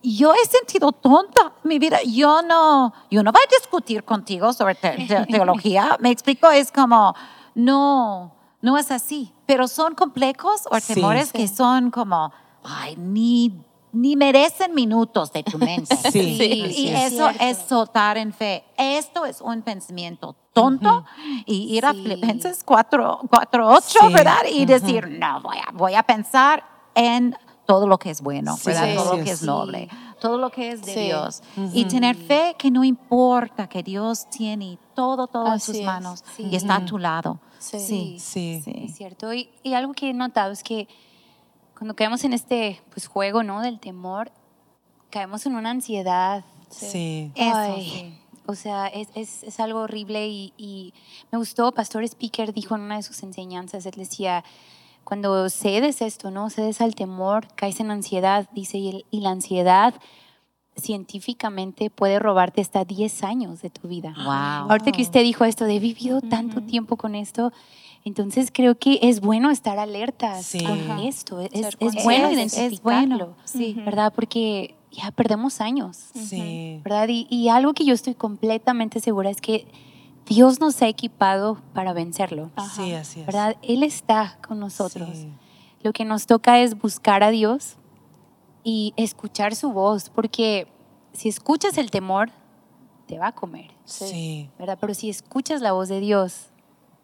Yo 0.04 0.34
he 0.34 0.46
sentido 0.48 0.92
tonta 0.92 1.54
mi 1.64 1.80
vida. 1.80 1.98
Yo 2.06 2.42
no, 2.44 2.94
yo 3.10 3.24
no 3.24 3.32
voy 3.32 3.42
a 3.42 3.60
discutir 3.60 4.04
contigo 4.04 4.54
sobre 4.54 4.76
te- 4.76 5.08
te- 5.08 5.26
teología. 5.32 5.98
Me 6.00 6.12
explico, 6.12 6.50
es 6.52 6.72
como, 6.72 7.16
no, 7.56 8.36
no 8.62 8.78
es 8.78 8.92
así. 8.92 9.32
Pero 9.48 9.68
son 9.68 9.96
complejos 9.96 10.62
o 10.70 10.80
Sí. 10.80 10.94
temores 10.94 11.32
que 11.32 11.48
son 11.48 11.90
como, 11.90 12.32
ay, 12.64 12.96
ni, 12.98 13.54
ni 13.92 14.16
merecen 14.16 14.76
minutos 14.76 15.32
de 15.34 15.42
tu 15.44 15.58
mente. 15.58 15.96
Sí, 16.12 16.20
Y- 16.40 16.62
así 16.66 16.82
y 16.84 16.88
es. 16.90 17.14
eso 17.14 17.30
es 17.40 17.58
soltar 17.68 18.18
en 18.20 18.32
fe. 18.34 18.64
Esto 18.78 19.26
es 19.26 19.42
un 19.42 19.62
pensamiento 19.64 20.36
tonto 20.56 21.04
y 21.46 21.76
ir 21.78 21.86
a 21.86 21.92
Sí. 21.92 22.02
Filipenses 22.02 22.64
4, 22.64 23.20
4 23.30 23.68
8, 23.68 23.82
Sí. 24.08 24.14
¿verdad? 24.14 24.38
Y 24.52 24.66
decir, 24.66 25.08
no, 25.20 25.42
voy 25.42 25.58
a, 25.58 25.72
voy 25.74 25.94
a 25.96 26.02
pensar 26.04 26.64
en 26.96 27.36
todo 27.66 27.88
lo 27.88 27.98
que 28.00 28.10
es 28.10 28.22
bueno, 28.22 28.56
Sí, 28.58 28.68
¿verdad? 28.68 28.96
todo 28.96 29.18
lo 29.18 29.24
que 29.24 29.32
es 29.32 29.42
noble, 29.44 29.90
todo 30.22 30.38
lo 30.38 30.50
que 30.50 30.72
es 30.72 30.82
de. 30.86 30.96
Dios. 30.96 31.44
Y 31.74 31.86
tener 31.86 32.16
fe 32.16 32.56
que 32.58 32.72
no 32.72 32.84
importa, 32.84 33.68
que 33.68 33.84
Dios 33.84 34.30
tiene 34.30 34.78
todo, 34.96 35.28
todo 35.28 35.48
en 35.48 35.54
Así 35.54 35.66
sus 35.72 35.76
es. 35.82 35.86
manos 35.86 36.24
Sí. 36.36 36.44
y 36.50 36.56
está 36.56 36.78
a 36.78 36.86
tu 36.86 36.98
lado. 36.98 37.40
Sí. 37.60 38.18
Sí. 38.20 38.64
Es 38.66 38.96
cierto. 38.96 39.34
Y, 39.34 39.50
y 39.64 39.74
algo 39.74 39.94
que 39.94 40.10
he 40.12 40.14
notado 40.14 40.52
es 40.54 40.64
que 40.64 40.88
cuando 41.78 41.96
caemos 41.96 42.24
en 42.24 42.32
este 42.34 42.82
pues, 42.92 43.08
juego 43.08 43.44
¿no? 43.44 43.62
del 43.62 43.80
temor, 43.80 44.32
caemos 45.10 45.46
en 45.46 45.56
una 45.56 45.72
ansiedad. 45.72 46.46
Sí. 46.70 47.32
Eso, 47.36 47.58
Ay, 47.58 47.84
sí. 47.84 48.22
O 48.48 48.56
sea, 48.56 48.88
es, 48.88 49.08
es, 49.16 49.44
es 49.44 49.60
algo 49.60 49.80
horrible 49.82 50.28
y, 50.28 50.54
y 50.58 50.94
me 51.32 51.38
gustó, 51.38 51.72
Pastor 51.72 52.04
Speaker 52.04 52.54
dijo 52.54 52.76
en 52.76 52.82
una 52.82 52.98
de 52.98 53.04
sus 53.04 53.24
enseñanzas, 53.24 53.86
él 53.86 53.94
decía, 53.98 54.44
cuando 55.04 55.50
cedes 55.50 56.02
esto, 56.02 56.32
¿no? 56.32 56.50
Cedes 56.50 56.82
al 56.82 56.94
temor, 56.96 57.48
caes 57.56 57.80
en 57.80 57.92
ansiedad, 57.92 58.48
dice, 58.54 58.78
y, 58.78 58.90
el- 58.90 59.06
y 59.12 59.22
la 59.22 59.32
ansiedad 59.32 59.94
científicamente 60.78 61.90
puede 61.90 62.20
robarte 62.20 62.62
hasta 62.62 62.84
10 62.86 63.24
años 63.24 63.62
de 63.62 63.70
tu 63.70 63.88
vida. 63.88 64.14
Wow. 64.18 64.72
Ahorita 64.72 64.92
que 64.92 65.02
usted 65.02 65.24
dijo 65.24 65.46
esto 65.46 65.66
de 65.66 65.76
he 65.76 65.80
vivido 65.80 66.22
tanto 66.22 66.62
tiempo 66.62 66.98
con 66.98 67.16
esto, 67.16 67.52
entonces 68.04 68.50
creo 68.54 68.78
que 68.78 69.00
es 69.02 69.22
bueno 69.22 69.52
estar 69.52 69.80
alertas 69.80 70.46
Sí. 70.46 70.64
con 70.64 71.00
esto. 71.00 71.40
Es, 71.40 71.52
es 71.80 72.04
bueno 72.04 72.28
Es- 72.28 72.38
es 72.38 72.58
identificarlo, 72.58 73.18
bueno, 73.18 73.36
sí. 73.46 73.74
¿verdad? 73.86 74.14
Porque 74.14 74.76
ya 74.96 75.12
perdemos 75.12 75.62
años, 75.62 75.98
Sí. 76.14 76.80
¿verdad? 76.84 77.08
Y, 77.10 77.28
y 77.30 77.50
algo 77.50 77.74
que 77.74 77.86
yo 77.86 77.94
estoy 77.94 78.16
completamente 78.16 79.00
segura 79.00 79.30
es 79.30 79.42
que 79.42 79.68
Dios 80.26 80.60
nos 80.60 80.82
ha 80.82 80.88
equipado 80.88 81.62
para 81.74 81.94
vencerlo, 81.94 82.50
Sí, 82.76 82.94
así 82.94 83.20
es. 83.20 83.26
¿verdad? 83.26 83.56
Él 83.62 83.84
está 83.84 84.38
con 84.48 84.60
nosotros. 84.60 85.10
Sí. 85.14 85.30
Lo 85.84 85.94
que 85.94 86.04
nos 86.06 86.26
toca 86.26 86.60
es 86.60 86.78
buscar 86.80 87.22
a 87.24 87.30
Dios 87.30 87.76
y 88.64 88.94
escuchar 88.98 89.54
su 89.56 89.72
voz, 89.72 90.10
porque 90.10 90.68
si 91.14 91.30
escuchas 91.30 91.78
el 91.78 91.92
temor, 91.92 92.32
te 93.08 93.20
va 93.20 93.28
a 93.28 93.32
comer. 93.34 93.70
Sí. 93.86 94.50
¿verdad? 94.58 94.78
Pero 94.82 94.94
si 94.96 95.10
escuchas 95.10 95.62
la 95.62 95.74
voz 95.74 95.90
de 95.90 96.00
Dios, 96.00 96.48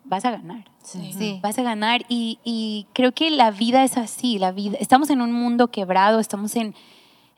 vas 0.04 0.26
a 0.26 0.32
ganar. 0.32 0.66
Sí. 0.82 1.14
Sí. 1.16 1.40
Vas 1.44 1.60
a 1.60 1.62
ganar 1.62 2.04
y, 2.10 2.40
y 2.44 2.88
creo 2.94 3.12
que 3.12 3.30
la 3.30 3.52
vida 3.52 3.84
es 3.84 3.98
así, 3.98 4.40
la 4.40 4.52
vida. 4.52 4.78
Estamos 4.80 5.12
en 5.12 5.22
un 5.22 5.32
mundo 5.32 5.68
quebrado, 5.68 6.20
estamos 6.20 6.56
en, 6.56 6.74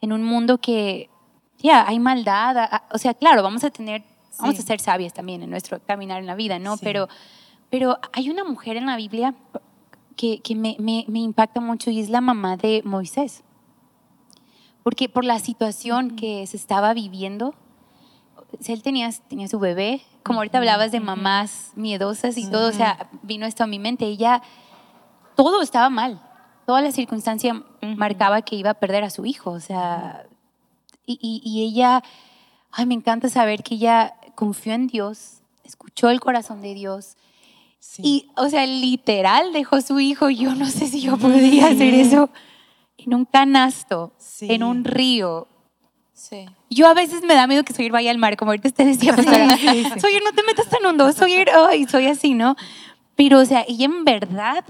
en 0.03 0.11
un 0.11 0.21
mundo 0.23 0.57
que, 0.57 1.09
ya, 1.59 1.87
hay 1.87 1.97
maldad. 1.99 2.57
a- 2.57 2.65
a- 2.65 2.83
o 2.91 2.97
sea, 2.97 3.13
claro, 3.13 3.41
vamos 3.41 3.63
a 3.63 3.69
tener, 3.69 4.03
vamos 4.37 4.55
Sí. 4.57 4.61
a 4.61 4.65
ser 4.65 4.81
sabias 4.81 5.13
también 5.13 5.41
en 5.43 5.49
nuestro 5.49 5.79
caminar 5.81 6.19
en 6.19 6.27
la 6.27 6.35
vida, 6.35 6.59
¿no? 6.59 6.75
Sí. 6.75 6.81
Pero, 6.83 7.07
pero 7.69 7.97
hay 8.11 8.29
una 8.29 8.43
mujer 8.43 8.75
en 8.75 8.85
la 8.85 8.97
Biblia, 8.97 9.33
que, 10.17 10.41
que 10.41 10.55
me, 10.55 10.75
me, 10.77 11.05
me 11.07 11.19
impacta 11.19 11.61
mucho 11.61 11.89
y 11.89 11.99
es 12.01 12.09
la 12.09 12.19
mamá 12.21 12.57
de 12.57 12.81
Moisés. 12.83 13.43
Porque 14.83 15.07
por 15.07 15.23
la 15.23 15.39
situación 15.39 16.17
que 16.17 16.45
se 16.47 16.57
estaba 16.57 16.93
viviendo, 16.93 17.55
sea, 18.59 18.75
él 18.75 18.83
tenía, 18.83 19.09
tenía 19.29 19.47
su 19.47 19.57
bebé, 19.59 20.01
como 20.23 20.39
ahorita 20.39 20.57
hablabas 20.57 20.91
de 20.91 20.99
mamás 20.99 21.71
miedosas 21.75 22.37
y 22.37 22.49
todo, 22.51 22.67
o 22.69 22.73
sea, 22.73 23.09
vino 23.23 23.45
esto 23.45 23.63
a 23.63 23.67
mi 23.67 23.79
mente. 23.79 24.05
Ella, 24.05 24.41
todo 25.35 25.61
estaba 25.61 25.89
mal. 25.89 26.21
Toda 26.65 26.81
la 26.81 26.91
circunstancia 26.91 27.61
marcaba 27.81 28.41
que 28.41 28.55
iba 28.55 28.71
a 28.71 28.73
perder 28.75 29.03
a 29.03 29.09
su 29.09 29.25
hijo, 29.25 29.51
o 29.51 29.59
sea, 29.59 30.25
y, 31.05 31.17
y- 31.21 31.41
y 31.43 31.63
ella, 31.65 32.01
ay, 32.71 32.85
me 32.85 32.93
encanta 32.93 33.29
saber 33.29 33.63
que 33.63 33.75
ella 33.75 34.13
confió 34.35 34.73
en 34.73 34.87
Dios, 34.87 35.41
escuchó 35.65 36.09
el 36.09 36.19
corazón 36.19 36.61
de 36.61 36.73
Dios, 36.73 37.17
Sí. 37.79 38.01
y, 38.05 38.31
o 38.37 38.47
sea, 38.47 38.65
literal 38.65 39.51
dejó 39.51 39.81
su 39.81 39.99
hijo. 39.99 40.29
Yo 40.29 40.55
no 40.55 40.65
sé 40.67 40.87
si 40.87 41.01
yo 41.01 41.17
podría 41.17 41.67
hacer 41.67 41.93
eso 41.93 42.29
en 42.97 43.13
un 43.13 43.25
canasto, 43.25 44.13
Sí. 44.17 44.47
en 44.49 44.63
un 44.63 44.85
río. 44.85 45.49
Sí. 46.13 46.45
Yo 46.69 46.87
a 46.87 46.93
veces 46.93 47.23
me 47.23 47.33
da 47.35 47.45
miedo 47.45 47.63
que 47.65 47.73
soy 47.73 47.89
vaya 47.89 48.09
al 48.11 48.17
mar, 48.17 48.37
como 48.37 48.51
ahorita 48.51 48.69
usted 48.69 48.85
decía. 48.85 49.13
Soy 49.99 50.13
no 50.23 50.31
te 50.33 50.43
metas 50.43 50.69
tan 50.69 50.85
hondo, 50.85 51.11
soy 51.11 51.33
ay, 51.69 51.85
soy 51.85 52.07
así, 52.07 52.33
¿no? 52.33 52.55
Pero, 53.17 53.39
o 53.39 53.45
sea, 53.45 53.65
ella 53.67 53.83
en 53.83 54.05
verdad 54.05 54.63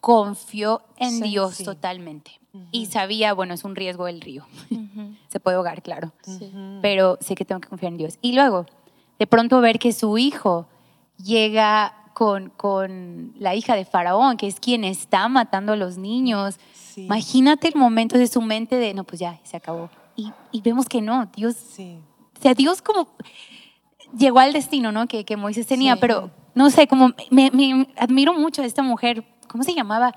confió 0.00 0.82
en 0.96 1.10
Sí, 1.18 1.22
Dios 1.30 1.56
sí. 1.56 1.64
totalmente. 1.64 2.32
Y 2.72 2.86
sabía, 2.86 3.32
bueno, 3.32 3.54
es 3.54 3.62
un 3.64 3.76
riesgo 3.76 4.08
el 4.08 4.20
río. 4.20 4.44
Se 5.28 5.38
puede 5.40 5.56
ahogar, 5.56 5.82
claro. 5.82 6.12
Pero 6.82 7.16
sé 7.20 7.34
que 7.36 7.44
tengo 7.44 7.60
que 7.60 7.68
confiar 7.68 7.92
en 7.92 7.98
Dios. 7.98 8.18
Y 8.22 8.32
luego, 8.32 8.66
de 9.18 9.26
pronto 9.26 9.60
ver 9.60 9.78
que 9.78 9.92
su 9.92 10.18
hijo 10.18 10.66
llega 11.22 11.94
con, 12.14 12.50
con 12.50 13.32
la 13.38 13.54
hija 13.54 13.76
de 13.76 13.84
Faraón, 13.84 14.36
que 14.36 14.46
es 14.48 14.58
quien 14.58 14.82
está 14.84 15.28
matando 15.28 15.72
a 15.74 15.76
los 15.76 15.96
niños. 15.96 16.58
Sí. 16.74 17.04
Imagínate 17.04 17.68
el 17.68 17.76
momento 17.76 18.18
de 18.18 18.26
su 18.26 18.42
mente 18.42 18.76
de, 18.76 18.94
no, 18.94 19.04
pues 19.04 19.20
ya, 19.20 19.38
se 19.44 19.56
acabó. 19.56 19.90
Y, 20.16 20.32
y 20.50 20.60
vemos 20.60 20.86
que 20.88 21.00
no, 21.00 21.26
Dios, 21.36 21.54
Sí. 21.56 21.98
o 22.36 22.42
sea, 22.42 22.54
Dios 22.54 22.82
como 22.82 23.08
llegó 24.18 24.40
al 24.40 24.52
destino, 24.52 24.90
¿no? 24.90 25.06
Que, 25.06 25.24
que 25.24 25.36
Moisés 25.36 25.66
tenía, 25.68 25.94
Sí. 25.94 25.98
pero 26.00 26.30
no 26.54 26.68
sé, 26.70 26.88
como 26.88 27.12
me, 27.30 27.50
me 27.52 27.88
admiro 27.96 28.34
mucho 28.34 28.62
a 28.62 28.66
esta 28.66 28.82
mujer, 28.82 29.24
¿cómo 29.50 29.64
se 29.64 29.74
llamaba? 29.74 30.14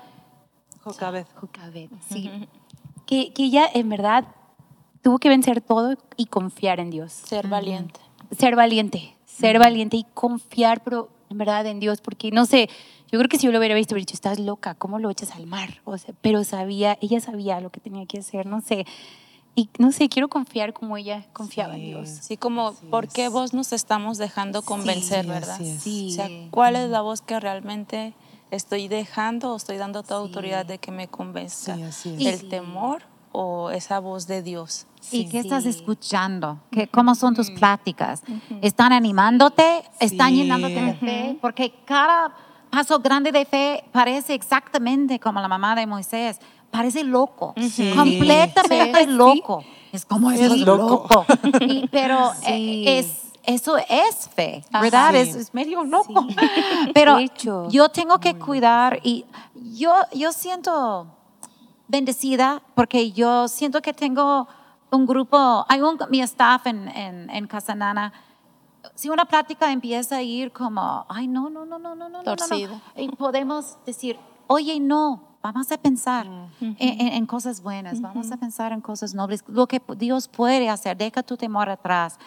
Jocabed. 0.82 1.26
Jocabed, 1.40 1.88
sí. 2.08 2.30
que, 3.06 3.32
que 3.32 3.44
ella 3.44 3.66
en 3.72 3.88
verdad 3.88 4.24
tuvo 5.02 5.18
que 5.18 5.28
vencer 5.28 5.60
todo 5.60 5.96
y 6.16 6.26
confiar 6.26 6.78
en 6.80 6.90
Dios. 6.90 7.12
Ser 7.12 7.48
valiente. 7.48 8.00
Ser 8.38 8.56
valiente, 8.56 9.14
ser 9.26 9.58
valiente 9.58 9.96
y 9.96 10.04
confiar, 10.14 10.82
pero 10.82 11.08
en 11.30 11.38
verdad 11.38 11.66
en 11.66 11.80
Dios, 11.80 12.00
porque 12.00 12.30
no 12.30 12.46
sé, 12.46 12.68
yo 13.10 13.18
creo 13.18 13.28
que 13.28 13.38
si 13.38 13.46
yo 13.46 13.52
lo 13.52 13.58
hubiera 13.58 13.74
visto, 13.74 13.94
hubiera 13.94 14.02
dicho, 14.02 14.14
estás 14.14 14.38
loca, 14.38 14.74
¿cómo 14.74 14.98
lo 14.98 15.10
echas 15.10 15.32
al 15.32 15.46
mar? 15.46 15.80
O 15.84 15.96
sea, 15.98 16.14
pero 16.20 16.42
sabía, 16.44 16.98
ella 17.00 17.20
sabía 17.20 17.60
lo 17.60 17.70
que 17.70 17.80
tenía 17.80 18.06
que 18.06 18.18
hacer, 18.18 18.46
no 18.46 18.60
sé. 18.60 18.86
Y 19.56 19.68
no 19.78 19.92
sé, 19.92 20.08
quiero 20.08 20.28
confiar 20.28 20.72
como 20.72 20.96
ella 20.96 21.26
confiaba 21.32 21.74
en 21.74 21.80
Sí. 21.80 21.86
Dios. 21.86 22.08
Así 22.18 22.36
como, 22.36 22.68
Así 22.68 22.86
¿por 22.86 23.06
qué 23.08 23.26
es. 23.26 23.30
vos 23.32 23.54
nos 23.54 23.72
estamos 23.72 24.18
dejando 24.18 24.62
convencer, 24.62 25.24
Sí, 25.24 25.30
verdad? 25.30 25.60
Sí. 25.78 26.08
O 26.10 26.14
sea, 26.14 26.28
¿cuál 26.50 26.74
es 26.76 26.90
la 26.90 27.02
voz 27.02 27.20
que 27.22 27.38
realmente 27.38 28.14
estoy 28.54 28.88
dejando 28.88 29.52
o 29.52 29.56
estoy 29.56 29.76
dando 29.76 30.02
toda 30.02 30.20
Sí. 30.20 30.26
autoridad 30.26 30.66
de 30.66 30.78
que 30.78 30.90
me 30.90 31.08
convenzca? 31.08 31.74
Sí, 31.76 31.82
así 31.82 32.14
es. 32.18 32.26
¿El 32.26 32.38
Sí. 32.40 32.46
temor 32.48 33.02
o 33.32 33.70
esa 33.70 33.98
voz 33.98 34.26
de 34.26 34.42
Dios? 34.42 34.86
¿Y 35.10 35.28
qué 35.28 35.40
estás 35.40 35.66
escuchando? 35.66 36.58
¿Qué, 36.70 36.86
¿Cómo 36.88 37.14
son 37.14 37.34
tus 37.34 37.50
pláticas? 37.50 38.22
¿Están 38.62 38.92
animándote? 38.92 39.84
¿Están 40.00 40.30
Sí. 40.30 40.36
llenándote 40.36 40.80
de 40.80 40.94
fe? 40.94 41.38
Porque 41.40 41.74
cada 41.84 42.32
paso 42.70 42.98
grande 43.00 43.30
de 43.30 43.44
fe 43.44 43.84
parece 43.92 44.34
exactamente 44.34 45.20
como 45.20 45.40
la 45.40 45.48
mamá 45.48 45.74
de 45.74 45.86
Moisés. 45.86 46.40
Parece 46.70 47.04
loco, 47.04 47.54
Sí. 47.70 47.92
completamente 47.94 49.04
Sí. 49.04 49.10
loco. 49.10 49.62
Es 49.92 50.04
como 50.04 50.30
Es 50.32 50.40
eso 50.40 50.54
es 50.54 50.60
loco. 50.62 51.06
loco. 51.08 51.26
Y- 51.60 51.86
pero 51.88 52.32
Sí. 52.42 52.84
eh, 52.86 52.98
es, 52.98 53.32
eso 53.46 53.76
es 53.76 54.28
fe, 54.34 54.64
¿verdad? 54.72 55.12
Sí. 55.12 55.16
Es, 55.18 55.34
es, 55.34 55.54
medio 55.54 55.84
loco. 55.84 56.26
Sí. 56.28 56.36
Pero 56.94 57.18
hecho. 57.18 57.68
yo 57.70 57.88
tengo 57.88 58.18
que 58.18 58.38
cuidar 58.38 59.00
y 59.02 59.24
yo, 59.54 59.92
yo 60.12 60.32
siento 60.32 61.06
bendecida 61.88 62.62
porque 62.74 63.12
yo 63.12 63.48
siento 63.48 63.82
que 63.82 63.92
tengo 63.92 64.48
un 64.90 65.06
grupo, 65.06 65.64
hay 65.68 65.80
un, 65.80 65.98
mi 66.10 66.20
staff 66.22 66.66
en, 66.66 66.88
en, 66.88 67.30
en 67.30 67.46
Casa 67.46 67.74
Nana, 67.74 68.12
si 68.94 69.08
una 69.08 69.24
plática 69.24 69.70
empieza 69.72 70.16
a 70.16 70.22
ir 70.22 70.52
como, 70.52 71.04
ay, 71.08 71.26
no, 71.26 71.50
no, 71.50 71.64
no, 71.64 71.78
no, 71.78 71.94
no, 71.94 72.08
no, 72.08 72.22
Torcido. 72.22 72.74
no, 72.74 72.82
no, 72.96 73.02
y 73.02 73.08
podemos 73.08 73.76
decir, 73.84 74.18
oye, 74.46 74.78
no, 74.78 75.20
vamos 75.42 75.70
a 75.72 75.78
pensar 75.78 76.26
uh 76.28 76.48
-huh. 76.60 76.76
en, 76.78 77.08
en, 77.08 77.26
cosas 77.26 77.60
buenas, 77.62 77.94
uh 77.94 77.98
-huh. 77.98 78.02
vamos 78.02 78.30
a 78.30 78.36
pensar 78.36 78.72
en 78.72 78.80
cosas 78.80 79.14
nobles, 79.14 79.42
lo 79.48 79.66
que 79.66 79.80
Dios 79.96 80.28
puede 80.28 80.68
hacer, 80.68 80.96
deja 80.96 81.22
tu 81.22 81.36
temor 81.36 81.68
atrás. 81.68 82.18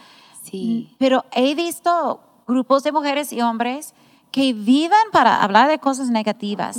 Sí. 0.50 0.90
Pero 0.98 1.26
he 1.32 1.56
visto 1.56 2.20
grupos 2.48 2.84
de 2.84 2.92
mujeres 2.92 3.32
y 3.34 3.42
hombres 3.42 3.94
que 4.32 4.54
viven 4.54 4.98
para 5.12 5.42
hablar 5.44 5.68
de 5.70 5.80
cosas 5.80 6.10
negativas. 6.10 6.78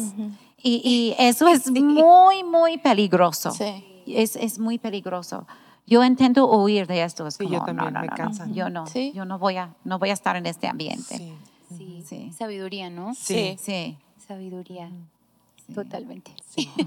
y, 0.62 0.80
y 0.84 1.14
eso 1.18 1.48
es 1.48 1.70
muy, 1.70 2.42
muy 2.44 2.78
peligroso. 2.78 3.50
Sí. 3.50 3.84
Es, 4.06 4.36
es 4.36 4.58
muy 4.58 4.78
peligroso. 4.78 5.46
Yo 5.86 6.04
intento 6.04 6.46
huir 6.50 6.86
de 6.86 7.02
esto. 7.02 7.26
Es 7.26 7.34
Sí, 7.34 7.44
como, 7.44 7.58
yo 7.58 7.64
también, 7.64 7.92
no, 7.94 8.00
no, 8.02 8.06
me 8.16 8.32
no. 8.46 8.54
Yo 8.54 8.68
no, 8.70 8.86
Sí. 8.86 9.12
yo 9.14 9.24
no 9.24 9.38
voy, 9.38 9.56
a, 9.56 9.74
no 9.84 9.98
voy 9.98 10.10
a 10.10 10.12
estar 10.14 10.36
en 10.36 10.46
este 10.46 10.66
ambiente. 10.66 11.16
Sí. 11.16 11.32
Sí. 11.76 12.02
Sí. 12.06 12.32
Sabiduría, 12.36 12.88
¿no? 12.90 13.14
Sí. 13.14 13.56
Sí. 13.60 13.96
Sabiduría. 14.26 14.90
Totalmente. 15.74 16.32
Sí. 16.46 16.70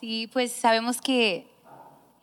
Sí, 0.00 0.28
pues 0.32 0.50
sabemos 0.50 1.00
que 1.00 1.46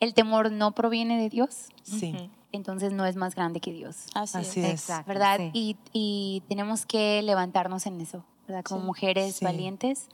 el 0.00 0.12
temor 0.12 0.52
no 0.52 0.72
proviene 0.72 1.16
de 1.18 1.30
Dios, 1.30 1.68
Sí. 1.82 2.14
Entonces 2.52 2.92
no 2.92 3.06
es 3.06 3.16
más 3.16 3.34
grande 3.34 3.60
que 3.60 3.72
Dios, 3.72 4.06
Así, 4.14 4.38
Así 4.38 4.60
es. 4.60 4.66
es. 4.66 4.72
Exacto. 4.82 5.08
¿verdad? 5.08 5.38
sí. 5.38 5.50
Y, 5.54 5.76
y 5.92 6.42
tenemos 6.48 6.86
que 6.86 7.22
levantarnos 7.22 7.86
en 7.86 8.00
eso, 8.00 8.24
¿verdad? 8.48 8.62
Como 8.64 8.80
Sí. 8.80 8.86
mujeres 8.86 9.36
Sí. 9.36 9.44
valientes. 9.44 10.08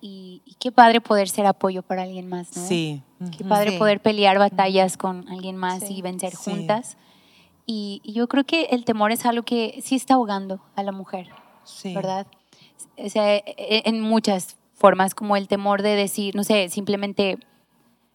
Y, 0.00 0.42
y 0.44 0.54
qué 0.54 0.72
padre 0.72 1.00
poder 1.00 1.28
ser 1.28 1.46
apoyo 1.46 1.82
para 1.82 2.02
alguien 2.02 2.28
más, 2.28 2.56
¿no? 2.56 2.66
Sí. 2.66 3.02
Qué 3.36 3.44
padre 3.44 3.70
Sí. 3.72 3.78
poder 3.78 4.00
pelear 4.00 4.36
batallas 4.38 4.96
con 4.96 5.28
alguien 5.28 5.56
más 5.56 5.80
Sí. 5.86 5.94
y 5.98 6.02
vencer 6.02 6.32
Sí. 6.34 6.50
juntas. 6.50 6.96
Y, 7.66 8.00
y 8.02 8.12
yo 8.14 8.26
creo 8.26 8.42
que 8.44 8.64
el 8.72 8.84
temor 8.84 9.12
es 9.12 9.24
algo 9.24 9.44
que 9.44 9.80
sí 9.84 9.94
está 9.94 10.14
ahogando 10.14 10.60
a 10.74 10.82
la 10.82 10.90
mujer. 10.90 11.28
Sí. 11.64 11.94
¿verdad? 11.94 12.26
O 12.98 13.08
sea, 13.08 13.36
e- 13.36 13.44
en 13.84 14.00
muchas 14.00 14.56
formas, 14.74 15.14
como 15.14 15.36
el 15.36 15.46
temor 15.46 15.82
de 15.82 15.90
decir, 15.94 16.34
no 16.34 16.42
sé, 16.42 16.68
simplemente, 16.68 17.38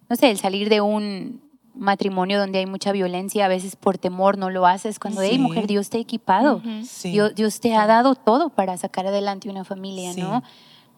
no 0.09 0.17
sé, 0.17 0.29
el 0.29 0.38
salir 0.38 0.67
de 0.67 0.81
un 0.81 1.41
matrimonio 1.78 2.39
donde 2.39 2.59
hay 2.59 2.65
mucha 2.65 2.91
violencia, 2.91 3.45
a 3.45 3.47
veces 3.47 3.75
por 3.75 3.97
temor 3.97 4.38
no 4.38 4.49
lo 4.49 4.65
haces, 4.65 4.99
cuando, 4.99 5.21
hey, 5.21 5.32
Sí. 5.34 5.39
mujer, 5.39 5.67
Dios 5.67 5.89
te 5.89 5.97
ha 5.97 6.01
equipado. 6.01 6.61
Sí. 6.86 7.11
Dios, 7.11 7.36
Dios 7.36 7.59
te 7.59 7.75
ha 7.75 7.86
dado 7.88 8.15
todo 8.15 8.49
para 8.49 8.75
sacar 8.78 9.07
adelante 9.07 9.49
una 9.49 9.63
familia, 9.63 10.13
Sí. 10.13 10.21
¿no? 10.21 10.43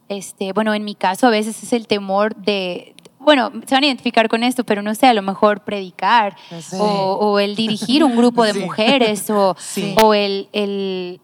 Este, 0.08 0.54
bueno, 0.54 0.74
en 0.74 0.84
mi 0.86 0.96
caso 0.96 1.28
a 1.28 1.30
veces 1.30 1.62
es 1.62 1.72
el 1.72 1.86
temor 1.86 2.36
de, 2.36 2.96
bueno, 3.20 3.52
se 3.68 3.76
van 3.76 3.84
a 3.84 3.88
identificar 3.88 4.28
con 4.28 4.44
esto, 4.44 4.64
pero 4.64 4.82
no 4.82 4.96
sé, 4.96 5.06
a 5.06 5.14
lo 5.14 5.22
mejor 5.22 5.64
predicar 5.64 6.36
sé. 6.62 6.78
o, 6.80 6.86
o 6.86 7.40
el 7.40 7.56
dirigir 7.56 8.04
un 8.04 8.16
grupo 8.16 8.44
de 8.44 8.54
mujeres 8.66 9.30
o, 9.30 9.56
o 10.02 10.14
el, 10.16 10.50
el, 10.52 11.22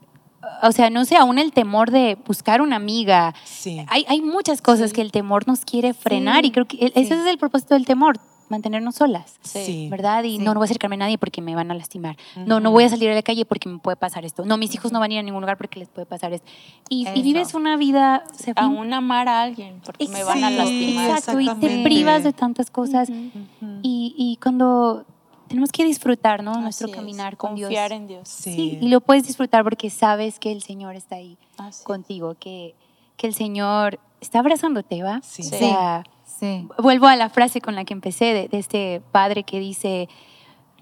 o 0.61 0.71
sea, 0.71 0.91
no 0.91 1.03
sé, 1.05 1.15
aún 1.17 1.39
el 1.39 1.51
temor 1.51 1.89
de 1.89 2.15
buscar 2.27 2.61
una 2.61 2.75
amiga. 2.75 3.33
Sí. 3.43 3.83
Hay, 3.87 4.05
hay 4.07 4.21
muchas 4.21 4.61
cosas 4.61 4.93
que 4.93 5.01
el 5.01 5.11
temor 5.11 5.47
nos 5.47 5.61
quiere 5.65 5.95
frenar 5.95 6.45
y 6.45 6.51
creo 6.51 6.67
que 6.67 6.77
el- 6.77 6.91
ese 6.93 7.15
es 7.19 7.25
el 7.25 7.39
propósito 7.39 7.73
del 7.73 7.87
temor, 7.87 8.19
mantenernos 8.49 8.95
solas. 8.95 9.37
Sí. 9.41 9.87
¿Verdad? 9.89 10.23
Y 10.23 10.37
Sí. 10.37 10.43
no, 10.43 10.53
no 10.53 10.59
voy 10.59 10.65
a 10.65 10.69
acercarme 10.69 10.95
a 10.95 10.99
nadie 10.99 11.17
porque 11.17 11.41
me 11.41 11.55
van 11.55 11.71
a 11.71 11.73
lastimar. 11.73 12.15
No, 12.35 12.59
no 12.59 12.71
voy 12.71 12.83
a 12.83 12.89
salir 12.89 13.09
a 13.09 13.15
la 13.15 13.21
calle 13.23 13.45
porque 13.45 13.67
me 13.69 13.79
puede 13.79 13.97
pasar 13.97 14.25
esto. 14.25 14.45
No, 14.45 14.57
mis 14.57 14.73
hijos 14.75 14.91
no 14.91 14.99
van 14.99 15.11
a 15.11 15.13
ir 15.15 15.19
a 15.19 15.23
ningún 15.23 15.41
lugar 15.41 15.57
porque 15.57 15.79
les 15.79 15.89
puede 15.89 16.05
pasar 16.05 16.33
esto. 16.33 16.47
Y, 16.89 17.07
y 17.15 17.21
vives 17.21 17.53
una 17.53 17.77
vida... 17.77 18.23
o 18.31 18.37
sea, 18.37 18.53
Aún 18.57 18.93
amar 18.93 19.27
a 19.27 19.41
alguien 19.41 19.81
porque 19.85 20.07
me 20.07 20.23
van 20.23 20.43
a 20.43 20.49
Sí, 20.49 20.55
lastimar. 20.57 21.09
Exacto, 21.11 21.39
y 21.39 21.49
te 21.55 21.83
privas 21.83 22.23
de 22.23 22.33
tantas 22.33 22.69
cosas. 22.69 23.09
Ujú. 23.09 23.19
Ujú. 23.61 23.79
y, 23.81 24.13
y 24.17 24.37
cuando 24.41 25.05
tenemos 25.47 25.71
que 25.71 25.85
disfrutar, 25.85 26.43
¿no? 26.43 26.59
Nuestro 26.59 26.85
Así 26.85 26.91
es. 26.91 26.97
caminar 26.97 27.37
con 27.37 27.55
Dios. 27.55 27.67
Confiar 27.67 27.91
en 27.91 28.07
Dios. 28.07 28.27
Sí. 28.27 28.53
Sí, 28.55 28.77
y 28.81 28.87
lo 28.89 28.99
puedes 29.01 29.25
disfrutar 29.27 29.63
porque 29.63 29.89
sabes 29.89 30.39
que 30.39 30.51
el 30.51 30.61
Señor 30.63 30.95
está 30.95 31.15
ahí 31.17 31.37
Así 31.57 31.79
es. 31.81 31.83
contigo, 31.85 32.35
que, 32.39 32.73
que 33.15 33.27
el 33.27 33.33
Señor 33.35 33.99
está 34.21 34.39
abrazándote, 34.39 35.03
¿va? 35.03 35.21
Sí. 35.23 35.43
O 35.43 35.45
sea, 35.45 36.03
Sí. 36.39 36.67
vuelvo 36.79 37.07
a 37.07 37.15
la 37.15 37.29
frase 37.29 37.61
con 37.61 37.75
la 37.75 37.85
que 37.85 37.93
empecé 37.93 38.25
de, 38.33 38.47
de 38.47 38.59
este 38.59 39.01
padre 39.11 39.43
que 39.43 39.59
dice, 39.59 40.09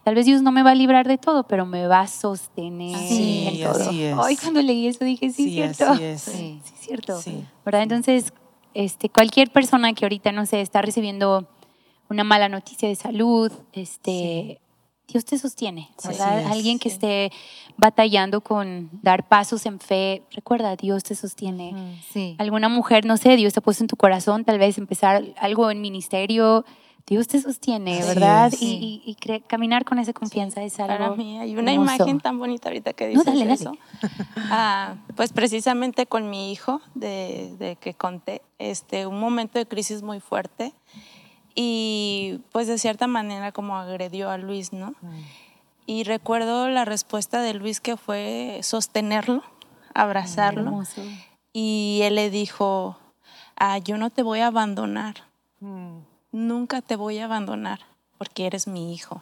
tal 0.03 0.15
vez 0.15 0.25
Dios 0.25 0.41
no 0.41 0.51
me 0.51 0.63
va 0.63 0.71
a 0.71 0.75
librar 0.75 1.07
de 1.07 1.17
todo, 1.17 1.43
pero 1.43 1.65
me 1.65 1.87
va 1.87 2.01
a 2.01 2.07
sostener 2.07 2.97
Sí, 2.97 3.47
en 3.47 3.63
todo. 3.63 3.81
así 3.83 4.03
es. 4.03 4.15
Ay, 4.21 4.35
cuando 4.37 4.61
leí 4.61 4.87
eso 4.87 5.05
dije, 5.05 5.29
sí, 5.29 5.43
Sí, 5.45 5.61
es 5.61 5.77
cierto. 5.77 5.93
así 5.93 6.03
es. 6.03 6.21
Sí, 6.21 6.59
es 6.65 6.79
cierto. 6.85 7.21
Sí. 7.21 7.43
¿Verdad? 7.65 7.83
Entonces, 7.83 8.33
este, 8.73 9.09
cualquier 9.09 9.51
persona 9.51 9.93
que 9.93 10.05
ahorita, 10.05 10.31
no 10.31 10.45
sé, 10.45 10.61
está 10.61 10.81
recibiendo 10.81 11.47
una 12.09 12.23
mala 12.23 12.49
noticia 12.49 12.89
de 12.89 12.95
salud, 12.95 13.51
este, 13.71 14.59
Dios 15.07 15.25
te 15.25 15.37
sostiene, 15.37 15.89
Sí. 15.97 16.07
¿verdad? 16.07 16.41
Es. 16.41 16.47
Alguien 16.47 16.79
que 16.79 16.89
Sí. 16.89 16.95
esté 16.95 17.31
batallando 17.77 18.41
con 18.41 18.89
dar 19.01 19.27
pasos 19.27 19.65
en 19.65 19.79
fe, 19.79 20.23
recuerda, 20.31 20.75
Dios 20.75 21.03
te 21.03 21.15
sostiene. 21.15 21.99
Sí. 22.11 22.35
Alguna 22.39 22.69
mujer, 22.69 23.05
no 23.05 23.17
sé, 23.17 23.35
Dios 23.35 23.53
te 23.53 23.59
ha 23.59 23.63
puesto 23.63 23.83
en 23.83 23.87
tu 23.87 23.95
corazón, 23.97 24.45
tal 24.45 24.59
vez 24.59 24.77
empezar 24.77 25.23
algo 25.39 25.69
en 25.71 25.81
ministerio, 25.81 26.65
Dios 27.05 27.27
te 27.27 27.41
sostiene, 27.41 28.01
¿verdad? 28.01 28.47
es. 28.53 28.61
Y, 28.61 28.75
y- 28.75 29.01
y 29.05 29.15
cre- 29.15 29.43
caminar 29.45 29.83
con 29.83 29.99
esa 29.99 30.13
confianza 30.13 30.63
es 30.63 30.79
algo 30.79 30.93
Para 30.97 31.11
mí 31.15 31.37
hay 31.37 31.53
una 31.57 31.73
hermoso. 31.73 31.95
imagen 31.95 32.19
tan 32.21 32.39
bonita 32.39 32.69
ahorita 32.69 32.93
que 32.93 33.07
No, 33.07 33.09
dices 33.09 33.25
dale, 33.25 33.39
dale. 33.41 33.53
eso. 33.55 33.73
Ah, 34.49 34.95
pues 35.17 35.33
precisamente 35.33 36.05
con 36.05 36.29
mi 36.29 36.53
hijo, 36.53 36.79
de, 36.95 37.55
de 37.59 37.75
que 37.75 37.93
conté, 37.93 38.41
este, 38.57 39.05
un 39.05 39.19
momento 39.19 39.59
de 39.59 39.65
crisis 39.65 40.01
muy 40.01 40.21
fuerte 40.21 40.73
y 41.55 42.39
pues 42.51 42.67
de 42.67 42.77
cierta 42.77 43.07
manera 43.07 43.51
como 43.51 43.77
agredió 43.77 44.29
a 44.29 44.37
Luis, 44.37 44.73
¿no? 44.73 44.93
Y 45.85 46.03
recuerdo 46.03 46.69
la 46.69 46.85
respuesta 46.85 47.41
de 47.41 47.53
Luis 47.53 47.79
que 47.81 47.97
fue 47.97 48.59
sostenerlo, 48.63 49.43
abrazarlo 49.93 50.61
Hermoso. 50.61 51.01
y 51.51 51.99
él 52.03 52.15
le 52.15 52.29
dijo, 52.29 52.97
ah, 53.57 53.77
yo 53.79 53.97
no 53.97 54.09
te 54.09 54.23
voy 54.23 54.39
a 54.39 54.47
abandonar, 54.47 55.15
Mm. 55.59 55.99
nunca 56.33 56.81
te 56.81 56.95
voy 56.97 57.19
a 57.19 57.25
abandonar 57.25 57.79
porque 58.17 58.45
eres 58.45 58.67
mi 58.67 58.93
hijo. 58.93 59.21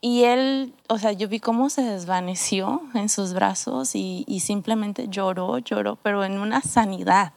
Y 0.00 0.24
él, 0.24 0.74
o 0.88 0.98
sea, 0.98 1.12
yo 1.12 1.28
vi 1.28 1.38
cómo 1.38 1.70
se 1.70 1.82
desvaneció 1.82 2.82
en 2.94 3.08
sus 3.08 3.34
brazos 3.34 3.94
y, 3.94 4.24
y 4.26 4.40
simplemente 4.40 5.06
lloró, 5.08 5.58
lloró, 5.58 5.96
pero 6.02 6.24
en 6.24 6.38
una 6.40 6.60
sanidad, 6.60 7.32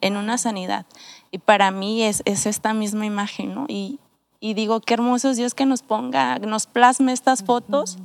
en 0.00 0.16
una 0.16 0.36
sanidad. 0.36 0.84
Y 1.30 1.38
para 1.38 1.70
mí 1.70 2.02
es, 2.02 2.22
es 2.24 2.46
esta 2.46 2.72
misma 2.74 3.06
imagen, 3.06 3.54
¿no? 3.54 3.66
Y, 3.68 3.98
y 4.40 4.54
digo, 4.54 4.80
qué 4.80 4.94
hermoso 4.94 5.30
es 5.30 5.36
Dios 5.36 5.54
que 5.54 5.66
nos 5.66 5.82
ponga, 5.82 6.38
nos 6.38 6.66
plasme 6.66 7.12
estas 7.12 7.42
fotos, 7.42 7.98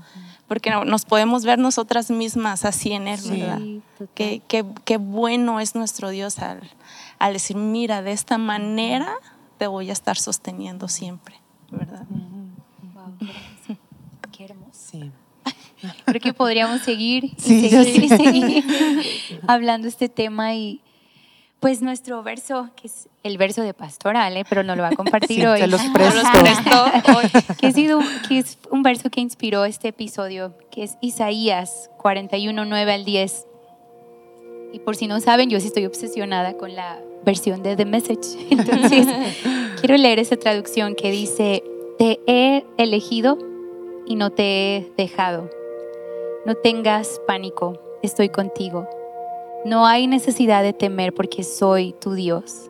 porque 0.48 0.70
no- 0.72 0.86
nos 0.86 1.06
podemos 1.06 1.44
ver 1.46 1.60
nosotras 1.60 2.10
mismas 2.12 2.66
así 2.66 2.92
en 2.94 3.08
Él, 3.08 3.20
Sí. 3.20 3.30
¿verdad? 3.42 3.58
Sí, 3.60 3.82
total. 3.98 4.10
Qué, 4.16 4.42
qué- 4.48 4.66
qué 4.86 4.98
bueno 4.98 5.60
es 5.60 5.76
nuestro 5.76 6.10
Dios 6.10 6.40
al, 6.40 6.62
al 7.20 7.34
decir, 7.34 7.56
mira, 7.58 8.02
de 8.02 8.12
esta 8.12 8.38
manera 8.38 9.14
te 9.58 9.68
voy 9.68 9.90
a 9.90 9.94
estar 9.94 10.18
sosteniendo 10.18 10.88
siempre, 10.88 11.36
¿verdad? 11.70 12.06
Wow, 12.10 13.14
qué 13.20 13.26
hermoso. 13.26 13.82
Qué 14.32 14.46
hermoso. 14.46 14.72
Sí. 14.74 15.12
Creo 16.06 16.22
que 16.22 16.34
podríamos 16.34 16.82
seguir 16.82 17.26
y 17.26 17.36
Sí, 17.38 17.70
seguir, 17.70 17.72
ya 17.72 18.06
y 18.06 18.10
seguir 18.10 18.66
hablando 19.48 19.88
este 19.88 20.10
tema 20.10 20.54
y 20.54 20.80
pues 21.62 21.82
nuestro 21.82 22.24
verso, 22.24 22.70
que 22.76 22.88
es 22.88 23.08
el 23.24 23.38
verso 23.38 23.62
de 23.62 23.74
Pastora 23.74 24.26
Ale, 24.26 24.44
pero 24.50 24.64
no 24.64 24.76
lo 24.76 24.82
va 24.82 24.90
a 24.90 24.96
compartir 24.96 25.38
Sí, 25.42 25.46
hoy. 25.46 25.60
se 25.62 25.68
los 25.68 25.80
presto. 25.94 26.84
hoy. 27.16 27.56
que, 27.60 27.68
ha 27.68 27.72
sido- 27.72 28.00
que 28.28 28.40
es 28.40 28.58
un 28.72 28.82
verso 28.84 29.10
que 29.12 29.22
inspiró 29.22 29.64
este 29.66 29.90
episodio, 29.90 30.54
que 30.72 30.84
es 30.84 30.98
Isaías 31.02 31.90
41, 31.98 32.66
9 32.66 32.92
al 32.94 33.06
10. 33.06 33.46
Y 34.74 34.80
por 34.80 34.96
si 34.96 35.06
no 35.08 35.20
saben, 35.20 35.50
yo 35.50 35.60
sí 35.60 35.68
estoy 35.68 35.86
obsesionada 35.86 36.58
con 36.58 36.76
la 36.76 37.00
versión 37.24 37.62
de 37.62 37.76
The 37.76 37.86
Message. 37.86 38.38
Entonces, 38.50 39.06
quiero 39.80 39.96
leer 39.98 40.18
esa 40.18 40.38
traducción 40.38 40.96
que 40.96 41.12
dice, 41.12 41.64
te 42.00 42.20
he 42.26 42.66
elegido 42.78 43.38
y 44.08 44.16
no 44.16 44.32
te 44.32 44.78
he 44.78 44.92
dejado. 44.98 45.48
No 46.46 46.56
tengas 46.56 47.22
pánico, 47.28 47.80
estoy 48.02 48.30
contigo. 48.30 48.90
No 49.66 49.86
hay 49.86 50.08
necesidad 50.08 50.64
de 50.64 50.74
temer 50.74 51.14
porque 51.14 51.44
soy 51.44 51.94
tu 51.94 52.14
Dios. 52.14 52.70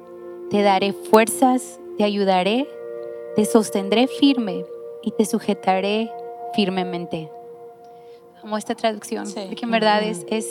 Te 0.50 0.62
daré 0.62 0.92
fuerzas, 0.94 1.80
te 1.98 2.04
ayudaré, 2.04 2.68
te 3.36 3.46
sostendré 3.46 4.08
firme 4.08 4.66
y 5.02 5.12
te 5.12 5.26
sujetaré 5.26 6.12
firmemente. 6.54 7.30
Amo 8.44 8.58
esta 8.58 8.76
traducción, 8.76 9.26
Sí. 9.28 9.40
porque 9.48 9.66
en 9.66 9.72
verdad 9.72 10.04
es, 10.04 10.26
es, 10.30 10.48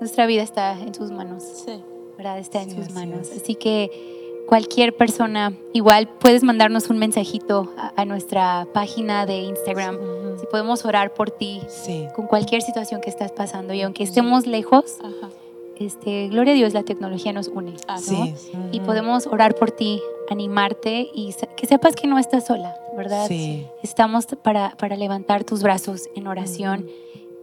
nuestra 0.00 0.26
vida 0.26 0.42
está 0.42 0.72
en 0.72 0.92
sus 0.94 1.10
manos. 1.10 1.42
Sí. 1.64 1.82
¿verdad? 2.18 2.38
Está 2.38 2.62
en 2.62 2.70
Sí, 2.70 2.76
así 2.80 2.92
manos. 2.92 3.30
es. 3.30 3.42
Así 3.42 3.54
que 3.54 4.23
cualquier 4.46 4.94
persona, 4.96 5.52
igual 5.72 6.08
puedes 6.08 6.42
mandarnos 6.42 6.90
un 6.90 6.98
mensajito 6.98 7.72
a, 7.76 7.92
a 8.00 8.04
nuestra 8.04 8.66
página 8.72 9.26
de 9.26 9.38
Instagram. 9.38 9.98
Si 10.40 10.46
podemos 10.46 10.84
orar 10.84 11.14
por 11.14 11.30
ti 11.30 11.60
Sí. 11.68 12.06
con 12.14 12.26
cualquier 12.26 12.62
situación 12.62 13.00
que 13.00 13.10
estás 13.10 13.32
pasando 13.32 13.72
y 13.74 13.82
aunque 13.82 14.02
estemos 14.02 14.46
lejos, 14.46 14.98
Ajá. 15.00 15.30
este, 15.78 16.28
gloria 16.28 16.52
a 16.52 16.56
Dios, 16.56 16.74
la 16.74 16.82
tecnología 16.82 17.32
nos 17.32 17.48
une. 17.48 17.74
¿no? 17.88 17.98
Sí. 17.98 18.34
Y 18.72 18.80
podemos 18.80 19.26
orar 19.26 19.54
por 19.54 19.70
ti, 19.70 20.00
animarte 20.30 21.08
y 21.14 21.34
que 21.56 21.66
sepas 21.66 21.94
que 21.96 22.06
no 22.06 22.18
estás 22.18 22.46
sola, 22.46 22.76
¿verdad? 22.96 23.26
Sí. 23.28 23.66
Estamos 23.82 24.26
para, 24.42 24.70
para 24.78 24.96
levantar 24.96 25.44
tus 25.44 25.62
brazos 25.62 26.08
en 26.16 26.26
oración 26.26 26.86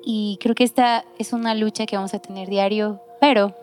y 0.04 0.38
creo 0.42 0.56
que 0.56 0.64
esta 0.64 1.06
es 1.20 1.32
una 1.34 1.54
lucha 1.56 1.86
que 1.86 1.96
vamos 1.96 2.14
a 2.14 2.20
tener 2.20 2.50
diario, 2.50 3.00
pero 3.20 3.54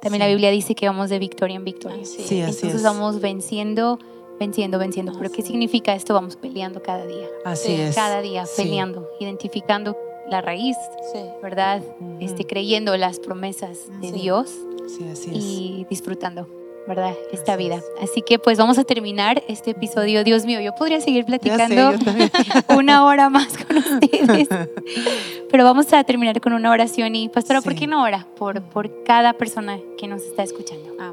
también 0.00 0.20
la 0.20 0.26
Sí. 0.26 0.32
Biblia 0.32 0.50
dice 0.50 0.74
que 0.74 0.86
vamos 0.86 1.10
de 1.10 1.18
victoria 1.18 1.56
en 1.56 1.64
victoria. 1.64 2.02
Así 2.02 2.22
Sí, 2.22 2.40
así 2.40 2.50
Entonces 2.66 2.74
es. 2.74 2.82
vamos 2.82 3.20
venciendo, 3.20 3.98
venciendo, 4.38 4.78
venciendo. 4.78 5.12
¿Pero 5.18 5.30
qué 5.32 5.42
significa 5.42 5.94
esto? 5.94 6.14
Vamos 6.14 6.36
peleando 6.36 6.82
cada 6.82 7.06
día, 7.06 7.26
Así 7.44 7.68
Sí, 7.74 7.80
es. 7.80 7.94
cada 7.94 8.20
día 8.20 8.44
Sí. 8.46 8.62
peleando, 8.62 9.08
identificando 9.20 9.96
la 10.30 10.40
raíz, 10.40 10.76
Sí. 11.12 11.20
¿verdad? 11.42 11.82
Este, 12.20 12.44
creyendo 12.46 12.96
las 12.96 13.18
promesas 13.20 13.78
de 14.00 14.08
Sí. 14.08 14.14
Dios 14.14 14.50
Sí, 14.88 15.04
así 15.10 15.30
es. 15.30 15.36
y 15.44 15.86
disfrutando, 15.88 16.48
¿verdad? 16.88 17.14
Esta 17.32 17.52
Así 17.54 17.62
vida. 17.64 17.80
Así 18.00 18.22
que 18.22 18.38
pues 18.38 18.58
vamos 18.58 18.76
a 18.78 18.84
terminar 18.84 19.42
este 19.48 19.70
episodio. 19.70 20.22
Dios 20.24 20.44
mío, 20.44 20.60
yo 20.60 20.74
podría 20.74 21.00
seguir 21.00 21.22
sé, 21.24 21.26
platicando 21.26 21.92
una 22.76 23.04
hora 23.04 23.30
más 23.30 23.56
con 23.56 23.76
ustedes, 23.78 24.48
pero 25.50 25.64
vamos 25.64 25.92
a 25.92 26.02
terminar 26.04 26.40
con 26.40 26.52
una 26.52 26.70
oración 26.70 27.14
y 27.14 27.28
pastora, 27.28 27.60
¿por 27.60 27.72
Sí. 27.72 27.80
qué 27.80 27.86
no 27.86 28.02
ora? 28.02 28.26
Por, 28.36 28.62
por 28.62 29.04
cada 29.04 29.32
persona 29.32 29.78
que 29.98 30.06
nos 30.08 30.22
está 30.22 30.42
escuchando. 30.42 30.94
Ah. 30.98 31.12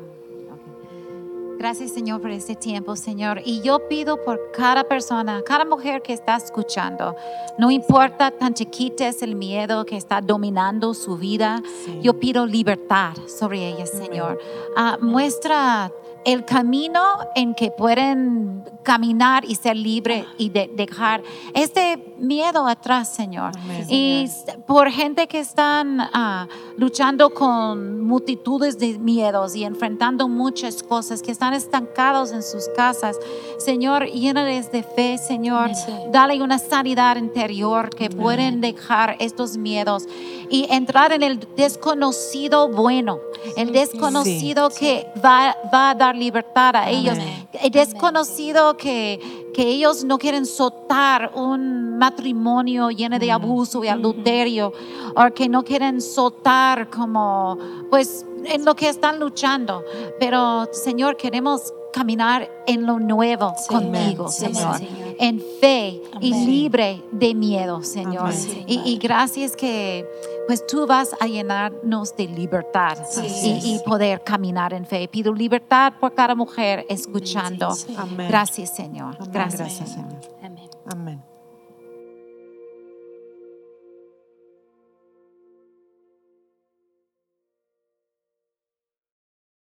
Gracias 1.58 1.92
Señor 1.92 2.20
por 2.20 2.32
este 2.32 2.56
tiempo, 2.56 2.96
Señor. 2.98 3.42
Y 3.46 3.62
yo 3.62 3.88
pido 3.88 4.22
por 4.26 4.52
cada 4.52 4.84
persona, 4.84 5.42
cada 5.46 5.64
mujer 5.64 6.02
que 6.02 6.12
está 6.12 6.36
escuchando, 6.36 7.16
no 7.58 7.72
importa 7.72 8.32
tan 8.32 8.54
chiquita 8.54 9.08
es 9.08 9.22
el 9.22 9.36
miedo 9.36 9.86
que 9.86 9.96
está 9.96 10.20
dominando 10.20 10.94
su 10.94 11.18
vida, 11.18 11.62
Sí. 11.86 12.00
yo 12.02 12.20
pido 12.20 12.46
libertad 12.46 13.14
sobre 13.28 13.70
ellas, 13.70 13.92
Señor. 13.92 14.40
Ah, 14.76 14.98
muestra 15.00 15.90
el 16.26 16.46
camino 16.46 17.04
en 17.36 17.54
que 17.56 17.72
pueden 17.72 18.64
caminar 18.84 19.46
y 19.46 19.56
ser 19.56 19.76
libre 19.78 20.26
y 20.38 20.50
de- 20.50 20.70
dejar 20.76 21.24
este 21.54 22.16
miedo 22.18 22.68
atrás, 22.68 23.10
Señor. 23.14 23.52
Amén. 23.58 23.86
Y 23.90 24.26
por 24.68 24.90
gente 24.90 25.28
que 25.28 25.40
están 25.40 26.00
ah, 26.02 26.48
luchando 26.78 27.30
con 27.30 28.02
multitudes 28.06 28.78
de 28.80 28.98
miedos 29.00 29.56
y 29.56 29.64
enfrentando 29.64 30.28
muchas 30.28 30.84
cosas, 30.84 31.22
que 31.22 31.32
están 31.32 31.54
estancados 31.54 32.32
en 32.32 32.44
sus 32.44 32.68
casas, 32.76 33.18
Señor, 33.58 34.06
llénales 34.06 34.72
de 34.72 34.84
fe, 34.84 35.18
Señor. 35.18 35.74
Sí. 35.76 35.92
Dale 36.12 36.42
una 36.42 36.60
sanidad 36.60 37.16
interior 37.18 37.90
que 37.90 38.10
pueden 38.10 38.62
dejar 38.62 39.16
estos 39.20 39.58
miedos 39.58 40.06
y 40.50 40.68
entrar 40.70 41.12
en 41.14 41.24
el 41.24 41.40
desconocido 41.56 42.70
bueno, 42.70 43.20
el 43.58 43.72
desconocido 43.72 44.70
que 44.70 45.08
va, 45.24 45.56
va 45.74 45.92
a 45.92 45.96
dar 45.96 46.13
libertad 46.16 46.76
a 46.76 46.90
ellos, 46.90 47.18
Amén. 47.18 47.48
el 47.62 47.72
desconocido 47.72 48.76
que, 48.78 49.52
que 49.54 49.64
ellos 49.64 50.04
no 50.04 50.18
quieren 50.18 50.46
soltar 50.46 51.32
un 51.36 51.98
matrimonio 51.98 52.90
lleno 52.90 53.20
de 53.20 53.32
abuso 53.32 53.84
y 53.84 53.88
adulterio, 53.88 54.74
o 55.16 55.34
que 55.34 55.48
no 55.48 55.64
quieren 55.64 56.02
soltar 56.02 56.90
como, 56.90 57.58
pues, 57.90 58.26
en 58.46 58.66
lo 58.66 58.76
que 58.76 58.90
están 58.90 59.20
luchando. 59.20 59.84
Pero, 60.20 60.68
Señor, 60.72 61.18
queremos 61.18 61.74
caminar 61.94 62.50
en 62.68 62.86
lo 62.86 63.00
nuevo 63.00 63.54
Sí. 63.58 63.68
contigo, 63.68 64.26
Amén. 64.26 64.30
Señor. 64.32 64.78
Señor. 64.78 65.16
En 65.20 65.40
fe 65.62 66.02
y 66.20 66.34
Amén. 66.34 66.46
libre 66.46 67.04
de 67.12 67.34
miedo, 67.36 67.82
Señor. 67.84 68.26
Amén. 68.32 68.64
Y, 68.68 68.82
y 68.84 68.98
gracias 68.98 69.56
que 69.56 70.06
pues 70.48 70.66
tú 70.68 70.86
vas 70.86 71.16
a 71.22 71.28
llenarnos 71.28 72.16
de 72.18 72.28
libertad 72.28 72.98
Sí. 73.10 73.62
y, 73.64 73.76
y 73.76 73.80
poder 73.86 74.24
caminar 74.24 74.74
en 74.74 74.86
fe. 74.86 75.08
Pido 75.08 75.34
libertad 75.34 75.94
por 76.02 76.14
cada 76.14 76.36
mujer 76.36 76.86
escuchando. 76.90 77.72
Sí. 77.76 77.96
Amén. 77.98 78.28
Gracias, 78.28 78.76
Señor. 78.76 79.16
Amén. 79.20 79.32
Gracias, 79.32 79.60
Gracias, 79.60 79.90
Señor. 79.94 80.20
Señor. 80.42 81.33